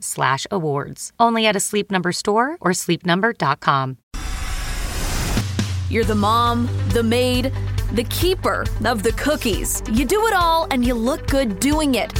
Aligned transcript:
slash 0.00 0.46
awards. 0.50 1.12
Only 1.18 1.46
at 1.46 1.56
a 1.56 1.60
Sleep 1.60 1.90
Number 1.90 2.12
store 2.12 2.56
or 2.60 2.72
sleepnumber.com. 2.72 3.98
You're 5.90 6.04
the 6.04 6.14
mom, 6.14 6.68
the 6.90 7.02
maid, 7.02 7.50
the 7.92 8.04
keeper 8.04 8.66
of 8.84 9.02
the 9.02 9.12
cookies. 9.12 9.82
You 9.90 10.04
do 10.04 10.26
it 10.26 10.34
all 10.34 10.66
and 10.70 10.84
you 10.84 10.92
look 10.94 11.26
good 11.28 11.58
doing 11.60 11.94
it. 11.94 12.12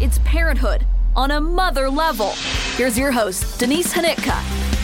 It's 0.00 0.18
parenthood 0.24 0.86
on 1.14 1.32
a 1.32 1.40
mother 1.40 1.90
level. 1.90 2.32
Here's 2.76 2.98
your 2.98 3.12
host, 3.12 3.60
Denise 3.60 3.92
Hanitka. 3.92 4.79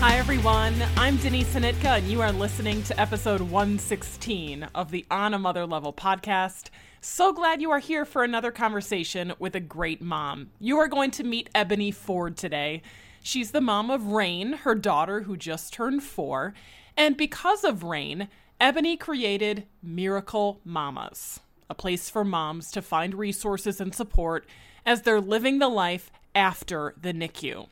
Hi, 0.00 0.16
everyone. 0.16 0.80
I'm 0.96 1.16
Denise 1.16 1.52
Hanitka, 1.52 1.98
and 1.98 2.06
you 2.06 2.20
are 2.20 2.30
listening 2.30 2.84
to 2.84 3.00
episode 3.00 3.40
116 3.40 4.62
of 4.72 4.92
the 4.92 5.04
On 5.10 5.34
a 5.34 5.40
Mother 5.40 5.66
Level 5.66 5.92
podcast. 5.92 6.70
So 7.00 7.32
glad 7.32 7.60
you 7.60 7.72
are 7.72 7.80
here 7.80 8.04
for 8.04 8.22
another 8.22 8.52
conversation 8.52 9.32
with 9.40 9.56
a 9.56 9.60
great 9.60 10.00
mom. 10.00 10.50
You 10.60 10.78
are 10.78 10.86
going 10.86 11.10
to 11.10 11.24
meet 11.24 11.50
Ebony 11.52 11.90
Ford 11.90 12.36
today. 12.36 12.80
She's 13.24 13.50
the 13.50 13.60
mom 13.60 13.90
of 13.90 14.12
Rain, 14.12 14.52
her 14.52 14.76
daughter 14.76 15.22
who 15.22 15.36
just 15.36 15.72
turned 15.72 16.04
four. 16.04 16.54
And 16.96 17.16
because 17.16 17.64
of 17.64 17.82
Rain, 17.82 18.28
Ebony 18.60 18.96
created 18.96 19.66
Miracle 19.82 20.60
Mamas, 20.64 21.40
a 21.68 21.74
place 21.74 22.08
for 22.08 22.24
moms 22.24 22.70
to 22.70 22.82
find 22.82 23.16
resources 23.16 23.80
and 23.80 23.92
support 23.92 24.46
as 24.86 25.02
they're 25.02 25.20
living 25.20 25.58
the 25.58 25.68
life 25.68 26.12
after 26.36 26.94
the 27.02 27.12
NICU. 27.12 27.66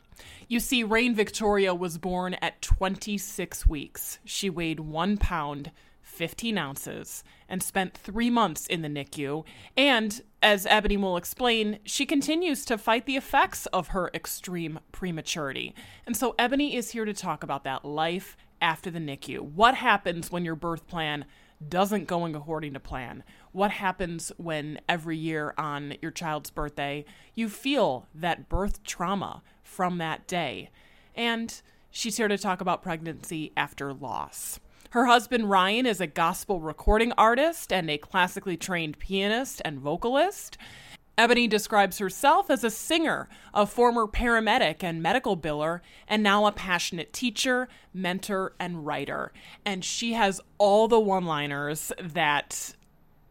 You 0.48 0.60
see, 0.60 0.82
Rain 0.82 1.14
Victoria 1.14 1.74
was 1.74 1.98
born 1.98 2.34
at 2.34 2.62
26 2.62 3.66
weeks. 3.66 4.18
She 4.24 4.48
weighed 4.48 4.80
one 4.80 5.16
pound, 5.16 5.72
15 6.02 6.56
ounces, 6.56 7.24
and 7.48 7.62
spent 7.62 7.94
three 7.94 8.30
months 8.30 8.66
in 8.66 8.82
the 8.82 8.88
NICU. 8.88 9.44
And, 9.76 10.22
as 10.42 10.66
Ebony 10.66 10.96
will 10.96 11.16
explain, 11.16 11.80
she 11.84 12.06
continues 12.06 12.64
to 12.66 12.78
fight 12.78 13.06
the 13.06 13.16
effects 13.16 13.66
of 13.66 13.88
her 13.88 14.10
extreme 14.14 14.78
prematurity. 14.92 15.74
And 16.06 16.16
so, 16.16 16.34
Ebony 16.38 16.76
is 16.76 16.90
here 16.90 17.04
to 17.04 17.12
talk 17.12 17.42
about 17.42 17.64
that 17.64 17.84
life 17.84 18.36
after 18.60 18.90
the 18.90 18.98
NICU. 18.98 19.40
What 19.40 19.74
happens 19.74 20.30
when 20.30 20.44
your 20.44 20.56
birth 20.56 20.86
plan 20.86 21.24
doesn't 21.66 22.06
go 22.06 22.26
according 22.26 22.74
to 22.74 22.80
plan? 22.80 23.24
What 23.52 23.70
happens 23.72 24.32
when 24.36 24.78
every 24.88 25.16
year 25.16 25.54
on 25.56 25.94
your 26.02 26.10
child's 26.10 26.50
birthday 26.50 27.04
you 27.34 27.48
feel 27.48 28.06
that 28.14 28.48
birth 28.48 28.82
trauma 28.82 29.42
from 29.66 29.98
that 29.98 30.26
day? 30.26 30.70
And 31.14 31.60
she's 31.90 32.16
here 32.16 32.28
to 32.28 32.38
talk 32.38 32.60
about 32.60 32.82
pregnancy 32.82 33.52
after 33.56 33.92
loss. 33.92 34.60
Her 34.90 35.06
husband 35.06 35.50
Ryan 35.50 35.84
is 35.84 36.00
a 36.00 36.06
gospel 36.06 36.60
recording 36.60 37.12
artist 37.18 37.72
and 37.72 37.90
a 37.90 37.98
classically 37.98 38.56
trained 38.56 38.98
pianist 38.98 39.60
and 39.64 39.78
vocalist. 39.78 40.56
Ebony 41.18 41.48
describes 41.48 41.98
herself 41.98 42.50
as 42.50 42.62
a 42.62 42.70
singer, 42.70 43.28
a 43.54 43.66
former 43.66 44.06
paramedic 44.06 44.82
and 44.82 45.02
medical 45.02 45.36
biller, 45.36 45.80
and 46.06 46.22
now 46.22 46.46
a 46.46 46.52
passionate 46.52 47.12
teacher, 47.12 47.68
mentor, 47.94 48.54
and 48.60 48.86
writer. 48.86 49.32
And 49.64 49.84
she 49.84 50.12
has 50.12 50.40
all 50.58 50.88
the 50.88 51.00
one 51.00 51.24
liners 51.24 51.90
that 51.98 52.74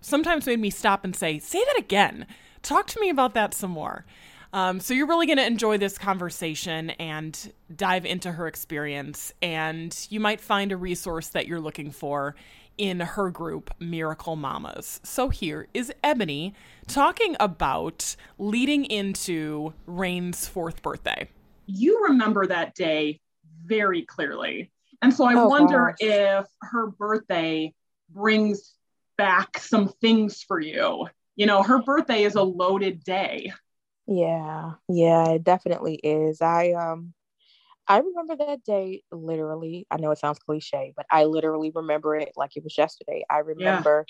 sometimes 0.02 0.48
made 0.48 0.60
me 0.60 0.72
stop 0.72 1.04
and 1.04 1.16
say, 1.16 1.38
Say 1.38 1.64
that 1.64 1.78
again. 1.78 2.26
Talk 2.64 2.88
to 2.88 3.00
me 3.00 3.10
about 3.10 3.36
that 3.36 3.54
some 3.54 3.72
more. 3.72 4.06
Um, 4.56 4.80
so 4.80 4.94
you're 4.94 5.06
really 5.06 5.26
going 5.28 5.38
to 5.38 5.46
enjoy 5.46 5.78
this 5.78 5.98
conversation 5.98 6.92
and 6.92 7.52
dive 7.76 8.06
into 8.06 8.32
her 8.32 8.48
experience, 8.48 9.34
and 9.42 9.94
you 10.10 10.22
might 10.22 10.40
find 10.40 10.72
a 10.72 10.78
resource 10.78 11.28
that 11.28 11.46
you're 11.46 11.60
looking 11.60 11.92
for 11.92 12.36
in 12.78 13.02
her 13.02 13.30
group, 13.30 13.70
Miracle 13.82 14.38
Mamas. 14.38 15.02
So 15.04 15.28
here 15.28 15.68
is 15.74 15.92
Ebony 16.06 16.54
talking 16.88 17.36
about 17.38 18.16
leading 18.38 18.86
into 18.86 19.74
Rain's 19.88 20.48
fourth 20.48 20.82
birthday. 20.82 21.28
You 21.66 22.06
remember 22.06 22.48
that 22.48 22.76
day 22.76 23.20
very 23.66 24.04
clearly. 24.04 24.72
And 25.02 25.14
so 25.14 25.26
I 25.26 25.34
Oh, 25.36 25.50
wonder 25.50 25.96
gosh. 26.00 26.08
if 26.08 26.46
her 26.62 26.88
birthday 26.88 27.74
brings 28.10 28.76
back 29.18 29.58
some 29.58 29.90
things 30.00 30.44
for 30.44 30.62
you. 30.62 31.10
You 31.36 31.46
know, 31.46 31.62
her 31.62 31.82
birthday 31.84 32.24
is 32.24 32.36
a 32.36 32.44
loaded 32.44 33.04
day. 33.04 33.52
Yeah, 34.08 34.74
yeah, 34.88 35.30
it 35.32 35.44
definitely 35.44 35.96
is. 35.96 36.42
I 36.42 36.72
um 36.74 37.14
I 37.88 38.00
remember 38.00 38.36
that 38.38 38.64
day 38.66 39.04
literally. 39.12 39.88
I 39.92 39.98
know 39.98 40.12
it 40.12 40.20
sounds 40.20 40.40
cliche, 40.40 40.94
but 40.98 41.06
I 41.12 41.26
literally 41.26 41.72
remember 41.76 42.16
it 42.16 42.34
like 42.38 42.58
it 42.58 42.64
was 42.64 42.78
yesterday. 42.78 43.26
I 43.30 43.40
remember 43.40 44.06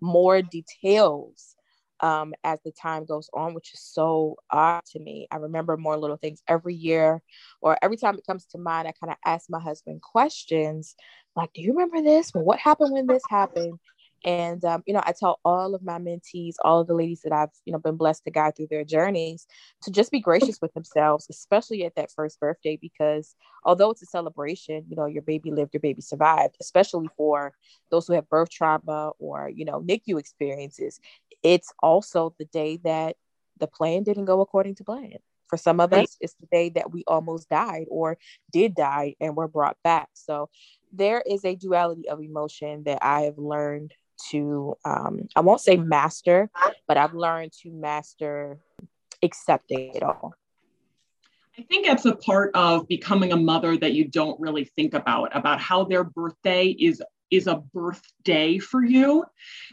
more 0.00 0.42
details 0.42 1.56
um 2.00 2.34
as 2.44 2.60
the 2.64 2.72
time 2.72 3.06
goes 3.06 3.30
on, 3.34 3.54
which 3.54 3.74
is 3.74 3.80
so 3.82 4.36
odd 4.50 4.82
to 4.92 5.00
me. 5.00 5.28
I 5.32 5.36
remember 5.38 5.76
more 5.76 5.96
little 5.98 6.16
things 6.18 6.42
every 6.48 6.74
year 6.74 7.22
or 7.62 7.78
every 7.82 7.96
time 7.98 8.16
it 8.18 8.26
comes 8.26 8.46
to 8.48 8.58
mind, 8.58 8.88
I 8.88 8.92
kind 8.92 9.12
of 9.12 9.18
ask 9.26 9.50
my 9.50 9.60
husband 9.60 10.02
questions 10.02 10.96
like, 11.36 11.52
do 11.54 11.62
you 11.62 11.72
remember 11.74 12.02
this? 12.02 12.32
Well, 12.34 12.44
what 12.44 12.58
happened 12.60 12.92
when 12.92 13.06
this 13.08 13.22
happened? 13.30 13.78
And 14.24 14.64
um, 14.64 14.82
you 14.86 14.92
know, 14.92 15.02
I 15.04 15.12
tell 15.12 15.40
all 15.44 15.74
of 15.74 15.82
my 15.82 15.98
mentees, 15.98 16.56
all 16.62 16.80
of 16.80 16.86
the 16.86 16.94
ladies 16.94 17.22
that 17.22 17.32
I've 17.32 17.50
you 17.64 17.72
know 17.72 17.78
been 17.78 17.96
blessed 17.96 18.24
to 18.24 18.30
guide 18.30 18.56
through 18.56 18.68
their 18.70 18.84
journeys, 18.84 19.46
to 19.82 19.90
just 19.90 20.10
be 20.10 20.20
gracious 20.20 20.60
with 20.60 20.74
themselves, 20.74 21.26
especially 21.30 21.84
at 21.84 21.94
that 21.96 22.10
first 22.10 22.38
birthday, 22.40 22.76
because 22.80 23.34
although 23.64 23.90
it's 23.90 24.02
a 24.02 24.06
celebration, 24.06 24.84
you 24.88 24.96
know, 24.96 25.06
your 25.06 25.22
baby 25.22 25.50
lived, 25.50 25.72
your 25.72 25.80
baby 25.80 26.02
survived, 26.02 26.56
especially 26.60 27.08
for 27.16 27.54
those 27.90 28.06
who 28.06 28.12
have 28.14 28.28
birth 28.28 28.50
trauma 28.50 29.12
or 29.18 29.50
you 29.54 29.64
know 29.64 29.80
NICU 29.80 30.18
experiences. 30.18 31.00
It's 31.42 31.72
also 31.82 32.34
the 32.38 32.44
day 32.46 32.78
that 32.84 33.16
the 33.58 33.66
plan 33.66 34.02
didn't 34.02 34.26
go 34.26 34.40
according 34.40 34.74
to 34.76 34.84
plan. 34.84 35.16
For 35.48 35.56
some 35.56 35.80
of 35.80 35.92
us, 35.92 36.16
it's 36.20 36.34
the 36.34 36.46
day 36.46 36.68
that 36.70 36.92
we 36.92 37.04
almost 37.06 37.48
died 37.48 37.86
or 37.90 38.18
did 38.52 38.74
die 38.74 39.16
and 39.20 39.36
were 39.36 39.48
brought 39.48 39.76
back. 39.82 40.08
So 40.14 40.48
there 40.92 41.22
is 41.26 41.44
a 41.44 41.56
duality 41.56 42.08
of 42.08 42.20
emotion 42.20 42.84
that 42.84 42.98
I 43.02 43.22
have 43.22 43.38
learned 43.38 43.94
to 44.30 44.76
um, 44.84 45.28
I 45.36 45.40
won't 45.40 45.60
say 45.60 45.76
master, 45.76 46.50
but 46.86 46.96
I've 46.96 47.14
learned 47.14 47.52
to 47.62 47.70
master 47.70 48.58
accepting 49.22 49.94
it 49.94 50.02
all. 50.02 50.34
I 51.58 51.62
think 51.62 51.86
it's 51.86 52.06
a 52.06 52.16
part 52.16 52.52
of 52.54 52.88
becoming 52.88 53.32
a 53.32 53.36
mother 53.36 53.76
that 53.76 53.92
you 53.92 54.06
don't 54.06 54.40
really 54.40 54.64
think 54.64 54.94
about, 54.94 55.36
about 55.36 55.60
how 55.60 55.84
their 55.84 56.04
birthday 56.04 56.68
is 56.68 57.02
is 57.30 57.46
a 57.46 57.56
birthday 57.72 58.58
for 58.58 58.84
you. 58.84 59.24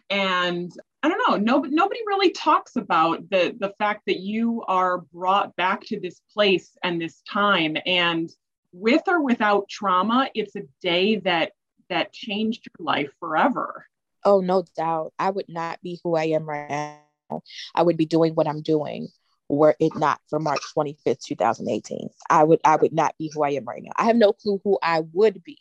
And 0.10 0.72
I 1.02 1.10
don't 1.10 1.22
know, 1.28 1.38
no, 1.38 1.62
nobody 1.62 2.02
really 2.06 2.32
talks 2.32 2.76
about 2.76 3.30
the 3.30 3.56
the 3.58 3.74
fact 3.78 4.04
that 4.08 4.20
you 4.20 4.64
are 4.68 5.00
brought 5.14 5.56
back 5.56 5.82
to 5.86 6.00
this 6.00 6.22
place 6.34 6.78
and 6.84 7.00
this 7.00 7.22
time. 7.22 7.78
And 7.86 8.30
with 8.74 9.04
or 9.08 9.24
without 9.24 9.70
trauma, 9.70 10.30
it's 10.36 10.56
a 10.56 10.64
day 10.82 11.18
that 11.18 11.54
that 11.90 12.12
changed 12.12 12.68
your 12.68 12.86
life 12.86 13.12
forever. 13.20 13.86
Oh, 14.28 14.42
no 14.42 14.66
doubt. 14.76 15.14
I 15.18 15.30
would 15.30 15.48
not 15.48 15.82
be 15.82 16.02
who 16.04 16.18
I 16.18 16.26
am 16.26 16.44
right 16.44 17.00
now. 17.32 17.42
I 17.74 17.82
would 17.82 17.96
be 17.96 18.06
doing 18.06 18.34
what 18.34 18.46
I'm 18.46 18.62
doing 18.62 19.08
were 19.48 19.74
it 19.80 19.96
not 19.96 20.20
for 20.30 20.38
March 20.38 20.60
25th, 20.78 21.24
2018. 21.24 22.10
I 22.30 22.44
would 22.44 22.60
I 22.66 22.76
would 22.76 22.92
not 22.92 23.16
be 23.18 23.32
who 23.34 23.44
I 23.44 23.52
am 23.52 23.64
right 23.64 23.82
now. 23.82 23.94
I 23.96 24.04
have 24.04 24.18
no 24.18 24.34
clue 24.34 24.60
who 24.66 24.78
I 24.84 25.04
would 25.14 25.46
be 25.46 25.58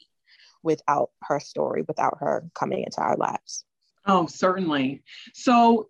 without 0.65 1.11
her 1.23 1.39
story, 1.39 1.85
without 1.87 2.19
her 2.19 2.51
coming 2.55 2.83
into 2.83 3.01
our 3.01 3.17
lives. 3.17 3.65
Oh, 4.05 4.27
certainly. 4.27 5.05
So, 5.33 5.89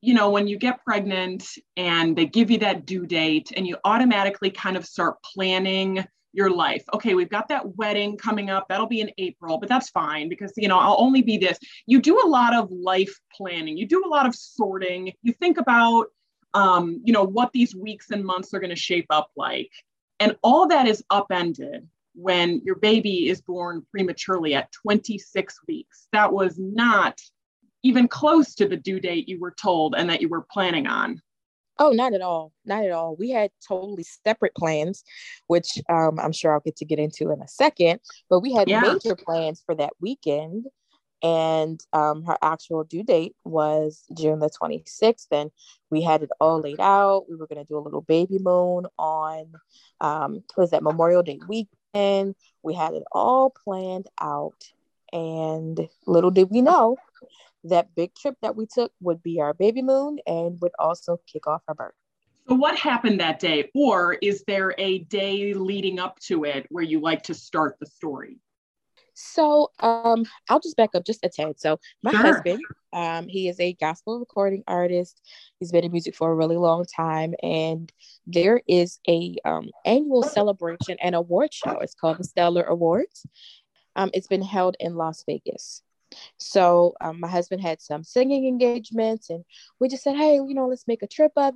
you 0.00 0.14
know, 0.14 0.30
when 0.30 0.48
you 0.48 0.58
get 0.58 0.84
pregnant 0.84 1.46
and 1.76 2.16
they 2.16 2.26
give 2.26 2.50
you 2.50 2.58
that 2.58 2.84
due 2.84 3.06
date 3.06 3.52
and 3.56 3.64
you 3.64 3.76
automatically 3.84 4.50
kind 4.50 4.76
of 4.76 4.84
start 4.84 5.22
planning 5.22 6.04
your 6.32 6.50
life. 6.50 6.84
Okay, 6.94 7.14
we've 7.14 7.28
got 7.28 7.48
that 7.48 7.76
wedding 7.76 8.16
coming 8.16 8.50
up. 8.50 8.66
That'll 8.68 8.86
be 8.86 9.00
in 9.00 9.10
April, 9.18 9.58
but 9.58 9.68
that's 9.68 9.90
fine 9.90 10.28
because, 10.28 10.52
you 10.56 10.68
know, 10.68 10.78
I'll 10.78 10.96
only 10.98 11.22
be 11.22 11.36
this. 11.36 11.58
You 11.86 12.00
do 12.00 12.20
a 12.24 12.28
lot 12.28 12.54
of 12.54 12.70
life 12.70 13.18
planning, 13.36 13.76
you 13.76 13.86
do 13.86 14.02
a 14.04 14.08
lot 14.08 14.26
of 14.26 14.34
sorting. 14.34 15.12
You 15.22 15.32
think 15.32 15.58
about, 15.58 16.06
um, 16.54 17.00
you 17.04 17.12
know, 17.12 17.24
what 17.24 17.52
these 17.52 17.74
weeks 17.74 18.10
and 18.10 18.24
months 18.24 18.54
are 18.54 18.60
going 18.60 18.70
to 18.70 18.76
shape 18.76 19.06
up 19.10 19.30
like. 19.36 19.70
And 20.20 20.36
all 20.42 20.68
that 20.68 20.86
is 20.86 21.04
upended 21.10 21.88
when 22.14 22.60
your 22.64 22.76
baby 22.76 23.28
is 23.28 23.40
born 23.40 23.84
prematurely 23.90 24.54
at 24.54 24.72
26 24.72 25.60
weeks. 25.66 26.08
That 26.12 26.32
was 26.32 26.58
not 26.58 27.20
even 27.82 28.06
close 28.08 28.54
to 28.54 28.68
the 28.68 28.76
due 28.76 29.00
date 29.00 29.28
you 29.28 29.40
were 29.40 29.54
told 29.60 29.94
and 29.96 30.08
that 30.10 30.20
you 30.20 30.28
were 30.28 30.46
planning 30.50 30.86
on. 30.86 31.20
Oh, 31.78 31.90
not 31.90 32.12
at 32.12 32.20
all. 32.20 32.52
Not 32.64 32.84
at 32.84 32.90
all. 32.90 33.16
We 33.16 33.30
had 33.30 33.50
totally 33.66 34.04
separate 34.04 34.54
plans, 34.54 35.04
which 35.46 35.78
um, 35.88 36.18
I'm 36.18 36.32
sure 36.32 36.52
I'll 36.52 36.60
get 36.60 36.76
to 36.76 36.84
get 36.84 36.98
into 36.98 37.30
in 37.30 37.40
a 37.40 37.48
second. 37.48 38.00
But 38.28 38.40
we 38.40 38.52
had 38.52 38.68
yeah. 38.68 38.80
major 38.80 39.16
plans 39.16 39.62
for 39.64 39.74
that 39.76 39.92
weekend. 40.00 40.66
And 41.24 41.80
um, 41.92 42.24
her 42.24 42.36
actual 42.42 42.82
due 42.82 43.04
date 43.04 43.36
was 43.44 44.04
June 44.16 44.40
the 44.40 44.50
26th. 44.50 45.26
And 45.30 45.50
we 45.90 46.02
had 46.02 46.22
it 46.22 46.30
all 46.40 46.60
laid 46.60 46.80
out. 46.80 47.26
We 47.28 47.36
were 47.36 47.46
going 47.46 47.64
to 47.64 47.68
do 47.68 47.78
a 47.78 47.80
little 47.80 48.02
baby 48.02 48.38
moon 48.38 48.86
on, 48.98 49.52
um, 50.00 50.44
was 50.56 50.70
that 50.70 50.82
Memorial 50.82 51.22
Day 51.22 51.38
weekend. 51.48 52.34
We 52.62 52.74
had 52.74 52.94
it 52.94 53.04
all 53.12 53.50
planned 53.64 54.08
out. 54.20 54.64
And 55.12 55.88
little 56.06 56.30
did 56.30 56.50
we 56.50 56.62
know 56.62 56.96
that 57.64 57.94
big 57.94 58.14
trip 58.14 58.36
that 58.42 58.56
we 58.56 58.66
took 58.66 58.92
would 59.00 59.22
be 59.22 59.40
our 59.40 59.54
baby 59.54 59.82
moon 59.82 60.18
and 60.26 60.60
would 60.60 60.72
also 60.78 61.18
kick 61.26 61.46
off 61.46 61.62
our 61.68 61.74
birth. 61.74 61.94
So, 62.48 62.56
what 62.56 62.76
happened 62.76 63.20
that 63.20 63.38
day? 63.38 63.70
Or 63.74 64.14
is 64.14 64.42
there 64.46 64.74
a 64.78 65.00
day 65.00 65.54
leading 65.54 65.98
up 65.98 66.18
to 66.20 66.44
it 66.44 66.66
where 66.70 66.82
you 66.82 67.00
like 67.00 67.22
to 67.24 67.34
start 67.34 67.76
the 67.78 67.86
story? 67.86 68.38
So, 69.14 69.70
um, 69.80 70.24
I'll 70.48 70.60
just 70.60 70.76
back 70.76 70.90
up 70.94 71.04
just 71.04 71.24
a 71.24 71.28
tad. 71.28 71.60
So, 71.60 71.78
my 72.02 72.10
sure. 72.10 72.20
husband, 72.20 72.60
um, 72.92 73.28
he 73.28 73.48
is 73.48 73.60
a 73.60 73.74
gospel 73.74 74.18
recording 74.18 74.64
artist. 74.66 75.20
He's 75.60 75.70
been 75.70 75.84
in 75.84 75.92
music 75.92 76.16
for 76.16 76.32
a 76.32 76.34
really 76.34 76.56
long 76.56 76.84
time, 76.84 77.34
and 77.42 77.92
there 78.26 78.60
is 78.66 78.98
a 79.08 79.36
um, 79.44 79.70
annual 79.84 80.22
celebration 80.22 80.96
and 81.00 81.14
award 81.14 81.54
show. 81.54 81.78
It's 81.78 81.94
called 81.94 82.18
the 82.18 82.24
Stellar 82.24 82.64
Awards. 82.64 83.24
Um, 83.94 84.10
it's 84.14 84.26
been 84.26 84.42
held 84.42 84.76
in 84.80 84.96
Las 84.96 85.22
Vegas. 85.26 85.82
So 86.38 86.94
um, 87.00 87.20
my 87.20 87.28
husband 87.28 87.62
had 87.62 87.80
some 87.80 88.04
singing 88.04 88.46
engagements, 88.46 89.30
and 89.30 89.44
we 89.80 89.88
just 89.88 90.02
said, 90.02 90.16
hey, 90.16 90.34
you 90.34 90.54
know, 90.54 90.66
let's 90.68 90.86
make 90.88 91.02
a 91.02 91.06
trip 91.06 91.32
it. 91.36 91.54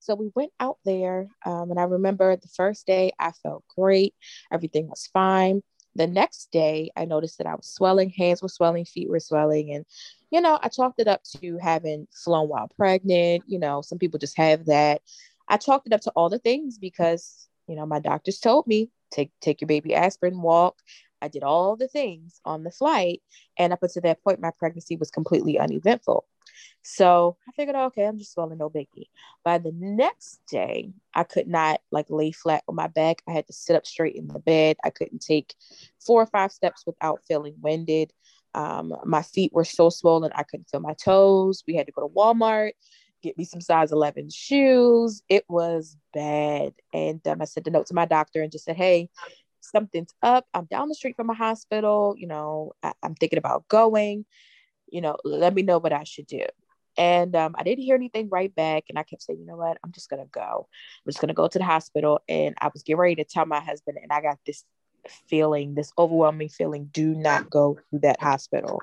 So 0.00 0.14
we 0.14 0.30
went 0.34 0.52
out 0.60 0.78
there, 0.84 1.28
um, 1.44 1.70
and 1.70 1.80
I 1.80 1.84
remember 1.84 2.36
the 2.36 2.48
first 2.48 2.86
day 2.86 3.12
I 3.18 3.32
felt 3.32 3.64
great, 3.76 4.14
everything 4.52 4.88
was 4.88 5.08
fine. 5.12 5.62
The 5.96 6.06
next 6.06 6.52
day, 6.52 6.90
I 6.94 7.06
noticed 7.06 7.38
that 7.38 7.46
I 7.46 7.54
was 7.54 7.66
swelling, 7.66 8.10
hands 8.10 8.42
were 8.42 8.48
swelling, 8.48 8.84
feet 8.84 9.08
were 9.08 9.18
swelling, 9.18 9.72
and 9.72 9.84
you 10.30 10.40
know, 10.40 10.58
I 10.62 10.68
chalked 10.68 11.00
it 11.00 11.08
up 11.08 11.22
to 11.40 11.58
having 11.58 12.06
flown 12.12 12.48
while 12.48 12.68
pregnant. 12.76 13.44
You 13.46 13.58
know, 13.58 13.80
some 13.80 13.98
people 13.98 14.18
just 14.18 14.36
have 14.36 14.66
that. 14.66 15.00
I 15.48 15.56
chalked 15.56 15.86
it 15.86 15.92
up 15.92 16.02
to 16.02 16.10
all 16.16 16.28
the 16.28 16.38
things 16.38 16.78
because 16.78 17.48
you 17.66 17.76
know 17.76 17.86
my 17.86 17.98
doctors 18.00 18.38
told 18.38 18.66
me 18.66 18.90
take 19.10 19.30
take 19.40 19.60
your 19.60 19.68
baby 19.68 19.94
aspirin, 19.94 20.42
walk, 20.42 20.76
I 21.22 21.28
did 21.28 21.42
all 21.42 21.76
the 21.76 21.88
things 21.88 22.40
on 22.44 22.64
the 22.64 22.70
flight. 22.70 23.22
And 23.58 23.72
up 23.72 23.82
until 23.82 24.02
that 24.02 24.22
point, 24.22 24.40
my 24.40 24.50
pregnancy 24.58 24.96
was 24.96 25.10
completely 25.10 25.58
uneventful. 25.58 26.26
So 26.82 27.36
I 27.48 27.52
figured, 27.52 27.76
okay, 27.76 28.06
I'm 28.06 28.18
just 28.18 28.32
swelling, 28.32 28.58
no 28.58 28.70
biggie. 28.70 29.08
By 29.44 29.58
the 29.58 29.72
next 29.74 30.40
day, 30.50 30.92
I 31.14 31.24
could 31.24 31.48
not 31.48 31.80
like 31.90 32.06
lay 32.10 32.30
flat 32.30 32.62
on 32.68 32.76
my 32.76 32.86
back. 32.86 33.22
I 33.28 33.32
had 33.32 33.46
to 33.48 33.52
sit 33.52 33.76
up 33.76 33.86
straight 33.86 34.14
in 34.14 34.28
the 34.28 34.38
bed. 34.38 34.76
I 34.84 34.90
couldn't 34.90 35.20
take 35.20 35.54
four 36.04 36.22
or 36.22 36.26
five 36.26 36.52
steps 36.52 36.84
without 36.86 37.22
feeling 37.26 37.56
winded. 37.60 38.12
Um, 38.54 38.94
my 39.04 39.22
feet 39.22 39.52
were 39.52 39.64
so 39.64 39.90
swollen, 39.90 40.32
I 40.34 40.42
couldn't 40.42 40.70
feel 40.70 40.80
my 40.80 40.94
toes. 40.94 41.62
We 41.66 41.74
had 41.74 41.86
to 41.86 41.92
go 41.92 42.08
to 42.08 42.14
Walmart, 42.14 42.72
get 43.22 43.36
me 43.36 43.44
some 43.44 43.60
size 43.60 43.92
11 43.92 44.30
shoes. 44.30 45.22
It 45.28 45.44
was 45.48 45.96
bad. 46.14 46.72
And 46.94 47.26
um, 47.28 47.42
I 47.42 47.44
sent 47.44 47.66
a 47.66 47.70
note 47.70 47.86
to 47.86 47.94
my 47.94 48.06
doctor 48.06 48.42
and 48.42 48.50
just 48.50 48.64
said, 48.64 48.76
hey, 48.76 49.10
something's 49.70 50.14
up. 50.22 50.46
I'm 50.54 50.66
down 50.66 50.88
the 50.88 50.94
street 50.94 51.16
from 51.16 51.30
a 51.30 51.34
hospital. 51.34 52.14
You 52.16 52.26
know, 52.26 52.72
I, 52.82 52.92
am 53.02 53.14
thinking 53.14 53.38
about 53.38 53.68
going. 53.68 54.24
You 54.88 55.00
know, 55.00 55.16
let 55.24 55.54
me 55.54 55.62
know 55.62 55.78
what 55.78 55.92
I 55.92 56.04
should 56.04 56.26
do. 56.26 56.44
And 56.96 57.36
um, 57.36 57.54
I 57.58 57.62
didn't 57.62 57.84
hear 57.84 57.94
anything 57.94 58.28
right 58.30 58.54
back. 58.54 58.84
And 58.88 58.98
I 58.98 59.02
kept 59.02 59.22
saying, 59.22 59.40
you 59.40 59.46
know 59.46 59.56
what? 59.56 59.78
I'm 59.84 59.92
just 59.92 60.08
going 60.08 60.22
to 60.22 60.28
go. 60.30 60.68
I'm 60.70 61.10
just 61.10 61.20
going 61.20 61.28
to 61.28 61.34
go 61.34 61.48
to 61.48 61.58
the 61.58 61.64
hospital. 61.64 62.20
And 62.28 62.54
I 62.60 62.70
was 62.72 62.82
getting 62.82 62.98
ready 62.98 63.16
to 63.16 63.24
tell 63.24 63.46
my 63.46 63.60
husband, 63.60 63.98
and 64.00 64.12
I 64.12 64.22
got 64.22 64.38
this 64.46 64.64
feeling, 65.28 65.74
this 65.74 65.92
overwhelming 65.98 66.48
feeling 66.48 66.88
do 66.92 67.14
not 67.14 67.50
go 67.50 67.78
to 67.92 67.98
that 68.00 68.20
hospital. 68.20 68.80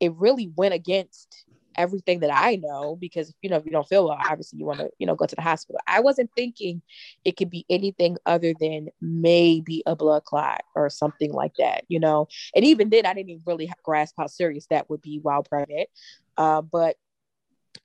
It 0.00 0.12
really 0.14 0.50
went 0.56 0.74
against 0.74 1.44
everything 1.76 2.20
that 2.20 2.30
I 2.32 2.56
know 2.56 2.96
because 2.96 3.34
you 3.42 3.50
know 3.50 3.56
if 3.56 3.64
you 3.64 3.70
don't 3.72 3.88
feel 3.88 4.06
well, 4.06 4.18
obviously 4.18 4.58
you 4.58 4.66
want 4.66 4.80
to 4.80 4.90
you 4.98 5.06
know 5.06 5.14
go 5.14 5.26
to 5.26 5.36
the 5.36 5.42
hospital. 5.42 5.80
I 5.86 6.00
wasn't 6.00 6.30
thinking 6.36 6.82
it 7.24 7.36
could 7.36 7.50
be 7.50 7.66
anything 7.70 8.16
other 8.26 8.54
than 8.58 8.88
maybe 9.00 9.82
a 9.86 9.96
blood 9.96 10.24
clot 10.24 10.62
or 10.74 10.90
something 10.90 11.32
like 11.32 11.54
that, 11.58 11.84
you 11.88 12.00
know. 12.00 12.28
And 12.54 12.64
even 12.64 12.90
then, 12.90 13.06
I 13.06 13.14
didn't 13.14 13.30
even 13.30 13.42
really 13.46 13.72
grasp 13.82 14.14
how 14.18 14.26
serious 14.26 14.66
that 14.66 14.90
would 14.90 15.02
be 15.02 15.20
while 15.22 15.42
pregnant. 15.42 15.88
Uh, 16.36 16.62
but 16.62 16.96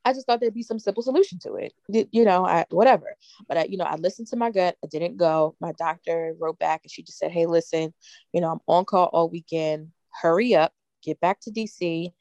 I 0.04 0.14
just 0.14 0.28
thought 0.28 0.40
there'd 0.40 0.54
be 0.54 0.64
some 0.64 0.80
simple 0.80 1.04
solution 1.04 1.40
to 1.40 1.56
it, 1.56 1.74
you 1.88 2.26
know, 2.26 2.46
I, 2.46 2.66
whatever. 2.70 3.16
But 3.48 3.58
I, 3.58 3.64
you 3.66 3.78
know, 3.78 3.86
I 3.86 3.96
listened 3.96 4.28
to 4.30 4.36
my 4.36 4.52
gut. 4.52 4.78
I 4.84 4.88
didn't 4.88 5.18
go. 5.18 5.56
My 5.60 5.72
doctor 5.74 6.36
wrote 6.40 6.60
back 6.60 6.82
and 6.84 6.92
she 6.92 7.02
just 7.04 7.18
said, 7.18 7.32
"Hey, 7.32 7.46
listen, 7.46 7.94
you 8.32 8.42
know, 8.42 8.52
I'm 8.52 8.60
on 8.68 8.86
call 8.86 9.10
all 9.14 9.30
weekend. 9.30 9.92
Hurry 10.22 10.56
up, 10.56 10.74
get 11.04 11.20
back 11.20 11.40
to 11.42 11.52
DC." 11.52 12.14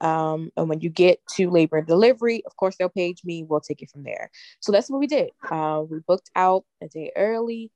Um, 0.00 0.50
and 0.56 0.68
when 0.68 0.80
you 0.80 0.88
get 0.88 1.20
to 1.36 1.50
labor 1.50 1.78
and 1.78 1.86
delivery, 1.86 2.42
of 2.46 2.56
course, 2.56 2.76
they'll 2.76 2.88
page 2.88 3.22
me. 3.24 3.44
We'll 3.44 3.60
take 3.60 3.82
it 3.82 3.90
from 3.90 4.02
there. 4.02 4.30
So 4.60 4.72
that's 4.72 4.88
what 4.90 5.00
we 5.00 5.06
did. 5.06 5.30
Uh, 5.50 5.82
we 5.88 5.98
booked 6.00 6.30
out 6.34 6.64
a 6.82 6.88
day 6.88 7.12
early 7.16 7.70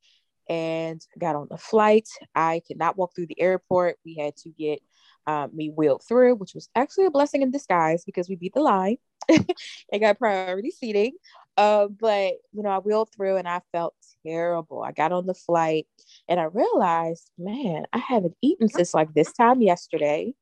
and 0.49 1.05
got 1.19 1.35
on 1.35 1.47
the 1.49 1.57
flight. 1.57 2.07
I 2.35 2.61
could 2.67 2.77
not 2.77 2.97
walk 2.97 3.15
through 3.15 3.27
the 3.27 3.41
airport. 3.41 3.97
We 4.05 4.15
had 4.15 4.35
to 4.37 4.49
get 4.49 4.79
um, 5.27 5.51
me 5.53 5.69
wheeled 5.69 6.03
through, 6.07 6.35
which 6.35 6.53
was 6.53 6.69
actually 6.75 7.05
a 7.05 7.11
blessing 7.11 7.41
in 7.41 7.51
disguise 7.51 8.03
because 8.05 8.29
we 8.29 8.35
beat 8.35 8.53
the 8.53 8.61
line 8.61 8.97
and 9.29 10.01
got 10.01 10.19
priority 10.19 10.71
seating. 10.71 11.13
Uh, 11.57 11.87
but 11.87 12.33
you 12.51 12.63
know, 12.63 12.69
I 12.69 12.79
wheeled 12.79 13.09
through 13.15 13.37
and 13.37 13.47
I 13.47 13.61
felt 13.71 13.95
terrible. 14.25 14.83
I 14.83 14.91
got 14.91 15.11
on 15.11 15.25
the 15.25 15.33
flight 15.33 15.87
and 16.27 16.39
I 16.39 16.45
realized, 16.45 17.31
man, 17.37 17.85
I 17.93 17.97
haven't 17.97 18.35
eaten 18.41 18.67
since 18.67 18.93
like 18.93 19.13
this 19.13 19.31
time 19.31 19.61
yesterday. 19.61 20.33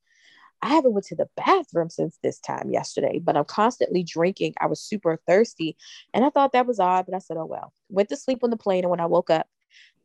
I 0.63 0.69
haven't 0.69 0.93
went 0.93 1.05
to 1.07 1.15
the 1.15 1.27
bathroom 1.35 1.89
since 1.89 2.17
this 2.23 2.39
time 2.39 2.69
yesterday, 2.71 3.19
but 3.19 3.35
I'm 3.35 3.43
constantly 3.43 4.01
drinking. 4.01 4.53
I 4.61 4.67
was 4.67 4.79
super 4.79 5.19
thirsty, 5.27 5.75
and 6.13 6.23
I 6.23 6.29
thought 6.29 6.53
that 6.53 6.65
was 6.65 6.79
odd, 6.79 7.05
but 7.05 7.13
I 7.13 7.19
said, 7.19 7.35
"Oh 7.35 7.45
well." 7.45 7.73
Went 7.89 8.07
to 8.09 8.15
sleep 8.15 8.39
on 8.43 8.49
the 8.49 8.55
plane, 8.57 8.85
and 8.85 8.89
when 8.89 9.01
I 9.01 9.05
woke 9.07 9.29
up, 9.29 9.45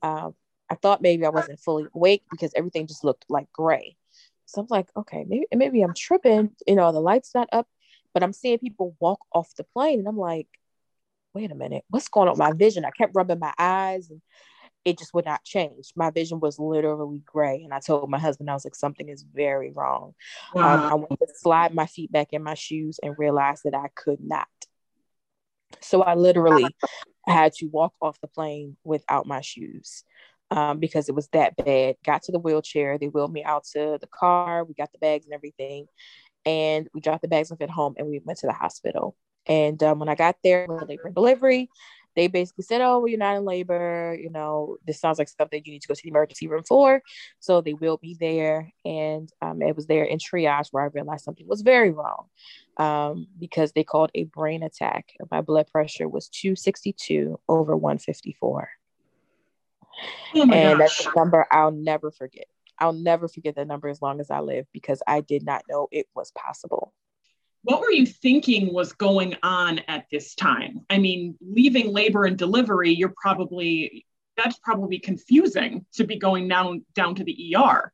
um, 0.02 0.34
I 0.68 0.74
thought 0.74 1.00
maybe 1.00 1.24
I 1.24 1.28
wasn't 1.28 1.60
fully 1.60 1.86
awake 1.94 2.24
because 2.28 2.52
everything 2.56 2.88
just 2.88 3.04
looked 3.04 3.24
like 3.28 3.50
gray. 3.52 3.96
So 4.46 4.60
I'm 4.60 4.66
like, 4.68 4.88
okay, 4.96 5.24
maybe 5.28 5.46
maybe 5.54 5.80
I'm 5.82 5.94
tripping. 5.94 6.50
You 6.66 6.74
know, 6.74 6.90
the 6.90 7.00
lights 7.00 7.36
not 7.36 7.48
up, 7.52 7.68
but 8.12 8.24
I'm 8.24 8.32
seeing 8.32 8.58
people 8.58 8.96
walk 8.98 9.20
off 9.32 9.54
the 9.56 9.64
plane, 9.64 10.00
and 10.00 10.08
I'm 10.08 10.18
like, 10.18 10.48
wait 11.34 11.52
a 11.52 11.54
minute, 11.54 11.84
what's 11.88 12.08
going 12.08 12.26
on 12.26 12.32
with 12.32 12.40
my 12.40 12.52
vision? 12.52 12.84
I 12.84 12.90
kept 12.90 13.14
rubbing 13.14 13.38
my 13.38 13.54
eyes, 13.58 14.10
and 14.10 14.20
it 14.84 14.98
just 14.98 15.12
would 15.14 15.24
not 15.24 15.44
change. 15.44 15.92
My 15.96 16.10
vision 16.10 16.40
was 16.40 16.58
literally 16.58 17.22
gray. 17.26 17.62
And 17.62 17.74
I 17.74 17.80
told 17.80 18.08
my 18.08 18.18
husband, 18.18 18.50
I 18.50 18.54
was 18.54 18.64
like, 18.64 18.74
something 18.74 19.08
is 19.08 19.22
very 19.22 19.70
wrong. 19.72 20.14
Wow. 20.54 20.74
Um, 20.74 20.80
I 20.80 20.94
went 20.94 21.20
to 21.20 21.26
slide 21.36 21.74
my 21.74 21.86
feet 21.86 22.10
back 22.10 22.28
in 22.32 22.42
my 22.42 22.54
shoes 22.54 22.98
and 23.02 23.14
realized 23.18 23.62
that 23.64 23.74
I 23.74 23.88
could 23.94 24.20
not. 24.20 24.48
So 25.80 26.02
I 26.02 26.14
literally 26.14 26.74
had 27.26 27.52
to 27.54 27.66
walk 27.66 27.92
off 28.00 28.20
the 28.20 28.28
plane 28.28 28.76
without 28.84 29.26
my 29.26 29.40
shoes 29.40 30.04
um, 30.50 30.78
because 30.78 31.08
it 31.08 31.14
was 31.14 31.28
that 31.28 31.56
bad. 31.56 31.96
Got 32.04 32.22
to 32.24 32.32
the 32.32 32.38
wheelchair. 32.38 32.98
They 32.98 33.08
wheeled 33.08 33.32
me 33.32 33.44
out 33.44 33.64
to 33.74 33.98
the 34.00 34.08
car. 34.08 34.64
We 34.64 34.74
got 34.74 34.92
the 34.92 34.98
bags 34.98 35.26
and 35.26 35.34
everything. 35.34 35.86
And 36.46 36.88
we 36.94 37.00
dropped 37.00 37.22
the 37.22 37.28
bags 37.28 37.52
off 37.52 37.60
at 37.60 37.70
home 37.70 37.94
and 37.98 38.06
we 38.06 38.20
went 38.24 38.38
to 38.40 38.46
the 38.46 38.52
hospital. 38.52 39.16
And 39.46 39.82
um, 39.82 39.98
when 39.98 40.08
I 40.08 40.14
got 40.14 40.36
there, 40.44 40.66
labor 40.68 41.10
delivery, 41.10 41.70
they 42.18 42.26
basically 42.26 42.64
said, 42.64 42.80
"Oh, 42.80 42.98
well, 42.98 43.08
you're 43.08 43.18
not 43.18 43.36
in 43.36 43.44
labor. 43.44 44.18
You 44.20 44.28
know, 44.28 44.76
this 44.84 45.00
sounds 45.00 45.18
like 45.20 45.28
something 45.28 45.62
you 45.64 45.72
need 45.72 45.82
to 45.82 45.88
go 45.88 45.94
to 45.94 46.02
the 46.02 46.08
emergency 46.08 46.48
room 46.48 46.64
for." 46.64 47.00
So 47.38 47.60
they 47.60 47.74
will 47.74 47.96
be 47.96 48.16
there, 48.18 48.72
and 48.84 49.30
um, 49.40 49.62
it 49.62 49.76
was 49.76 49.86
there 49.86 50.04
in 50.04 50.18
triage 50.18 50.68
where 50.72 50.82
I 50.82 50.88
realized 50.88 51.24
something 51.24 51.46
was 51.46 51.62
very 51.62 51.90
wrong 51.90 52.26
um, 52.76 53.28
because 53.38 53.70
they 53.72 53.84
called 53.84 54.10
a 54.16 54.24
brain 54.24 54.64
attack. 54.64 55.12
My 55.30 55.42
blood 55.42 55.68
pressure 55.70 56.08
was 56.08 56.28
262 56.28 57.38
over 57.48 57.76
154. 57.76 58.68
Oh 60.34 60.42
and 60.42 60.50
gosh. 60.50 60.78
that's 60.78 61.06
a 61.06 61.10
number 61.16 61.46
I'll 61.52 61.70
never 61.70 62.10
forget. 62.10 62.46
I'll 62.80 62.92
never 62.92 63.28
forget 63.28 63.54
that 63.56 63.66
number 63.66 63.88
as 63.88 64.02
long 64.02 64.20
as 64.20 64.30
I 64.30 64.40
live 64.40 64.66
because 64.72 65.02
I 65.06 65.20
did 65.20 65.44
not 65.44 65.62
know 65.68 65.88
it 65.90 66.06
was 66.14 66.32
possible. 66.32 66.92
What 67.62 67.80
were 67.80 67.90
you 67.90 68.06
thinking 68.06 68.72
was 68.72 68.92
going 68.92 69.36
on 69.42 69.80
at 69.88 70.06
this 70.10 70.34
time? 70.34 70.86
I 70.88 70.98
mean, 70.98 71.36
leaving 71.40 71.92
labor 71.92 72.24
and 72.24 72.38
delivery, 72.38 72.92
you're 72.92 73.14
probably 73.20 74.06
that's 74.36 74.58
probably 74.60 75.00
confusing 75.00 75.84
to 75.94 76.04
be 76.04 76.16
going 76.16 76.48
down 76.48 76.84
down 76.94 77.16
to 77.16 77.24
the 77.24 77.56
ER. 77.56 77.92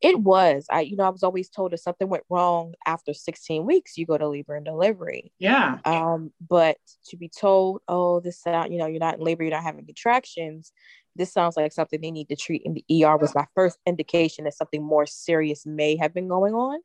It 0.00 0.18
was. 0.18 0.66
I, 0.70 0.80
you 0.80 0.96
know, 0.96 1.04
I 1.04 1.10
was 1.10 1.22
always 1.22 1.50
told 1.50 1.74
if 1.74 1.80
something 1.80 2.08
went 2.08 2.24
wrong 2.30 2.74
after 2.86 3.12
16 3.12 3.66
weeks, 3.66 3.98
you 3.98 4.06
go 4.06 4.16
to 4.16 4.28
labor 4.28 4.54
and 4.54 4.64
delivery. 4.64 5.32
Yeah. 5.38 5.78
Um, 5.84 6.32
but 6.40 6.78
to 7.08 7.16
be 7.16 7.28
told, 7.28 7.82
oh, 7.86 8.20
this 8.20 8.40
sound, 8.40 8.72
you 8.72 8.78
know, 8.78 8.86
you're 8.86 9.00
not 9.00 9.18
in 9.18 9.20
labor, 9.20 9.42
you're 9.42 9.52
not 9.52 9.62
having 9.62 9.84
contractions. 9.84 10.72
This 11.16 11.32
sounds 11.32 11.56
like 11.56 11.72
something 11.72 12.00
they 12.00 12.10
need 12.10 12.28
to 12.28 12.36
treat 12.36 12.62
in 12.64 12.74
the 12.74 13.04
ER 13.04 13.16
was 13.16 13.34
my 13.34 13.46
first 13.54 13.78
indication 13.86 14.44
that 14.44 14.54
something 14.54 14.82
more 14.82 15.04
serious 15.04 15.66
may 15.66 15.96
have 15.96 16.14
been 16.14 16.28
going 16.28 16.54
on. 16.54 16.78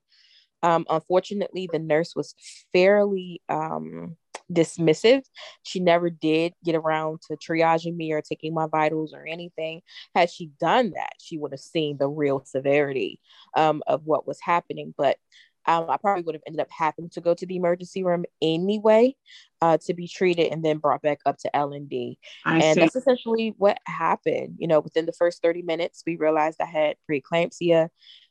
Um, 0.64 0.86
unfortunately, 0.90 1.70
the 1.72 1.80
nurse 1.80 2.16
was 2.16 2.36
fairly 2.72 3.42
um, 3.50 4.16
dismissive. 4.52 5.24
She 5.64 5.80
never 5.80 6.10
did 6.10 6.54
get 6.64 6.76
around 6.76 7.20
to 7.28 7.38
triaging 7.38 7.96
me 7.96 8.12
or 8.14 8.22
taking 8.22 8.54
my 8.54 8.68
vitals 8.68 9.14
or 9.14 9.26
anything. 9.28 9.82
Had 10.16 10.30
she 10.30 10.52
done 10.60 10.92
that, 10.96 11.14
she 11.22 11.38
would 11.38 11.52
have 11.52 11.60
seen 11.60 11.98
the 11.98 12.08
real 12.08 12.44
severity 12.46 13.20
um, 13.56 13.84
of 13.88 14.02
what 14.06 14.26
was 14.26 14.40
happening. 14.42 14.94
But 14.98 15.18
um, 15.66 15.86
I 15.90 15.98
probably 15.98 16.24
would 16.24 16.36
have 16.36 16.42
ended 16.46 16.62
up 16.62 16.68
having 16.72 17.10
to 17.12 17.22
go 17.22 17.34
to 17.34 17.46
the 17.46 17.56
emergency 17.56 18.04
room 18.04 18.26
anyway 18.42 19.16
uh, 19.62 19.78
to 19.86 19.94
be 19.94 20.08
treated 20.08 20.52
and 20.52 20.64
then 20.64 20.78
brought 20.78 21.02
back 21.02 21.20
up 21.26 21.38
to 21.40 21.56
L 21.56 21.72
and 21.72 21.90
D. 21.90 22.18
And 22.46 22.82
that's 22.82 22.96
essentially 22.98 23.56
what 23.58 23.78
happened. 23.86 24.56
You 24.58 24.68
know, 24.68 24.82
within 24.82 25.06
the 25.06 25.14
first 25.14 25.42
30 25.42 25.62
minutes, 25.62 26.04
we 26.06 26.18
realized 26.18 26.60
I 26.60 26.66
had 26.66 26.98
preeclampsia. 27.10 27.90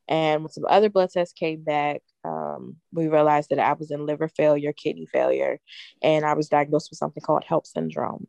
And 0.09 0.43
when 0.43 0.51
some 0.51 0.65
other 0.69 0.91
blood 0.91 1.11
tests 1.11 1.33
came 1.33 1.63
back, 1.63 2.03
um, 2.25 2.77
we 2.93 3.09
realized 3.09 3.51
that 3.51 3.59
I 3.59 3.73
was 3.73 3.91
in 3.91 4.07
liver 4.07 4.29
failure, 4.29 4.73
kidney 4.73 5.07
failure, 5.07 5.59
and 6.03 6.25
I 6.25 6.35
was 6.35 6.49
diagnosed 6.49 6.91
with 6.91 6.99
something 6.99 7.23
called 7.23 7.45
HELLP 7.45 7.67
syndrome. 7.67 8.27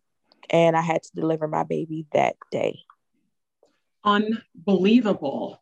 And 0.50 0.75
I 0.75 0.82
had 0.82 1.03
to 1.03 1.12
deliver 1.15 1.48
my 1.48 1.63
baby 1.63 2.06
that 2.13 2.36
day. 2.51 2.80
Unbelievable. 4.03 5.62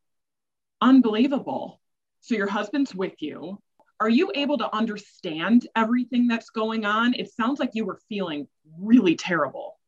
Unbelievable. 0.82 1.80
So 2.22 2.36
your 2.36 2.48
husband's 2.48 2.94
with 2.94 3.22
you. 3.22 3.60
Are 4.00 4.10
you 4.10 4.32
able 4.34 4.58
to 4.58 4.76
understand 4.76 5.68
everything 5.76 6.28
that's 6.28 6.50
going 6.50 6.86
on? 6.86 7.14
It 7.14 7.32
sounds 7.32 7.60
like 7.60 7.72
you 7.74 7.86
were 7.86 8.00
feeling 8.10 8.48
really 8.80 9.16
terrible. 9.16 9.80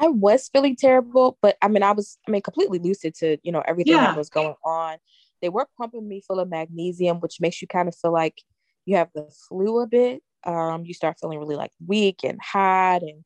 I 0.00 0.08
was 0.08 0.48
feeling 0.50 0.76
terrible, 0.76 1.36
but 1.42 1.56
I 1.60 1.68
mean, 1.68 1.82
I 1.82 1.92
was, 1.92 2.16
I 2.26 2.30
mean, 2.30 2.40
completely 2.40 2.78
lucid 2.78 3.14
to, 3.16 3.36
you 3.42 3.52
know, 3.52 3.62
everything 3.66 3.94
yeah. 3.94 4.06
that 4.06 4.16
was 4.16 4.30
going 4.30 4.54
on. 4.64 4.96
They 5.42 5.50
were 5.50 5.68
pumping 5.76 6.08
me 6.08 6.22
full 6.26 6.40
of 6.40 6.48
magnesium, 6.48 7.20
which 7.20 7.40
makes 7.40 7.60
you 7.60 7.68
kind 7.68 7.86
of 7.86 7.94
feel 7.94 8.12
like 8.12 8.40
you 8.86 8.96
have 8.96 9.10
the 9.14 9.30
flu 9.48 9.80
a 9.80 9.86
bit. 9.86 10.22
Um, 10.44 10.86
you 10.86 10.94
start 10.94 11.18
feeling 11.20 11.38
really 11.38 11.56
like 11.56 11.72
weak 11.86 12.20
and 12.24 12.40
hot, 12.40 13.02
and 13.02 13.24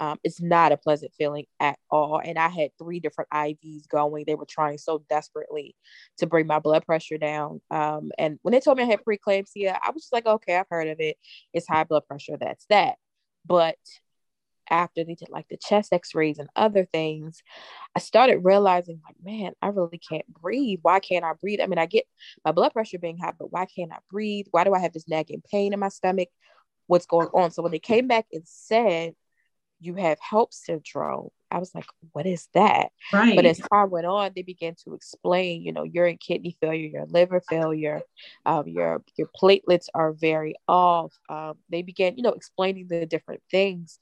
um, 0.00 0.18
it's 0.24 0.42
not 0.42 0.72
a 0.72 0.76
pleasant 0.76 1.12
feeling 1.16 1.46
at 1.60 1.78
all. 1.90 2.20
And 2.22 2.38
I 2.38 2.48
had 2.48 2.70
three 2.76 2.98
different 2.98 3.30
IVs 3.30 3.88
going. 3.88 4.24
They 4.26 4.34
were 4.34 4.46
trying 4.46 4.78
so 4.78 5.04
desperately 5.08 5.76
to 6.18 6.26
bring 6.26 6.48
my 6.48 6.58
blood 6.58 6.84
pressure 6.84 7.18
down. 7.18 7.60
Um, 7.70 8.10
and 8.18 8.40
when 8.42 8.52
they 8.52 8.60
told 8.60 8.78
me 8.78 8.84
I 8.84 8.86
had 8.86 9.04
preeclampsia, 9.04 9.78
I 9.80 9.90
was 9.92 10.02
just 10.02 10.12
like, 10.12 10.26
okay, 10.26 10.56
I've 10.56 10.66
heard 10.68 10.88
of 10.88 10.98
it. 10.98 11.16
It's 11.52 11.68
high 11.68 11.84
blood 11.84 12.06
pressure. 12.08 12.36
That's 12.38 12.66
that. 12.68 12.96
But 13.46 13.78
after 14.70 15.04
they 15.04 15.14
did 15.14 15.28
like 15.28 15.46
the 15.48 15.56
chest 15.56 15.92
x-rays 15.92 16.38
and 16.38 16.48
other 16.56 16.84
things 16.84 17.42
i 17.94 18.00
started 18.00 18.38
realizing 18.38 19.00
like 19.04 19.16
man 19.22 19.52
i 19.62 19.68
really 19.68 19.98
can't 19.98 20.26
breathe. 20.28 20.78
Why 20.82 21.00
can't 21.00 21.24
i 21.24 21.32
breathe? 21.40 21.60
I 21.60 21.66
mean 21.66 21.78
i 21.78 21.86
get 21.86 22.04
my 22.44 22.52
blood 22.52 22.72
pressure 22.72 22.98
being 22.98 23.18
high 23.18 23.32
but 23.38 23.52
why 23.52 23.66
can't 23.66 23.92
i 23.92 23.98
breathe? 24.10 24.46
Why 24.50 24.64
do 24.64 24.74
i 24.74 24.78
have 24.78 24.92
this 24.92 25.08
nagging 25.08 25.42
pain 25.50 25.72
in 25.72 25.80
my 25.80 25.88
stomach? 25.88 26.28
What's 26.86 27.06
going 27.06 27.28
on? 27.28 27.50
So 27.50 27.62
when 27.62 27.72
they 27.72 27.78
came 27.78 28.06
back 28.06 28.26
and 28.32 28.42
said 28.44 29.14
you 29.80 29.94
have 29.94 30.18
HELLP 30.20 30.52
syndrome 30.52 31.28
i 31.50 31.58
was 31.58 31.74
like 31.74 31.86
what 32.12 32.26
is 32.26 32.48
that? 32.54 32.88
Right. 33.12 33.36
but 33.36 33.44
as 33.44 33.58
time 33.58 33.90
went 33.90 34.06
on 34.06 34.32
they 34.34 34.42
began 34.42 34.74
to 34.84 34.94
explain 34.94 35.62
you 35.62 35.72
know 35.72 35.84
you're 35.84 36.06
in 36.06 36.18
kidney 36.18 36.56
failure 36.60 36.88
your 36.88 37.06
liver 37.06 37.40
failure 37.48 38.02
um, 38.44 38.66
your 38.66 39.02
your 39.16 39.28
platelets 39.40 39.88
are 39.94 40.12
very 40.12 40.54
off. 40.68 41.12
Um, 41.28 41.54
they 41.68 41.82
began 41.82 42.16
you 42.16 42.22
know 42.22 42.32
explaining 42.32 42.88
the 42.88 43.06
different 43.06 43.42
things 43.50 43.98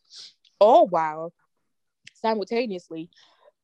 all 0.64 0.86
while 0.86 1.32
simultaneously 2.14 3.10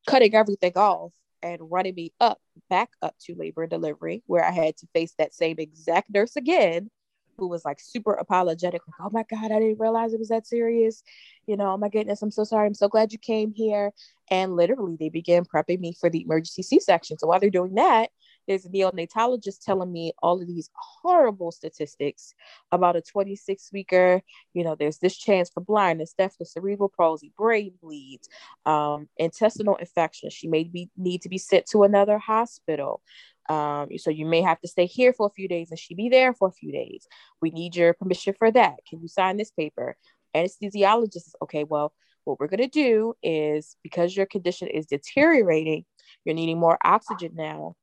cutting 0.07 0.35
everything 0.35 0.73
off 0.77 1.13
and 1.43 1.61
running 1.71 1.95
me 1.95 2.13
up 2.21 2.39
back 2.69 2.91
up 3.01 3.15
to 3.19 3.35
labor 3.35 3.63
and 3.63 3.71
delivery 3.71 4.23
where 4.27 4.45
I 4.45 4.51
had 4.51 4.77
to 4.79 4.87
face 4.93 5.15
that 5.19 5.35
same 5.35 5.57
exact 5.59 6.11
nurse 6.11 6.37
again 6.37 6.91
who 7.39 7.49
was 7.49 7.65
like 7.65 7.81
super 7.81 8.13
apologetic 8.13 8.83
like 8.87 9.01
oh 9.01 9.11
my 9.11 9.25
god 9.31 9.51
I 9.51 9.59
didn't 9.59 9.81
realize 9.81 10.13
it 10.13 10.19
was 10.19 10.29
that 10.29 10.47
serious. 10.47 11.03
You 11.47 11.57
know 11.57 11.73
oh 11.73 11.77
my 11.79 11.89
goodness 11.89 12.21
I'm 12.21 12.31
so 12.31 12.45
sorry. 12.45 12.67
I'm 12.67 12.75
so 12.75 12.89
glad 12.89 13.13
you 13.13 13.19
came 13.19 13.53
here. 13.55 13.93
And 14.31 14.55
literally 14.55 14.97
they 15.01 15.09
began 15.09 15.45
prepping 15.45 15.81
me 15.81 15.95
for 15.99 16.11
the 16.11 16.23
emergency 16.23 16.63
C-section. 16.63 17.19
So 17.19 17.27
while 17.27 17.41
they're 17.41 17.51
doing 17.51 17.75
that 17.77 18.11
there's 18.51 18.67
a 18.67 18.69
neonatologist 18.69 19.65
telling 19.65 19.93
me 19.93 20.13
all 20.21 20.41
of 20.41 20.49
these 20.49 20.71
horrible 20.75 21.53
statistics 21.53 22.35
about 22.73 22.97
a 22.97 23.01
26 23.01 23.71
weeker. 23.73 24.23
You 24.55 24.65
know, 24.65 24.75
there's 24.75 24.99
this 24.99 25.17
chance 25.17 25.49
for 25.49 25.61
blindness, 25.61 26.15
deafness, 26.19 26.55
cerebral 26.55 26.93
palsy, 26.95 27.33
brain 27.39 27.75
bleeds, 27.81 28.29
um, 28.67 29.09
intestinal 29.19 29.77
infection. 29.77 30.31
She 30.31 30.49
may 30.49 30.65
be 30.65 30.91
need 30.97 31.23
to 31.23 31.29
be 31.29 31.39
sent 31.39 31.67
to 31.67 31.85
another 31.85 32.19
hospital. 32.19 33.03
Um, 33.49 33.87
so 33.99 34.11
you 34.11 34.27
may 34.27 34.41
have 34.43 34.61
to 34.63 34.69
stay 34.69 34.87
here 34.87 35.13
for 35.13 35.29
a 35.29 35.31
few 35.31 35.47
days 35.47 35.71
and 35.71 35.79
she 35.79 35.95
be 35.95 36.09
there 36.09 36.35
for 36.35 36.49
a 36.49 36.53
few 36.53 36.73
days. 36.73 37.07
We 37.41 37.51
need 37.51 37.77
your 37.77 37.95
permission 37.95 38.35
for 38.37 38.51
that. 38.51 38.79
Can 38.89 39.01
you 39.01 39.07
sign 39.07 39.37
this 39.37 39.53
paper? 39.53 39.97
Anesthesiologist 40.35 41.15
is 41.15 41.37
okay. 41.43 41.63
Well, 41.63 41.93
what 42.25 42.41
we're 42.41 42.49
going 42.49 42.59
to 42.59 42.67
do 42.67 43.15
is 43.23 43.77
because 43.85 44.17
your 44.17 44.27
condition 44.27 44.67
is 44.67 44.87
deteriorating, 44.87 45.85
you're 46.25 46.35
needing 46.35 46.59
more 46.59 46.79
oxygen 46.85 47.33
now 47.37 47.77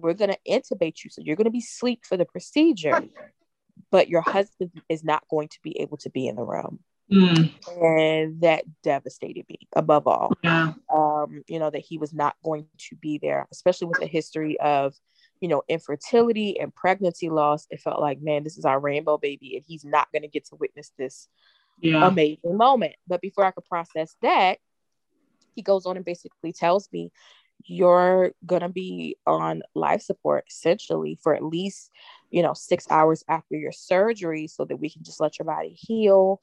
we're 0.00 0.14
going 0.14 0.30
to 0.30 0.38
intubate 0.48 1.04
you. 1.04 1.10
So 1.10 1.22
you're 1.22 1.36
going 1.36 1.44
to 1.46 1.50
be 1.50 1.58
asleep 1.58 2.04
for 2.04 2.16
the 2.16 2.24
procedure, 2.24 3.02
but 3.90 4.08
your 4.08 4.20
husband 4.20 4.70
is 4.88 5.04
not 5.04 5.26
going 5.28 5.48
to 5.48 5.58
be 5.62 5.80
able 5.80 5.96
to 5.98 6.10
be 6.10 6.26
in 6.26 6.36
the 6.36 6.44
room. 6.44 6.80
Mm. 7.12 7.52
And 7.82 8.40
that 8.40 8.64
devastated 8.82 9.44
me 9.48 9.68
above 9.76 10.06
all. 10.06 10.32
Yeah. 10.42 10.72
Um, 10.92 11.42
you 11.46 11.58
know, 11.58 11.70
that 11.70 11.82
he 11.82 11.98
was 11.98 12.14
not 12.14 12.34
going 12.42 12.66
to 12.88 12.96
be 12.96 13.18
there, 13.18 13.46
especially 13.52 13.88
with 13.88 14.00
the 14.00 14.06
history 14.06 14.58
of, 14.58 14.94
you 15.40 15.48
know, 15.48 15.62
infertility 15.68 16.58
and 16.58 16.74
pregnancy 16.74 17.28
loss. 17.28 17.66
It 17.70 17.80
felt 17.80 18.00
like, 18.00 18.22
man, 18.22 18.42
this 18.42 18.56
is 18.56 18.64
our 18.64 18.80
rainbow 18.80 19.18
baby, 19.18 19.56
and 19.56 19.64
he's 19.66 19.84
not 19.84 20.10
going 20.12 20.22
to 20.22 20.28
get 20.28 20.46
to 20.46 20.56
witness 20.56 20.92
this 20.96 21.28
yeah. 21.80 22.06
amazing 22.06 22.56
moment. 22.56 22.94
But 23.06 23.20
before 23.20 23.44
I 23.44 23.50
could 23.50 23.66
process 23.66 24.16
that, 24.22 24.58
he 25.54 25.62
goes 25.62 25.84
on 25.84 25.96
and 25.96 26.04
basically 26.04 26.52
tells 26.52 26.88
me, 26.90 27.12
you're 27.66 28.32
going 28.46 28.62
to 28.62 28.68
be 28.68 29.16
on 29.26 29.62
life 29.74 30.02
support 30.02 30.44
essentially 30.50 31.18
for 31.22 31.34
at 31.34 31.42
least 31.42 31.90
you 32.30 32.42
know 32.42 32.54
six 32.54 32.86
hours 32.90 33.24
after 33.28 33.56
your 33.56 33.72
surgery 33.72 34.46
so 34.46 34.64
that 34.64 34.76
we 34.76 34.90
can 34.90 35.02
just 35.02 35.20
let 35.20 35.38
your 35.38 35.46
body 35.46 35.76
heal 35.78 36.40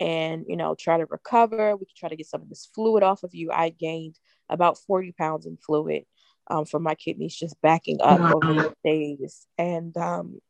and 0.00 0.44
you 0.48 0.56
know 0.56 0.74
try 0.74 0.98
to 0.98 1.06
recover. 1.06 1.76
We 1.76 1.86
can 1.86 1.94
try 1.96 2.08
to 2.08 2.16
get 2.16 2.26
some 2.26 2.42
of 2.42 2.48
this 2.48 2.68
fluid 2.74 3.02
off 3.02 3.22
of 3.22 3.34
you. 3.34 3.50
I 3.52 3.70
gained 3.70 4.18
about 4.48 4.78
40 4.78 5.12
pounds 5.12 5.46
in 5.46 5.56
fluid 5.56 6.04
um, 6.48 6.64
from 6.64 6.82
my 6.82 6.94
kidneys 6.94 7.34
just 7.34 7.60
backing 7.62 8.00
up 8.00 8.20
wow. 8.20 8.32
over 8.34 8.54
the 8.54 8.74
days. 8.84 9.46
And 9.58 9.96
um, 9.96 10.40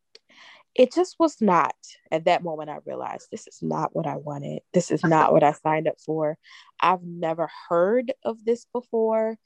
it 0.74 0.92
just 0.92 1.16
was 1.18 1.40
not 1.42 1.74
at 2.10 2.24
that 2.24 2.42
moment 2.42 2.70
i 2.70 2.78
realized 2.86 3.28
this 3.30 3.46
is 3.46 3.58
not 3.60 3.94
what 3.94 4.06
i 4.06 4.16
wanted. 4.16 4.60
This 4.72 4.90
is 4.90 5.04
not 5.04 5.32
what 5.32 5.42
i 5.42 5.52
signed 5.52 5.86
up 5.86 6.00
for. 6.00 6.38
I've 6.80 7.02
never 7.02 7.50
heard 7.68 8.12
of 8.24 8.44
this 8.44 8.66
before 8.72 9.36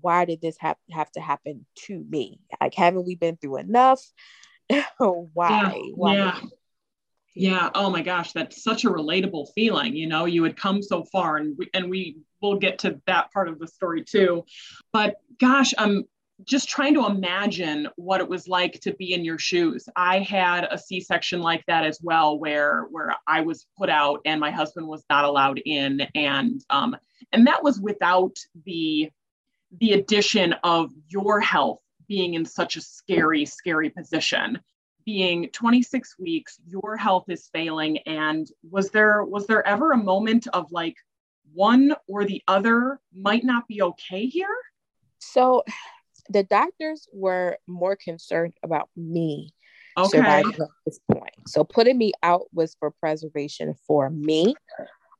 why 0.00 0.24
did 0.24 0.40
this 0.40 0.56
have, 0.60 0.76
have 0.90 1.10
to 1.12 1.20
happen 1.20 1.66
to 1.86 2.04
me? 2.08 2.40
Like, 2.60 2.74
haven't 2.74 3.06
we 3.06 3.14
been 3.14 3.36
through 3.36 3.58
enough? 3.58 4.02
why? 4.98 5.48
Yeah. 5.50 5.72
why? 5.94 6.14
Yeah. 6.14 6.40
Yeah. 7.34 7.70
Oh 7.74 7.88
my 7.88 8.02
gosh, 8.02 8.32
that's 8.32 8.62
such 8.62 8.84
a 8.84 8.90
relatable 8.90 9.48
feeling. 9.54 9.96
You 9.96 10.06
know, 10.06 10.26
you 10.26 10.42
had 10.42 10.56
come 10.56 10.82
so 10.82 11.04
far, 11.04 11.38
and 11.38 11.56
we, 11.56 11.70
and 11.72 11.88
we 11.88 12.18
will 12.42 12.58
get 12.58 12.78
to 12.80 13.00
that 13.06 13.32
part 13.32 13.48
of 13.48 13.58
the 13.58 13.66
story 13.66 14.04
too. 14.04 14.44
But 14.92 15.16
gosh, 15.40 15.72
I'm 15.78 16.04
just 16.44 16.68
trying 16.68 16.94
to 16.94 17.06
imagine 17.06 17.88
what 17.96 18.20
it 18.20 18.28
was 18.28 18.48
like 18.48 18.80
to 18.80 18.94
be 18.94 19.14
in 19.14 19.24
your 19.24 19.38
shoes. 19.38 19.88
I 19.96 20.18
had 20.18 20.66
a 20.70 20.76
C-section 20.76 21.40
like 21.40 21.64
that 21.66 21.84
as 21.84 22.00
well, 22.02 22.38
where 22.38 22.82
where 22.90 23.14
I 23.26 23.40
was 23.40 23.66
put 23.78 23.88
out 23.88 24.20
and 24.24 24.40
my 24.40 24.50
husband 24.50 24.86
was 24.86 25.04
not 25.08 25.24
allowed 25.24 25.60
in, 25.64 26.02
and 26.14 26.60
um, 26.68 26.96
and 27.32 27.46
that 27.46 27.62
was 27.62 27.80
without 27.80 28.36
the 28.66 29.10
the 29.80 29.92
addition 29.92 30.54
of 30.64 30.90
your 31.08 31.40
health 31.40 31.80
being 32.08 32.34
in 32.34 32.44
such 32.44 32.76
a 32.76 32.80
scary, 32.80 33.44
scary 33.44 33.90
position 33.90 34.60
being 35.04 35.48
26 35.48 36.16
weeks 36.20 36.60
your 36.64 36.96
health 36.96 37.24
is 37.28 37.48
failing 37.52 37.98
and 38.06 38.46
was 38.70 38.90
there 38.90 39.24
was 39.24 39.48
there 39.48 39.66
ever 39.66 39.90
a 39.90 39.96
moment 39.96 40.46
of 40.52 40.70
like 40.70 40.94
one 41.52 41.92
or 42.06 42.24
the 42.24 42.40
other 42.46 43.00
might 43.12 43.42
not 43.42 43.66
be 43.66 43.82
okay 43.82 44.26
here 44.26 44.46
so 45.18 45.64
the 46.28 46.44
doctors 46.44 47.08
were 47.12 47.58
more 47.66 47.96
concerned 47.96 48.54
about 48.62 48.88
me 48.96 49.52
okay. 49.96 50.08
surviving 50.08 50.52
at 50.52 50.68
this 50.86 50.98
point. 51.10 51.30
So 51.46 51.64
putting 51.64 51.98
me 51.98 52.12
out 52.22 52.42
was 52.52 52.76
for 52.78 52.90
preservation 52.90 53.74
for 53.86 54.10
me. 54.10 54.54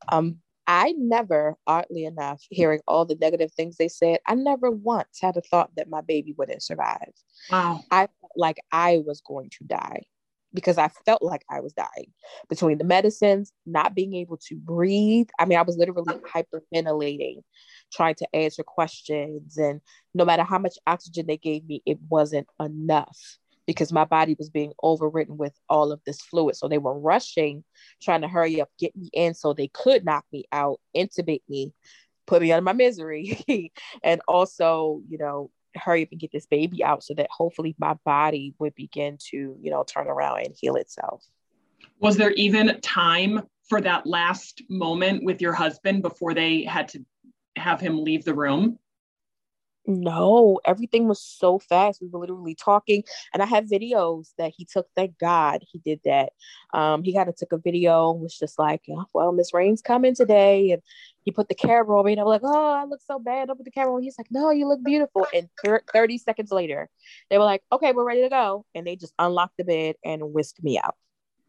Um, 0.09 0.38
I 0.66 0.95
never, 0.97 1.57
oddly 1.66 2.04
enough, 2.04 2.42
hearing 2.50 2.81
all 2.87 3.04
the 3.04 3.16
negative 3.16 3.52
things 3.52 3.76
they 3.76 3.88
said, 3.88 4.21
I 4.26 4.35
never 4.35 4.71
once 4.71 5.19
had 5.21 5.37
a 5.37 5.40
thought 5.40 5.71
that 5.76 5.88
my 5.88 6.00
baby 6.00 6.35
wouldn't 6.37 6.62
survive. 6.62 7.12
Wow. 7.50 7.81
I 7.90 8.09
felt 8.21 8.33
like 8.37 8.59
I 8.71 9.02
was 9.04 9.21
going 9.21 9.50
to 9.59 9.64
die 9.64 10.02
because 10.54 10.78
I 10.78 10.88
felt 11.07 11.23
like 11.23 11.45
I 11.50 11.61
was 11.61 11.73
dying 11.73 12.12
between 12.49 12.78
the 12.78 12.85
medicines, 12.85 13.52
not 13.66 13.95
being 13.95 14.14
able 14.14 14.37
to 14.49 14.57
breathe. 14.57 15.28
I 15.38 15.47
mean, 15.47 15.59
I 15.59 15.62
was 15.62 15.76
literally 15.76 16.14
hyperventilating, 16.14 17.42
trying 17.92 18.14
to 18.16 18.37
answer 18.37 18.62
questions. 18.62 19.57
And 19.57 19.81
no 20.14 20.25
matter 20.25 20.42
how 20.42 20.59
much 20.59 20.78
oxygen 20.87 21.26
they 21.26 21.38
gave 21.38 21.64
me, 21.64 21.83
it 21.87 21.99
wasn't 22.09 22.49
enough 22.61 23.19
because 23.66 23.92
my 23.92 24.04
body 24.04 24.35
was 24.38 24.50
being 24.50 24.73
overwritten 24.83 25.37
with 25.37 25.54
all 25.69 25.92
of 25.92 26.00
this 26.04 26.21
fluid. 26.21 26.57
So 26.57 26.69
they 26.69 26.78
were 26.78 26.99
rushing, 26.99 27.64
trying 28.02 28.23
to 28.23 28.28
hurry 28.28 28.61
up, 28.61 28.71
get 28.78 28.97
me 28.97 29.09
in 29.12 29.35
so 29.35 29.52
they 29.52 29.69
could 29.69 30.04
knock 30.04 30.25
me 30.33 30.45
out, 30.52 30.81
intubate 30.97 31.42
me, 31.49 31.73
put 32.26 32.42
me 32.42 32.52
out 32.52 32.59
of 32.59 32.64
my 32.64 32.73
misery, 32.73 33.38
and 34.02 34.21
also, 34.26 35.00
you 35.09 35.19
know, 35.19 35.50
hurry 35.75 36.02
up 36.02 36.09
and 36.11 36.21
get 36.21 36.33
this 36.33 36.47
baby 36.47 36.85
out 36.85 37.02
so 37.02 37.14
that 37.14 37.28
hopefully 37.31 37.75
my 37.78 37.95
body 38.04 38.54
would 38.59 38.75
begin 38.75 39.16
to, 39.31 39.57
you 39.61 39.71
know, 39.71 39.85
turn 39.85 40.09
around 40.09 40.40
and 40.45 40.54
heal 40.59 40.76
itself. 40.76 41.25
Was 41.99 42.16
there 42.16 42.33
even 42.33 42.81
time 42.81 43.42
for 43.69 43.81
that 43.81 44.07
last 44.07 44.62
moment 44.69 45.25
with 45.25 45.40
your 45.40 45.52
husband 45.52 46.02
before 46.02 46.35
they 46.35 46.64
had 46.64 46.88
to 46.88 47.04
have 47.57 47.81
him 47.81 48.02
leave 48.02 48.25
the 48.25 48.35
room? 48.35 48.78
No, 49.87 50.61
everything 50.65 51.09
was 51.09 51.21
so 51.21 51.59
fast. 51.59 52.01
We 52.01 52.09
were 52.09 52.21
literally 52.21 52.55
talking, 52.55 53.03
and 53.35 53.43
I 53.43 53.47
have 53.47 53.65
videos 53.65 54.29
that 54.39 54.53
he 54.57 54.65
took. 54.65 54.87
Thank 54.95 55.19
God 55.19 55.65
he 55.71 55.81
did 55.81 56.01
that. 56.05 56.33
Um, 56.73 57.03
he 57.03 57.12
kind 57.12 57.29
of 57.29 57.35
took 57.35 57.53
a 57.53 57.59
video, 57.59 58.12
was 58.12 58.39
just 58.39 58.61
like, 58.61 58.83
oh, 58.91 59.07
"Well, 59.12 59.33
Miss 59.33 59.53
Rain's 59.53 59.83
coming 59.83 60.15
today," 60.15 60.71
and 60.71 60.83
he 61.25 61.33
put 61.33 61.49
the 61.49 61.57
camera 61.57 61.99
on 61.99 62.07
me, 62.07 62.12
and 62.12 62.21
I'm 62.21 62.29
like, 62.29 62.43
"Oh, 62.45 62.73
I 62.73 62.85
look 62.85 63.01
so 63.03 63.19
bad." 63.19 63.51
I 63.51 63.55
put 63.55 63.65
the 63.65 63.73
camera 63.73 63.95
on. 63.97 64.03
He's 64.03 64.17
like, 64.19 64.31
"No, 64.31 64.51
you 64.51 64.69
look 64.69 64.85
beautiful." 64.85 65.27
And 65.35 65.49
thir- 65.65 65.83
30 65.93 66.19
seconds 66.19 66.53
later, 66.53 66.89
they 67.29 67.39
were 67.39 67.45
like, 67.45 67.65
"Okay, 67.73 67.93
we're 67.93 68.07
ready 68.07 68.23
to 68.23 68.29
go," 68.29 68.65
and 68.77 68.87
they 68.87 68.95
just 68.95 69.15
unlocked 69.19 69.57
the 69.59 69.65
bed 69.65 69.97
and 70.05 70.33
whisked 70.33 70.62
me 70.62 70.79
out. 70.79 70.95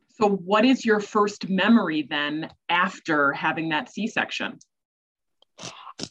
So, 0.09 0.27
what 0.27 0.65
is 0.65 0.83
your 0.83 0.99
first 0.99 1.49
memory 1.49 2.01
then 2.01 2.49
after 2.67 3.31
having 3.31 3.69
that 3.69 3.91
C-section? 3.91 4.57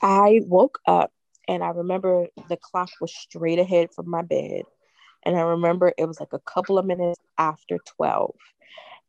I 0.00 0.40
woke 0.44 0.78
up 0.86 1.12
and 1.48 1.62
I 1.62 1.68
remember 1.70 2.26
the 2.48 2.56
clock 2.56 2.90
was 3.00 3.14
straight 3.14 3.58
ahead 3.58 3.88
from 3.94 4.08
my 4.08 4.22
bed. 4.22 4.62
And 5.24 5.36
I 5.36 5.40
remember 5.40 5.92
it 5.96 6.06
was 6.06 6.20
like 6.20 6.32
a 6.32 6.40
couple 6.40 6.78
of 6.78 6.86
minutes 6.86 7.20
after 7.38 7.78
12. 7.96 8.34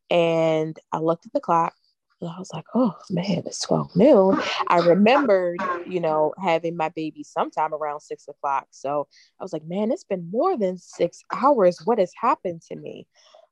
And 0.10 0.78
I 0.92 1.00
looked 1.00 1.26
at 1.26 1.34
the 1.34 1.40
clock 1.40 1.74
and 2.22 2.30
I 2.30 2.38
was 2.40 2.52
like, 2.54 2.66
oh 2.76 2.96
man, 3.10 3.44
it's 3.46 3.62
12 3.62 3.96
noon. 3.96 4.40
I 4.68 4.80
remembered, 4.80 5.60
you 5.88 6.00
know, 6.00 6.34
having 6.42 6.78
my 6.78 6.90
baby 6.90 7.24
sometime 7.24 7.74
around 7.74 8.02
six 8.02 8.28
o'clock. 8.28 8.68
So 8.72 9.08
I 9.40 9.44
was 9.44 9.54
like, 9.54 9.66
man, 9.66 9.92
it's 9.92 10.04
been 10.04 10.30
more 10.32 10.58
than 10.58 10.78
six 10.78 11.24
hours. 11.32 11.80
What 11.86 12.00
has 12.00 12.12
happened 12.20 12.62
to 12.70 12.76
me? 12.76 13.08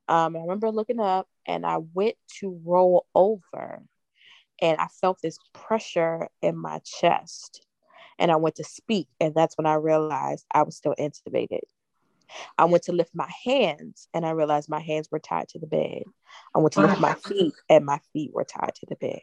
Um, 0.07 0.35
I 0.35 0.39
remember 0.39 0.71
looking 0.71 0.99
up 0.99 1.27
and 1.47 1.65
I 1.65 1.77
went 1.93 2.15
to 2.39 2.59
roll 2.65 3.05
over 3.15 3.83
and 4.61 4.77
I 4.79 4.87
felt 4.99 5.19
this 5.21 5.37
pressure 5.53 6.27
in 6.41 6.57
my 6.57 6.79
chest 6.79 7.65
and 8.21 8.31
I 8.31 8.35
went 8.37 8.55
to 8.55 8.63
speak. 8.63 9.07
And 9.19 9.35
that's 9.35 9.57
when 9.57 9.65
I 9.65 9.73
realized 9.73 10.45
I 10.53 10.61
was 10.61 10.77
still 10.77 10.95
intubated. 10.97 11.61
I 12.57 12.65
went 12.65 12.83
to 12.83 12.93
lift 12.93 13.11
my 13.13 13.29
hands 13.43 14.07
and 14.13 14.25
I 14.25 14.29
realized 14.29 14.69
my 14.69 14.79
hands 14.79 15.09
were 15.11 15.19
tied 15.19 15.49
to 15.49 15.59
the 15.59 15.67
bed. 15.67 16.03
I 16.55 16.59
went 16.59 16.73
to 16.73 16.81
lift 16.81 17.01
my 17.01 17.15
feet 17.15 17.53
and 17.67 17.85
my 17.85 17.99
feet 18.13 18.31
were 18.33 18.45
tied 18.45 18.75
to 18.75 18.85
the 18.87 18.95
bed. 18.95 19.21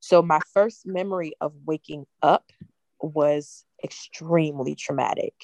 So 0.00 0.22
my 0.22 0.40
first 0.54 0.86
memory 0.86 1.32
of 1.40 1.52
waking 1.66 2.06
up 2.22 2.52
was 3.00 3.64
extremely 3.82 4.76
traumatic. 4.76 5.34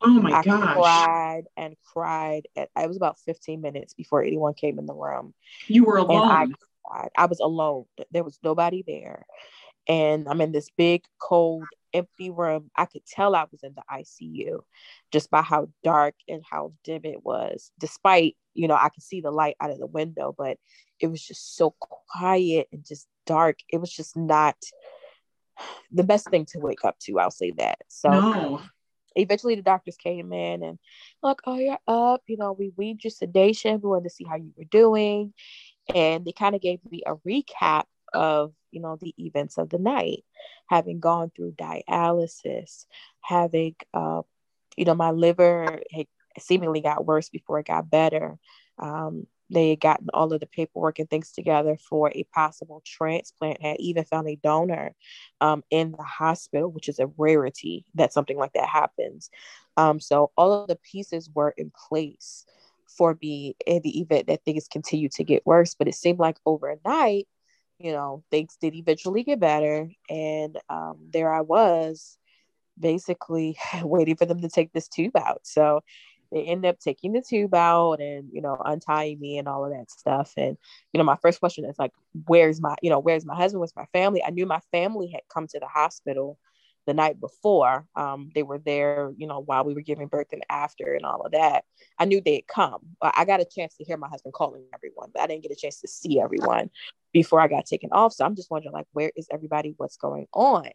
Oh 0.00 0.08
my 0.08 0.30
gosh. 0.30 0.46
I 0.46 0.50
gosh. 0.50 0.72
cried 0.72 1.42
and 1.56 1.76
cried. 1.92 2.42
And 2.56 2.68
it 2.74 2.88
was 2.88 2.96
about 2.96 3.18
15 3.18 3.60
minutes 3.60 3.92
before 3.92 4.22
anyone 4.22 4.54
came 4.54 4.78
in 4.78 4.86
the 4.86 4.94
room. 4.94 5.34
You 5.66 5.84
were 5.84 5.98
alone. 5.98 6.54
I, 6.90 7.08
I 7.16 7.26
was 7.26 7.40
alone. 7.40 7.84
There 8.10 8.24
was 8.24 8.38
nobody 8.42 8.82
there. 8.86 9.26
And 9.90 10.28
I'm 10.28 10.40
in 10.40 10.52
this 10.52 10.68
big, 10.76 11.02
cold, 11.20 11.64
empty 11.92 12.30
room. 12.30 12.70
I 12.76 12.84
could 12.84 13.04
tell 13.04 13.34
I 13.34 13.46
was 13.50 13.64
in 13.64 13.74
the 13.74 13.82
ICU 13.92 14.60
just 15.10 15.32
by 15.32 15.42
how 15.42 15.68
dark 15.82 16.14
and 16.28 16.44
how 16.48 16.74
dim 16.84 17.00
it 17.02 17.24
was. 17.24 17.72
Despite, 17.76 18.36
you 18.54 18.68
know, 18.68 18.78
I 18.80 18.90
could 18.90 19.02
see 19.02 19.20
the 19.20 19.32
light 19.32 19.56
out 19.60 19.70
of 19.70 19.80
the 19.80 19.86
window, 19.86 20.32
but 20.38 20.58
it 21.00 21.08
was 21.08 21.20
just 21.20 21.56
so 21.56 21.74
quiet 21.80 22.68
and 22.70 22.86
just 22.86 23.08
dark. 23.26 23.58
It 23.68 23.78
was 23.78 23.92
just 23.92 24.16
not 24.16 24.54
the 25.90 26.04
best 26.04 26.30
thing 26.30 26.46
to 26.52 26.60
wake 26.60 26.84
up 26.84 26.96
to. 27.00 27.18
I'll 27.18 27.32
say 27.32 27.50
that. 27.58 27.78
So 27.88 28.10
no. 28.10 28.62
eventually 29.16 29.56
the 29.56 29.62
doctors 29.62 29.96
came 29.96 30.32
in 30.32 30.62
and 30.62 30.78
like, 31.20 31.40
oh, 31.46 31.58
you're 31.58 31.78
up. 31.88 32.22
You 32.28 32.36
know, 32.36 32.52
we 32.52 32.70
weaned 32.76 33.02
your 33.02 33.10
sedation. 33.10 33.80
We 33.82 33.90
wanted 33.90 34.04
to 34.04 34.10
see 34.10 34.24
how 34.24 34.36
you 34.36 34.52
were 34.56 34.62
doing. 34.70 35.34
And 35.92 36.24
they 36.24 36.30
kind 36.30 36.54
of 36.54 36.60
gave 36.60 36.78
me 36.88 37.02
a 37.04 37.16
recap 37.16 37.86
of 38.14 38.52
you 38.70 38.80
know 38.80 38.96
the 39.00 39.14
events 39.18 39.58
of 39.58 39.68
the 39.70 39.78
night 39.78 40.24
having 40.68 41.00
gone 41.00 41.30
through 41.34 41.52
dialysis 41.52 42.86
having 43.20 43.74
uh, 43.94 44.22
you 44.76 44.84
know 44.84 44.94
my 44.94 45.10
liver 45.10 45.80
had 45.92 46.06
seemingly 46.38 46.80
got 46.80 47.06
worse 47.06 47.28
before 47.28 47.58
it 47.58 47.66
got 47.66 47.90
better. 47.90 48.38
Um, 48.78 49.26
they 49.52 49.70
had 49.70 49.80
gotten 49.80 50.06
all 50.14 50.32
of 50.32 50.38
the 50.38 50.46
paperwork 50.46 51.00
and 51.00 51.10
things 51.10 51.32
together 51.32 51.76
for 51.76 52.12
a 52.14 52.24
possible 52.32 52.82
transplant 52.86 53.60
had 53.60 53.78
even 53.80 54.04
found 54.04 54.28
a 54.28 54.36
donor 54.36 54.94
um, 55.40 55.64
in 55.70 55.90
the 55.90 56.04
hospital 56.04 56.70
which 56.70 56.88
is 56.88 57.00
a 57.00 57.10
rarity 57.18 57.84
that 57.94 58.12
something 58.12 58.38
like 58.38 58.52
that 58.52 58.68
happens. 58.68 59.28
Um, 59.76 59.98
so 59.98 60.30
all 60.36 60.52
of 60.52 60.68
the 60.68 60.76
pieces 60.76 61.28
were 61.34 61.52
in 61.56 61.72
place 61.88 62.46
for 62.86 63.18
me 63.20 63.56
in 63.66 63.82
the 63.82 64.00
event 64.00 64.28
that 64.28 64.44
things 64.44 64.68
continue 64.68 65.08
to 65.08 65.24
get 65.24 65.46
worse 65.46 65.74
but 65.74 65.88
it 65.88 65.94
seemed 65.94 66.18
like 66.18 66.36
overnight 66.44 67.26
you 67.80 67.92
know, 67.92 68.22
things 68.30 68.56
did 68.60 68.74
eventually 68.74 69.22
get 69.22 69.40
better. 69.40 69.90
And 70.08 70.58
um, 70.68 70.98
there 71.12 71.32
I 71.32 71.40
was 71.40 72.18
basically 72.78 73.56
waiting 73.82 74.16
for 74.16 74.26
them 74.26 74.42
to 74.42 74.48
take 74.48 74.72
this 74.72 74.88
tube 74.88 75.16
out. 75.16 75.40
So 75.44 75.80
they 76.30 76.44
end 76.44 76.64
up 76.64 76.78
taking 76.78 77.12
the 77.12 77.22
tube 77.22 77.54
out 77.54 78.00
and, 78.00 78.28
you 78.32 78.40
know, 78.40 78.60
untying 78.64 79.18
me 79.18 79.38
and 79.38 79.48
all 79.48 79.64
of 79.64 79.72
that 79.72 79.90
stuff. 79.90 80.32
And, 80.36 80.56
you 80.92 80.98
know, 80.98 81.04
my 81.04 81.16
first 81.16 81.40
question 81.40 81.64
is 81.64 81.78
like, 81.78 81.92
where's 82.26 82.60
my, 82.60 82.76
you 82.82 82.90
know, 82.90 83.00
where's 83.00 83.24
my 83.24 83.34
husband? 83.34 83.60
Where's 83.60 83.74
my 83.74 83.86
family? 83.86 84.22
I 84.24 84.30
knew 84.30 84.46
my 84.46 84.60
family 84.70 85.08
had 85.08 85.22
come 85.32 85.48
to 85.48 85.58
the 85.58 85.66
hospital 85.66 86.38
the 86.86 86.94
night 86.94 87.20
before. 87.20 87.86
Um, 87.94 88.30
they 88.34 88.42
were 88.42 88.58
there, 88.58 89.12
you 89.16 89.26
know, 89.26 89.40
while 89.40 89.64
we 89.64 89.74
were 89.74 89.80
giving 89.80 90.08
birth 90.08 90.28
and 90.32 90.44
after 90.50 90.94
and 90.94 91.04
all 91.04 91.22
of 91.22 91.32
that. 91.32 91.64
I 91.98 92.04
knew 92.04 92.20
they'd 92.20 92.46
come. 92.46 92.80
I 93.02 93.24
got 93.24 93.40
a 93.40 93.44
chance 93.44 93.76
to 93.76 93.84
hear 93.84 93.96
my 93.96 94.08
husband 94.08 94.34
calling 94.34 94.64
everyone, 94.74 95.10
but 95.12 95.22
I 95.22 95.26
didn't 95.26 95.42
get 95.42 95.52
a 95.52 95.56
chance 95.56 95.80
to 95.80 95.88
see 95.88 96.20
everyone 96.20 96.70
before 97.12 97.40
I 97.40 97.48
got 97.48 97.66
taken 97.66 97.90
off. 97.92 98.12
So 98.12 98.24
I'm 98.24 98.36
just 98.36 98.50
wondering, 98.50 98.72
like, 98.72 98.86
where 98.92 99.12
is 99.16 99.28
everybody? 99.30 99.74
What's 99.76 99.96
going 99.96 100.26
on? 100.32 100.70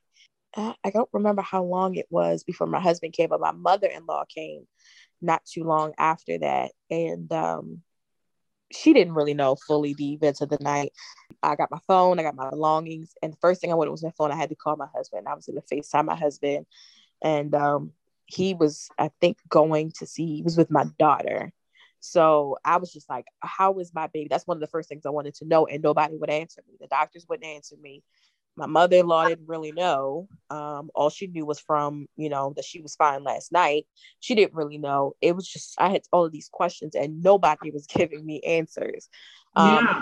I 0.57 0.89
don't 0.93 1.09
remember 1.11 1.41
how 1.41 1.63
long 1.63 1.95
it 1.95 2.07
was 2.09 2.43
before 2.43 2.67
my 2.67 2.79
husband 2.79 3.13
came, 3.13 3.29
but 3.29 3.41
my 3.41 3.51
mother 3.51 3.87
in 3.87 4.05
law 4.05 4.23
came 4.33 4.65
not 5.21 5.43
too 5.45 5.63
long 5.63 5.93
after 5.97 6.37
that. 6.37 6.71
And 6.89 7.31
um, 7.33 7.81
she 8.71 8.93
didn't 8.93 9.13
really 9.13 9.33
know 9.33 9.55
fully 9.55 9.93
the 9.93 10.13
events 10.13 10.41
of 10.41 10.49
the 10.49 10.57
night. 10.61 10.91
I 11.43 11.55
got 11.55 11.71
my 11.71 11.79
phone, 11.87 12.19
I 12.19 12.23
got 12.23 12.35
my 12.35 12.49
belongings, 12.49 13.13
and 13.21 13.33
the 13.33 13.37
first 13.37 13.61
thing 13.61 13.71
I 13.71 13.75
wanted 13.75 13.91
was 13.91 14.03
my 14.03 14.11
phone. 14.17 14.31
I 14.31 14.35
had 14.35 14.49
to 14.49 14.55
call 14.55 14.75
my 14.75 14.87
husband. 14.95 15.27
I 15.27 15.33
was 15.33 15.45
going 15.45 15.61
to 15.61 15.75
FaceTime 15.75 16.05
my 16.05 16.15
husband, 16.15 16.65
and 17.21 17.53
um, 17.55 17.91
he 18.25 18.53
was, 18.53 18.89
I 18.97 19.11
think, 19.21 19.37
going 19.49 19.91
to 19.99 20.05
see. 20.05 20.37
He 20.37 20.41
was 20.41 20.57
with 20.57 20.71
my 20.71 20.85
daughter, 20.97 21.51
so 21.99 22.57
I 22.65 22.77
was 22.77 22.91
just 22.91 23.09
like, 23.09 23.25
"How 23.39 23.77
is 23.79 23.93
my 23.93 24.07
baby?" 24.07 24.27
That's 24.29 24.47
one 24.47 24.57
of 24.57 24.61
the 24.61 24.67
first 24.67 24.89
things 24.89 25.05
I 25.05 25.09
wanted 25.09 25.35
to 25.35 25.45
know, 25.45 25.67
and 25.67 25.83
nobody 25.83 26.17
would 26.17 26.29
answer 26.29 26.61
me. 26.67 26.75
The 26.79 26.87
doctors 26.87 27.25
wouldn't 27.29 27.47
answer 27.47 27.75
me 27.81 28.03
my 28.57 28.65
mother-in-law 28.65 29.27
didn't 29.27 29.47
really 29.47 29.71
know. 29.71 30.27
Um, 30.49 30.89
all 30.95 31.09
she 31.09 31.27
knew 31.27 31.45
was 31.45 31.59
from 31.59 32.07
you 32.15 32.29
know 32.29 32.53
that 32.55 32.65
she 32.65 32.81
was 32.81 32.95
fine 32.95 33.23
last 33.23 33.51
night. 33.51 33.85
She 34.19 34.35
didn't 34.35 34.53
really 34.55 34.77
know. 34.77 35.15
It 35.21 35.35
was 35.35 35.47
just 35.47 35.75
i 35.77 35.89
had 35.89 36.03
all 36.11 36.25
of 36.25 36.31
these 36.31 36.49
questions 36.51 36.95
and 36.95 37.21
nobody 37.21 37.71
was 37.71 37.85
giving 37.93 38.25
me 38.25 38.41
answers. 38.41 39.09
Um, 39.55 39.85
yeah. 39.85 40.01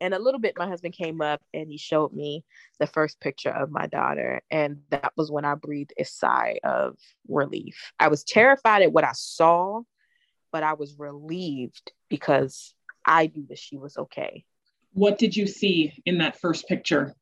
and 0.00 0.14
a 0.14 0.18
little 0.18 0.40
bit 0.40 0.58
my 0.58 0.68
husband 0.68 0.94
came 0.94 1.20
up 1.20 1.40
and 1.54 1.70
he 1.70 1.78
showed 1.78 2.12
me 2.12 2.44
the 2.78 2.86
first 2.86 3.20
picture 3.20 3.50
of 3.50 3.70
my 3.70 3.86
daughter. 3.86 4.42
And 4.50 4.80
that 4.90 5.12
was 5.16 5.30
when 5.30 5.44
i 5.44 5.54
breathed 5.54 5.94
a 5.98 6.04
sigh 6.04 6.58
of 6.64 6.96
relief. 7.28 7.92
I 7.98 8.08
was 8.08 8.24
terrified 8.24 8.82
at 8.82 8.92
what 8.92 9.04
i 9.04 9.12
saw 9.12 9.82
but 10.52 10.62
i 10.62 10.74
was 10.74 10.94
relieved 10.98 11.92
because 12.10 12.74
i 13.06 13.32
knew 13.34 13.46
that 13.48 13.58
she 13.58 13.76
was 13.76 13.96
okay. 13.96 14.44
What 14.92 15.18
did 15.18 15.34
you 15.34 15.46
see 15.46 15.94
in 16.04 16.18
that 16.18 16.38
first 16.38 16.68
picture 16.68 17.14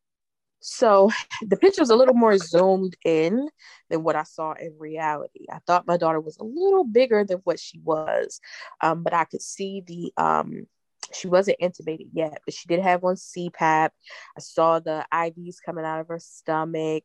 So 0.61 1.11
the 1.42 1.57
picture 1.57 1.83
was 1.83 1.90
a 1.90 1.96
little 1.96 2.14
more 2.14 2.37
zoomed 2.38 2.96
in 3.05 3.49
than 3.88 4.03
what 4.03 4.16
I 4.16 4.23
saw 4.23 4.53
in 4.53 4.77
reality. 4.79 5.46
I 5.51 5.59
thought 5.66 5.87
my 5.87 5.96
daughter 5.96 6.20
was 6.20 6.37
a 6.38 6.44
little 6.44 6.85
bigger 6.85 7.25
than 7.25 7.38
what 7.44 7.59
she 7.59 7.81
was, 7.81 8.40
um, 8.81 9.03
but 9.03 9.12
I 9.12 9.25
could 9.25 9.42
see 9.42 9.83
the 9.87 10.12
um, 10.16 10.66
she 11.12 11.27
wasn't 11.27 11.59
intubated 11.61 12.09
yet, 12.12 12.40
but 12.44 12.55
she 12.55 12.68
did 12.68 12.81
have 12.81 13.03
on 13.05 13.16
CPAP. 13.16 13.90
I 14.37 14.40
saw 14.40 14.79
the 14.79 15.05
IVs 15.12 15.57
coming 15.64 15.85
out 15.85 16.01
of 16.01 16.09
her 16.09 16.20
stomach 16.20 17.05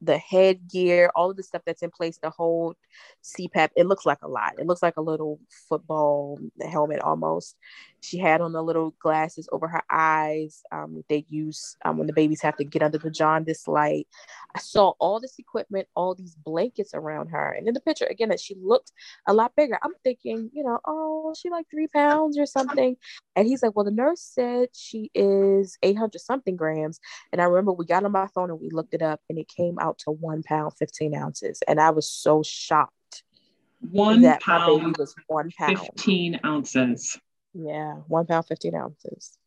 the 0.00 0.18
headgear, 0.18 1.10
all 1.14 1.30
of 1.30 1.36
the 1.36 1.42
stuff 1.42 1.62
that's 1.64 1.82
in 1.82 1.90
place 1.90 2.18
to 2.18 2.30
hold 2.30 2.76
CPAP. 3.22 3.70
It 3.76 3.86
looks 3.86 4.06
like 4.06 4.18
a 4.22 4.28
lot. 4.28 4.54
It 4.58 4.66
looks 4.66 4.82
like 4.82 4.96
a 4.96 5.02
little 5.02 5.38
football 5.68 6.38
helmet 6.60 7.00
almost. 7.00 7.56
She 8.00 8.18
had 8.18 8.40
on 8.40 8.52
the 8.52 8.62
little 8.62 8.94
glasses 9.00 9.48
over 9.52 9.68
her 9.68 9.82
eyes. 9.88 10.62
Um, 10.72 11.04
they 11.08 11.24
use 11.28 11.76
um, 11.84 11.98
when 11.98 12.08
the 12.08 12.12
babies 12.12 12.42
have 12.42 12.56
to 12.56 12.64
get 12.64 12.82
under 12.82 12.98
the 12.98 13.10
jaundice 13.10 13.68
light. 13.68 14.08
I 14.54 14.58
saw 14.58 14.94
all 14.98 15.20
this 15.20 15.38
equipment, 15.38 15.86
all 15.94 16.14
these 16.14 16.34
blankets 16.34 16.94
around 16.94 17.28
her, 17.28 17.52
and 17.52 17.68
in 17.68 17.74
the 17.74 17.80
picture 17.80 18.06
again 18.06 18.30
that 18.30 18.40
she 18.40 18.56
looked 18.60 18.92
a 19.26 19.32
lot 19.32 19.52
bigger. 19.56 19.78
I'm 19.82 19.94
thinking, 20.02 20.50
you 20.52 20.64
know, 20.64 20.80
oh, 20.86 21.34
she 21.38 21.48
like 21.48 21.66
three 21.70 21.86
pounds 21.86 22.38
or 22.38 22.46
something. 22.46 22.96
And 23.36 23.46
he's 23.46 23.62
like, 23.62 23.74
well, 23.74 23.84
the 23.84 23.90
nurse 23.90 24.20
said 24.20 24.68
she 24.74 25.10
is 25.14 25.78
800 25.82 26.20
something 26.20 26.56
grams. 26.56 27.00
And 27.32 27.40
I 27.40 27.44
remember 27.44 27.72
we 27.72 27.86
got 27.86 28.04
on 28.04 28.12
my 28.12 28.26
phone 28.34 28.50
and 28.50 28.60
we 28.60 28.68
looked 28.70 28.94
it 28.94 29.02
up, 29.02 29.20
and 29.28 29.38
it 29.38 29.48
came 29.48 29.61
out 29.80 29.98
to 30.00 30.10
one 30.10 30.42
pound 30.42 30.72
15 30.78 31.14
ounces, 31.14 31.62
and 31.66 31.80
I 31.80 31.90
was 31.90 32.10
so 32.10 32.42
shocked. 32.42 33.22
one 33.80 34.22
One 34.22 34.38
pound 34.38 34.96
was 34.96 35.14
one 35.26 35.50
pound 35.56 35.78
15 35.78 36.40
ounces. 36.44 37.18
Yeah, 37.54 37.94
one 38.08 38.26
pound, 38.26 38.46
15 38.46 38.74
ounces. 38.74 39.38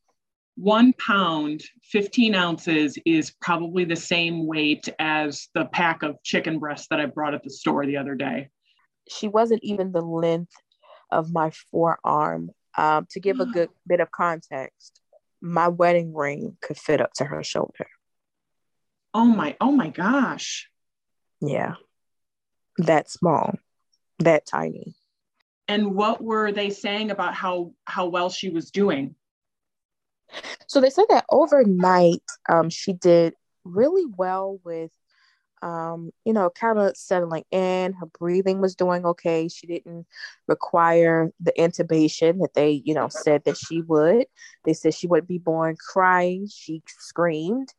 One 0.58 0.94
pound, 0.94 1.64
15 1.84 2.34
ounces 2.34 2.98
is 3.06 3.34
probably 3.42 3.84
the 3.84 3.96
same 3.96 4.48
weight 4.48 4.88
as 5.00 5.50
the 5.54 5.66
pack 5.66 6.02
of 6.04 6.22
chicken 6.24 6.60
breasts 6.60 6.88
that 6.92 7.00
I 7.02 7.08
brought 7.08 7.34
at 7.34 7.44
the 7.44 7.50
store 7.50 7.86
the 7.86 7.98
other 7.98 8.16
day. 8.16 8.50
She 9.10 9.28
wasn't 9.28 9.64
even 9.64 9.92
the 9.92 10.02
length 10.02 10.54
of 11.12 11.32
my 11.32 11.52
forearm. 11.72 12.52
Um, 12.78 13.08
to 13.12 13.20
give 13.20 13.40
a 13.40 13.46
good 13.54 13.70
bit 13.86 14.00
of 14.00 14.12
context, 14.12 15.02
my 15.42 15.68
wedding 15.68 16.14
ring 16.14 16.58
could 16.62 16.78
fit 16.78 17.02
up 17.02 17.14
to 17.16 17.26
her 17.26 17.44
shoulder. 17.44 17.88
Oh 19.16 19.24
my, 19.24 19.56
oh 19.62 19.72
my 19.72 19.88
gosh. 19.88 20.70
Yeah. 21.40 21.76
That 22.80 23.10
small, 23.10 23.54
that 24.20 24.46
tiny. 24.46 24.98
And 25.70 25.96
what 25.96 26.22
were 26.22 26.52
they 26.52 26.70
saying 26.70 27.12
about 27.12 27.34
how 27.34 27.72
how 27.86 28.08
well 28.08 28.30
she 28.30 28.50
was 28.50 28.72
doing? 28.72 29.16
So 30.68 30.82
they 30.82 30.90
said 30.90 31.06
that 31.08 31.24
overnight 31.32 32.24
um, 32.50 32.70
she 32.70 32.92
did 32.92 33.36
really 33.64 34.06
well 34.18 34.60
with 34.66 34.92
um, 35.62 36.12
you 36.26 36.34
know 36.34 36.50
kind 36.50 36.78
of 36.78 36.98
settling 36.98 37.46
in. 37.52 37.94
Her 37.94 38.08
breathing 38.20 38.60
was 38.60 38.76
doing 38.76 39.06
okay. 39.06 39.48
She 39.48 39.66
didn't 39.66 40.08
require 40.46 41.32
the 41.40 41.54
intubation 41.58 42.42
that 42.42 42.54
they 42.54 42.82
you 42.84 42.94
know 42.94 43.08
said 43.08 43.46
that 43.46 43.56
she 43.56 43.82
would. 43.82 44.26
They 44.66 44.74
said 44.74 44.94
she 44.94 45.08
wouldn't 45.08 45.30
be 45.30 45.38
born 45.38 45.78
crying. 45.80 46.50
She 46.52 46.84
screamed 46.86 47.74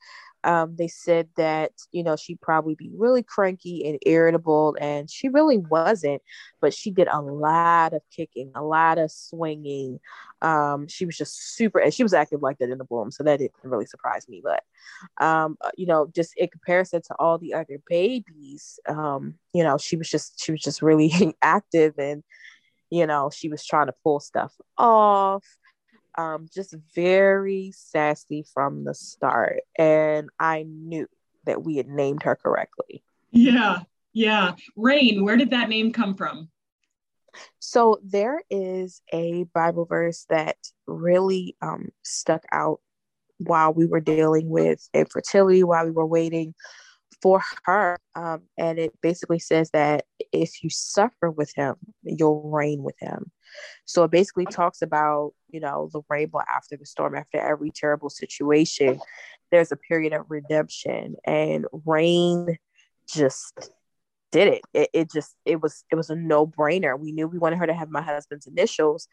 um, 0.46 0.76
they 0.76 0.86
said 0.86 1.28
that 1.36 1.72
you 1.90 2.04
know 2.04 2.14
she'd 2.14 2.40
probably 2.40 2.76
be 2.76 2.90
really 2.94 3.22
cranky 3.22 3.86
and 3.86 3.98
irritable 4.06 4.76
and 4.80 5.10
she 5.10 5.28
really 5.28 5.58
wasn't 5.58 6.22
but 6.60 6.72
she 6.72 6.90
did 6.90 7.08
a 7.08 7.20
lot 7.20 7.92
of 7.92 8.00
kicking 8.10 8.52
a 8.54 8.62
lot 8.62 8.96
of 8.96 9.10
swinging. 9.10 9.98
Um, 10.42 10.86
she 10.86 11.04
was 11.04 11.16
just 11.16 11.56
super 11.56 11.80
and 11.80 11.92
she 11.92 12.04
was 12.04 12.14
active 12.14 12.42
like 12.42 12.58
that 12.58 12.70
in 12.70 12.78
the 12.78 12.86
womb 12.88 13.10
so 13.10 13.24
that 13.24 13.38
didn't 13.38 13.54
really 13.64 13.86
surprise 13.86 14.28
me 14.28 14.40
but 14.42 14.62
um, 15.24 15.56
uh, 15.62 15.70
you 15.76 15.86
know 15.86 16.06
just 16.14 16.34
in 16.36 16.48
comparison 16.48 17.02
to 17.02 17.14
all 17.18 17.38
the 17.38 17.52
other 17.52 17.80
babies 17.88 18.78
um, 18.88 19.34
you 19.52 19.64
know 19.64 19.76
she 19.76 19.96
was 19.96 20.08
just 20.08 20.40
she 20.42 20.52
was 20.52 20.60
just 20.60 20.80
really 20.80 21.12
active 21.42 21.94
and 21.98 22.22
you 22.90 23.04
know 23.04 23.30
she 23.34 23.48
was 23.48 23.64
trying 23.64 23.86
to 23.86 23.94
pull 24.04 24.20
stuff 24.20 24.54
off 24.78 25.44
um, 26.16 26.48
just 26.52 26.74
very 26.94 27.72
sassy 27.74 28.44
from 28.54 28.84
the 28.84 28.94
start. 28.94 29.60
And 29.78 30.28
I 30.38 30.64
knew 30.68 31.06
that 31.44 31.62
we 31.62 31.76
had 31.76 31.88
named 31.88 32.22
her 32.24 32.36
correctly. 32.36 33.02
Yeah, 33.30 33.80
yeah. 34.12 34.54
Rain, 34.76 35.24
where 35.24 35.36
did 35.36 35.50
that 35.50 35.68
name 35.68 35.92
come 35.92 36.14
from? 36.14 36.48
So 37.58 38.00
there 38.02 38.42
is 38.50 39.02
a 39.12 39.44
Bible 39.54 39.84
verse 39.84 40.26
that 40.30 40.56
really 40.86 41.56
um, 41.60 41.90
stuck 42.02 42.44
out 42.50 42.80
while 43.38 43.74
we 43.74 43.86
were 43.86 44.00
dealing 44.00 44.48
with 44.48 44.88
infertility, 44.94 45.62
while 45.62 45.84
we 45.84 45.90
were 45.90 46.06
waiting 46.06 46.54
for 47.20 47.42
her. 47.64 47.98
Um, 48.14 48.42
and 48.56 48.78
it 48.78 48.98
basically 49.02 49.38
says 49.38 49.70
that 49.72 50.04
if 50.32 50.62
you 50.62 50.70
suffer 50.70 51.30
with 51.30 51.52
him, 51.54 51.76
you'll 52.02 52.50
reign 52.50 52.82
with 52.82 52.96
him. 52.98 53.30
So 53.84 54.04
it 54.04 54.10
basically 54.10 54.46
talks 54.46 54.82
about, 54.82 55.32
you 55.48 55.60
know, 55.60 55.88
the 55.92 56.02
rainbow 56.08 56.40
after 56.54 56.76
the 56.76 56.86
storm, 56.86 57.14
after 57.14 57.38
every 57.38 57.70
terrible 57.70 58.10
situation, 58.10 59.00
there's 59.50 59.72
a 59.72 59.76
period 59.76 60.12
of 60.12 60.26
redemption. 60.28 61.16
And 61.24 61.66
rain 61.84 62.58
just 63.08 63.70
did 64.32 64.48
it. 64.48 64.62
it. 64.74 64.90
It 64.92 65.12
just 65.12 65.34
it 65.44 65.60
was 65.60 65.84
it 65.90 65.96
was 65.96 66.10
a 66.10 66.16
no 66.16 66.46
brainer. 66.46 66.98
We 66.98 67.12
knew 67.12 67.28
we 67.28 67.38
wanted 67.38 67.58
her 67.58 67.66
to 67.66 67.74
have 67.74 67.90
my 67.90 68.02
husband's 68.02 68.46
initials, 68.46 69.08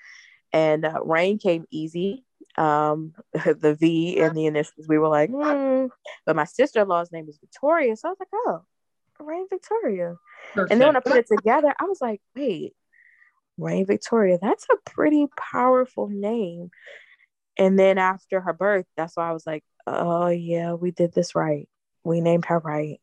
and 0.52 0.86
uh, 0.86 1.00
rain 1.04 1.38
came 1.38 1.66
easy. 1.72 2.26
Um, 2.58 3.14
the 3.34 3.76
V 3.80 4.20
and 4.20 4.36
the 4.36 4.46
initials, 4.46 4.88
we 4.88 4.98
were 4.98 5.08
like, 5.08 5.32
mm. 5.32 5.90
but 6.26 6.36
my 6.36 6.46
sister 6.46 6.82
in 6.82 6.88
law's 6.88 7.12
name 7.12 7.28
is 7.30 7.40
Victoria, 7.40 7.96
so 7.96 8.10
I 8.10 8.12
was 8.12 8.20
like, 8.20 8.30
oh, 8.34 8.62
Rain 9.20 9.48
Victoria. 9.50 10.16
Perfect. 10.54 10.72
And 10.72 10.82
then 10.82 10.90
when 10.90 10.98
I 10.98 11.00
put 11.00 11.18
it 11.18 11.28
together, 11.28 11.74
I 11.80 11.86
was 11.86 12.02
like, 12.02 12.22
wait, 12.36 12.74
Rain 13.58 13.86
Victoria, 13.86 14.40
that's 14.42 14.66
a 14.72 14.90
pretty 14.90 15.28
powerful 15.38 16.08
name. 16.08 16.70
And 17.58 17.78
then 17.78 17.98
after 17.98 18.42
her 18.42 18.54
birth, 18.54 18.86
that's 18.98 19.16
why 19.16 19.30
I 19.30 19.34
was 19.34 19.46
like, 19.46 19.64
oh, 19.86 20.28
yeah, 20.28 20.74
we 20.74 20.92
did 20.92 21.14
this 21.14 21.36
right. 21.36 21.68
We 22.04 22.20
named 22.20 22.46
her 22.46 22.60
right 22.60 23.00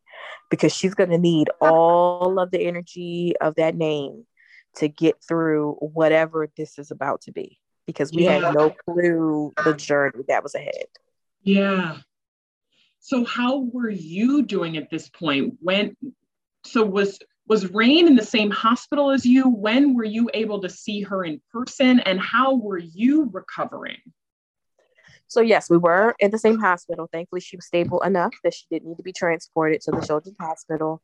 because 0.51 0.75
she's 0.75 0.95
going 0.95 1.11
to 1.11 1.19
need 1.19 1.49
all 1.61 2.39
of 2.39 2.51
the 2.51 2.61
energy 2.61 3.35
of 3.41 3.55
that 3.57 3.75
name 3.75 4.27
to 4.77 4.89
get 4.89 5.23
through 5.27 5.75
whatever 5.81 6.49
this 6.57 6.79
is 6.79 6.91
about 6.91 7.23
to 7.23 7.33
be 7.33 7.59
because 7.87 8.13
we 8.13 8.25
yeah. 8.25 8.41
had 8.41 8.55
no 8.55 8.71
clue 8.71 9.53
the 9.65 9.75
journey 9.75 10.25
that 10.29 10.43
was 10.43 10.55
ahead. 10.55 10.87
Yeah. 11.43 11.99
So 13.01 13.25
how 13.25 13.61
were 13.73 13.91
you 13.91 14.43
doing 14.43 14.77
at 14.77 14.91
this 14.91 15.09
point? 15.09 15.55
When 15.61 15.97
so 16.65 16.85
was 16.85 17.19
was 17.47 17.71
Rain 17.73 18.07
in 18.07 18.17
the 18.17 18.25
same 18.25 18.51
hospital 18.51 19.11
as 19.11 19.27
you? 19.27 19.49
When 19.49 19.95
were 19.95 20.05
you 20.05 20.31
able 20.35 20.61
to 20.61 20.69
see 20.69 21.01
her 21.03 21.25
in 21.25 21.41
person 21.53 22.01
and 22.01 22.21
how 22.21 22.55
were 22.55 22.79
you 22.79 23.29
recovering? 23.33 23.99
So 25.27 25.41
yes, 25.41 25.71
we 25.71 25.79
were 25.79 26.15
in 26.19 26.33
the 26.33 26.39
same 26.39 26.59
hospital. 26.59 27.09
Thankfully, 27.13 27.41
she 27.41 27.57
was 27.57 27.67
stable 27.67 28.01
enough 28.03 28.35
that 28.43 28.53
she 28.53 28.67
didn't 28.71 28.89
need 28.89 28.97
to 28.97 29.03
be 29.03 29.13
transported 29.13 29.81
to 29.83 29.93
the 29.93 30.05
children's 30.05 30.37
hospital. 30.41 31.01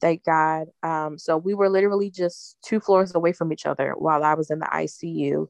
Thank 0.00 0.24
God. 0.24 0.68
Um, 0.82 1.18
so 1.18 1.36
we 1.36 1.54
were 1.54 1.68
literally 1.68 2.10
just 2.10 2.56
two 2.64 2.80
floors 2.80 3.14
away 3.14 3.32
from 3.32 3.52
each 3.52 3.66
other 3.66 3.94
while 3.96 4.24
I 4.24 4.34
was 4.34 4.50
in 4.50 4.58
the 4.58 4.66
ICU. 4.66 5.46